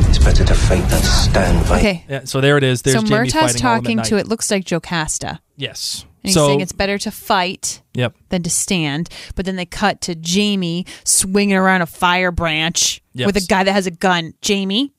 [0.10, 1.78] It's better to fight than stand by.
[1.78, 2.06] Okay.
[2.10, 2.82] Yeah, so there it is.
[2.82, 5.40] There's so Jamie Murtagh's fighting all of them at talking to it looks like Jocasta.
[5.56, 6.06] Yes.
[6.24, 8.16] And he's so saying it's better to fight yep.
[8.30, 9.10] than to stand.
[9.36, 13.28] But then they cut to Jamie swinging around a fire branch Yes.
[13.28, 14.34] with a guy that has a gun.
[14.42, 14.92] Jamie,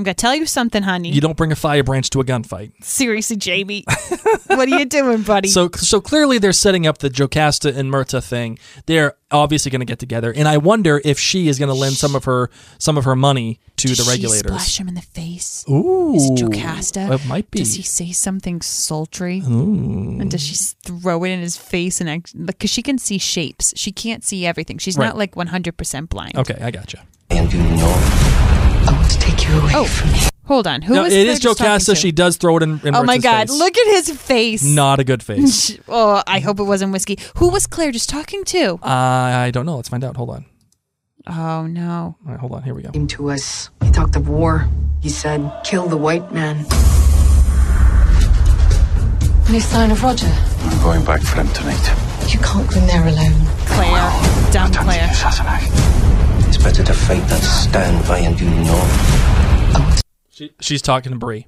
[0.00, 1.10] I'm going to tell you something, honey.
[1.10, 2.72] You don't bring a fire branch to a gunfight.
[2.82, 3.84] Seriously, Jamie.
[4.46, 5.48] what are you doing, buddy?
[5.48, 8.58] So so clearly they're setting up the Jocasta and Murtagh thing.
[8.86, 11.96] They're obviously going to get together, and I wonder if she is going to lend
[11.96, 12.48] some of her
[12.78, 14.50] some of her money to Does the she regulators.
[14.52, 15.66] splash him in the face?
[15.68, 17.12] Ooh, Is it Jocasta?
[17.12, 17.58] It might be.
[17.58, 19.42] Does he say something sultry?
[19.46, 20.16] Ooh.
[20.18, 23.74] And does she throw it in his face and act because she can see shapes.
[23.76, 24.78] She can't see everything.
[24.78, 25.08] She's Right.
[25.08, 26.38] not like 100% blind.
[26.38, 27.04] Okay, I gotcha.
[27.28, 28.29] And you know.
[28.90, 30.28] I want to take you away Oh, from here.
[30.46, 30.82] hold on.
[30.82, 31.94] Who no, was it Claire is just talking Jocasta.
[31.96, 32.80] She does throw it in.
[32.84, 33.48] in oh my Murtagh's God!
[33.48, 33.58] face.
[33.58, 34.62] Look at his face.
[34.64, 35.78] Not a good face.
[35.88, 37.18] oh, I hope it wasn't whiskey.
[37.36, 38.78] Who was Claire just talking to?
[38.82, 39.76] I don't know.
[39.76, 40.16] Let's find out.
[40.16, 40.44] Hold on.
[41.26, 42.16] Oh no.
[42.26, 42.62] All right, hold on.
[42.62, 42.90] Here we go.
[42.90, 43.70] Came to us.
[43.84, 44.68] He talked of war.
[45.00, 46.56] He said, kill the white man.
[49.48, 50.26] Any sign of Roger?
[50.60, 52.32] I'm going back for him tonight.
[52.32, 53.34] You can't go in there alone.
[53.66, 54.52] Claire.
[54.52, 55.10] Dumb Claire.
[56.62, 60.02] It's better to fight than stand by and do naught.
[60.28, 61.46] She, she's talking to Bree.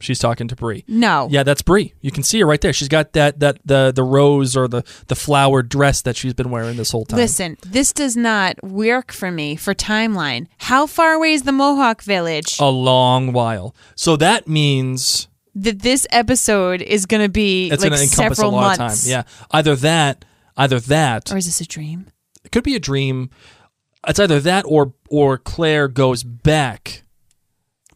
[0.00, 0.84] She's talking to Bree.
[0.86, 1.28] No.
[1.30, 1.94] Yeah, that's Bree.
[2.02, 2.74] You can see her right there.
[2.74, 6.50] She's got that that the the rose or the the flower dress that she's been
[6.50, 7.16] wearing this whole time.
[7.18, 10.46] Listen, this does not work for me for timeline.
[10.58, 12.58] How far away is the Mohawk Village?
[12.60, 13.74] A long while.
[13.94, 18.38] So that means That this episode is going to be it's like going to encompass
[18.38, 19.04] a several lot months.
[19.06, 19.24] of time.
[19.26, 19.46] Yeah.
[19.52, 20.24] Either that,
[20.58, 21.32] either that.
[21.32, 22.08] Or is this a dream?
[22.44, 23.30] It could be a dream.
[24.06, 27.02] It's either that or or Claire goes back.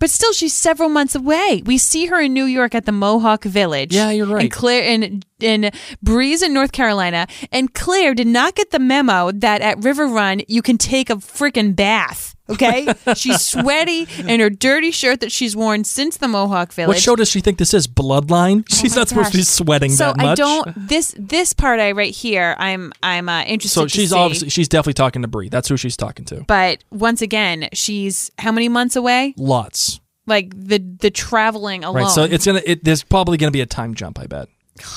[0.01, 1.62] But still, she's several months away.
[1.64, 3.94] We see her in New York at the Mohawk Village.
[3.94, 4.43] Yeah, you're right.
[4.43, 5.70] And Claire and in
[6.02, 10.40] Bree's in North Carolina, and Claire did not get the memo that at River Run
[10.48, 12.34] you can take a freaking bath.
[12.48, 16.88] Okay, she's sweaty in her dirty shirt that she's worn since the Mohawk Village.
[16.88, 17.86] What show does she think this is?
[17.88, 18.64] Bloodline?
[18.68, 20.26] She's Oh my not supposed to be sweating so that much.
[20.26, 22.54] I don't this this part I right here.
[22.58, 23.80] I'm I'm uh, interested.
[23.80, 24.16] so she's see.
[24.16, 25.48] obviously she's definitely talking to Bree.
[25.48, 26.44] That's who she's talking to.
[26.46, 29.34] But once again, she's how many months away?
[29.38, 30.00] Lots.
[30.26, 32.02] Like the the traveling alone.
[32.02, 32.10] Right.
[32.10, 32.62] So it's gonna.
[32.64, 34.18] It, there's probably gonna be a time jump.
[34.18, 34.48] I bet.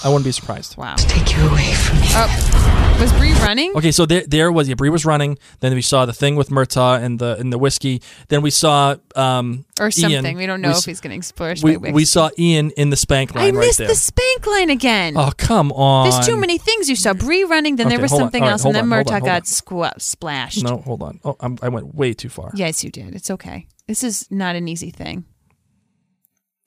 [0.04, 0.76] I wouldn't be surprised.
[0.76, 0.96] Wow.
[0.96, 2.08] Take you away from me.
[2.10, 3.74] Oh, was Bree running?
[3.76, 5.38] Okay, so there, there was yeah, Bree was running.
[5.60, 8.02] Then we saw the thing with Murtagh and the and the whiskey.
[8.30, 10.26] Then we saw um Or something.
[10.26, 10.36] Ian.
[10.38, 13.36] We don't know if he's getting explored We, by we saw Ian in the spank
[13.36, 13.88] line I right missed there.
[13.88, 15.16] the spank line again.
[15.16, 16.10] Oh come on!
[16.10, 16.90] There's too many things.
[16.90, 19.06] You saw Bree running, then there was something All right, else, and hold then on,
[19.06, 20.64] hold on, Murtagh got squa- splashed.
[20.64, 21.20] No, hold on.
[21.24, 22.50] Oh, I'm, I went way too far.
[22.56, 23.14] Yes, you did.
[23.14, 23.68] It's okay.
[23.86, 25.26] This is not an easy thing.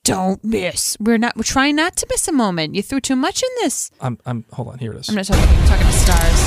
[0.05, 0.97] Don't miss.
[0.99, 1.37] We're not.
[1.37, 2.75] We're trying not to miss a moment.
[2.75, 3.91] You threw too much in this.
[4.01, 4.79] I'm I'm hold on.
[4.79, 5.09] Here it is.
[5.11, 5.45] I'm not talking.
[5.45, 6.41] I'm talking to stars.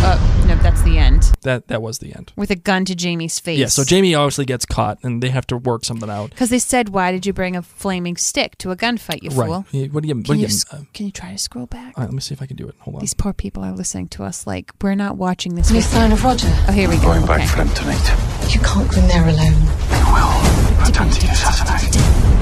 [0.00, 1.32] Oh no, that's the end.
[1.42, 2.32] That that was the end.
[2.36, 3.58] With a gun to Jamie's face.
[3.58, 3.66] Yeah.
[3.66, 6.30] So Jamie obviously gets caught, and they have to work something out.
[6.30, 9.48] Because they said, "Why did you bring a flaming stick to a gunfight, you Right.
[9.48, 10.14] fool?" Yeah, What do you?
[10.14, 10.46] What Can do you, you?
[10.46, 11.94] s- uh, can you try to scroll back?
[11.98, 12.76] all right, let me see if I can do it.
[12.78, 13.00] Hold on.
[13.00, 15.68] These poor people are listening to us like we're not watching this.
[15.70, 16.46] Any with sign of Roger?
[16.68, 17.02] Oh, here we go.
[17.02, 17.46] Going back Okay.
[17.48, 18.54] for him tonight.
[18.54, 19.66] You can't go in there alone.
[19.90, 20.84] I will.
[20.84, 22.37] Pretend to the assassinate.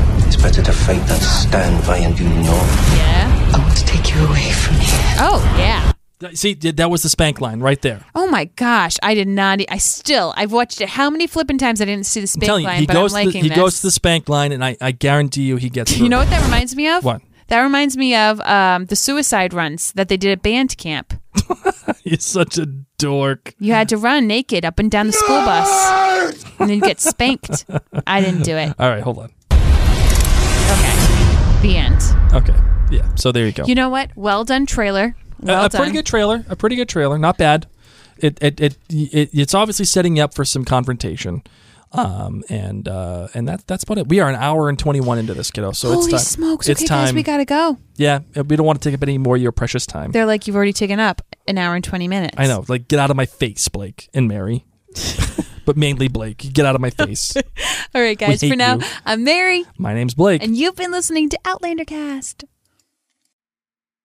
[0.47, 2.94] It's better to fight than stand by and do naught.
[2.94, 3.51] Yeah.
[3.52, 5.16] I want to take you away from here.
[5.18, 5.93] Oh yeah.
[6.35, 8.05] See, th- that was the spank line right there.
[8.14, 9.60] Oh my gosh, I did not.
[9.68, 10.89] I still, I've watched it.
[10.90, 13.12] How many flipping times I didn't see the spank telling you, line, he but goes
[13.12, 13.56] I'm to the, liking he this.
[13.59, 15.97] goes to the spank line, and I, I guarantee you he gets.
[15.98, 17.05] you know what that reminds me of?
[17.05, 17.23] What?
[17.48, 21.14] That reminds me of um, the suicide runs that they did at band camp.
[22.05, 23.55] You're such a dork.
[23.59, 27.66] You had to run naked up and down the school bus, and then get spanked.
[28.06, 28.74] I didn't do it.
[28.78, 29.32] All right, hold on.
[31.66, 32.01] The end.
[32.32, 32.55] Okay,
[32.90, 33.12] yeah.
[33.16, 33.64] So there you go.
[33.64, 34.10] You know what?
[34.16, 35.16] Well done, trailer.
[35.43, 35.78] A- Well a, done.
[35.80, 36.44] pretty good trailer.
[36.48, 37.18] A pretty good trailer.
[37.18, 37.66] Not bad.
[38.18, 41.43] It it, it it it's obviously setting you up for some confrontation.
[41.93, 44.09] Um and uh and that's that's about it.
[44.09, 46.18] We are an hour and twenty one into this kiddo, so Holy it's time.
[46.20, 46.68] smokes!
[46.68, 47.05] It's okay, time.
[47.06, 47.78] guys, we gotta go.
[47.97, 50.10] yeah, we don't want to take up any more of your precious time.
[50.12, 52.34] They're like, you've already taken up an hour and twenty minutes.
[52.38, 52.64] I know.
[52.68, 54.64] Like, get out of my face, Blake and Mary.
[55.64, 56.39] but mainly Blake.
[56.52, 57.36] Get out of my face.
[57.94, 58.40] All right, guys.
[58.43, 58.85] For now, you.
[59.05, 60.43] I'm Mary, My name's Blake.
[60.43, 62.44] and you've been listening to Outlander Cast.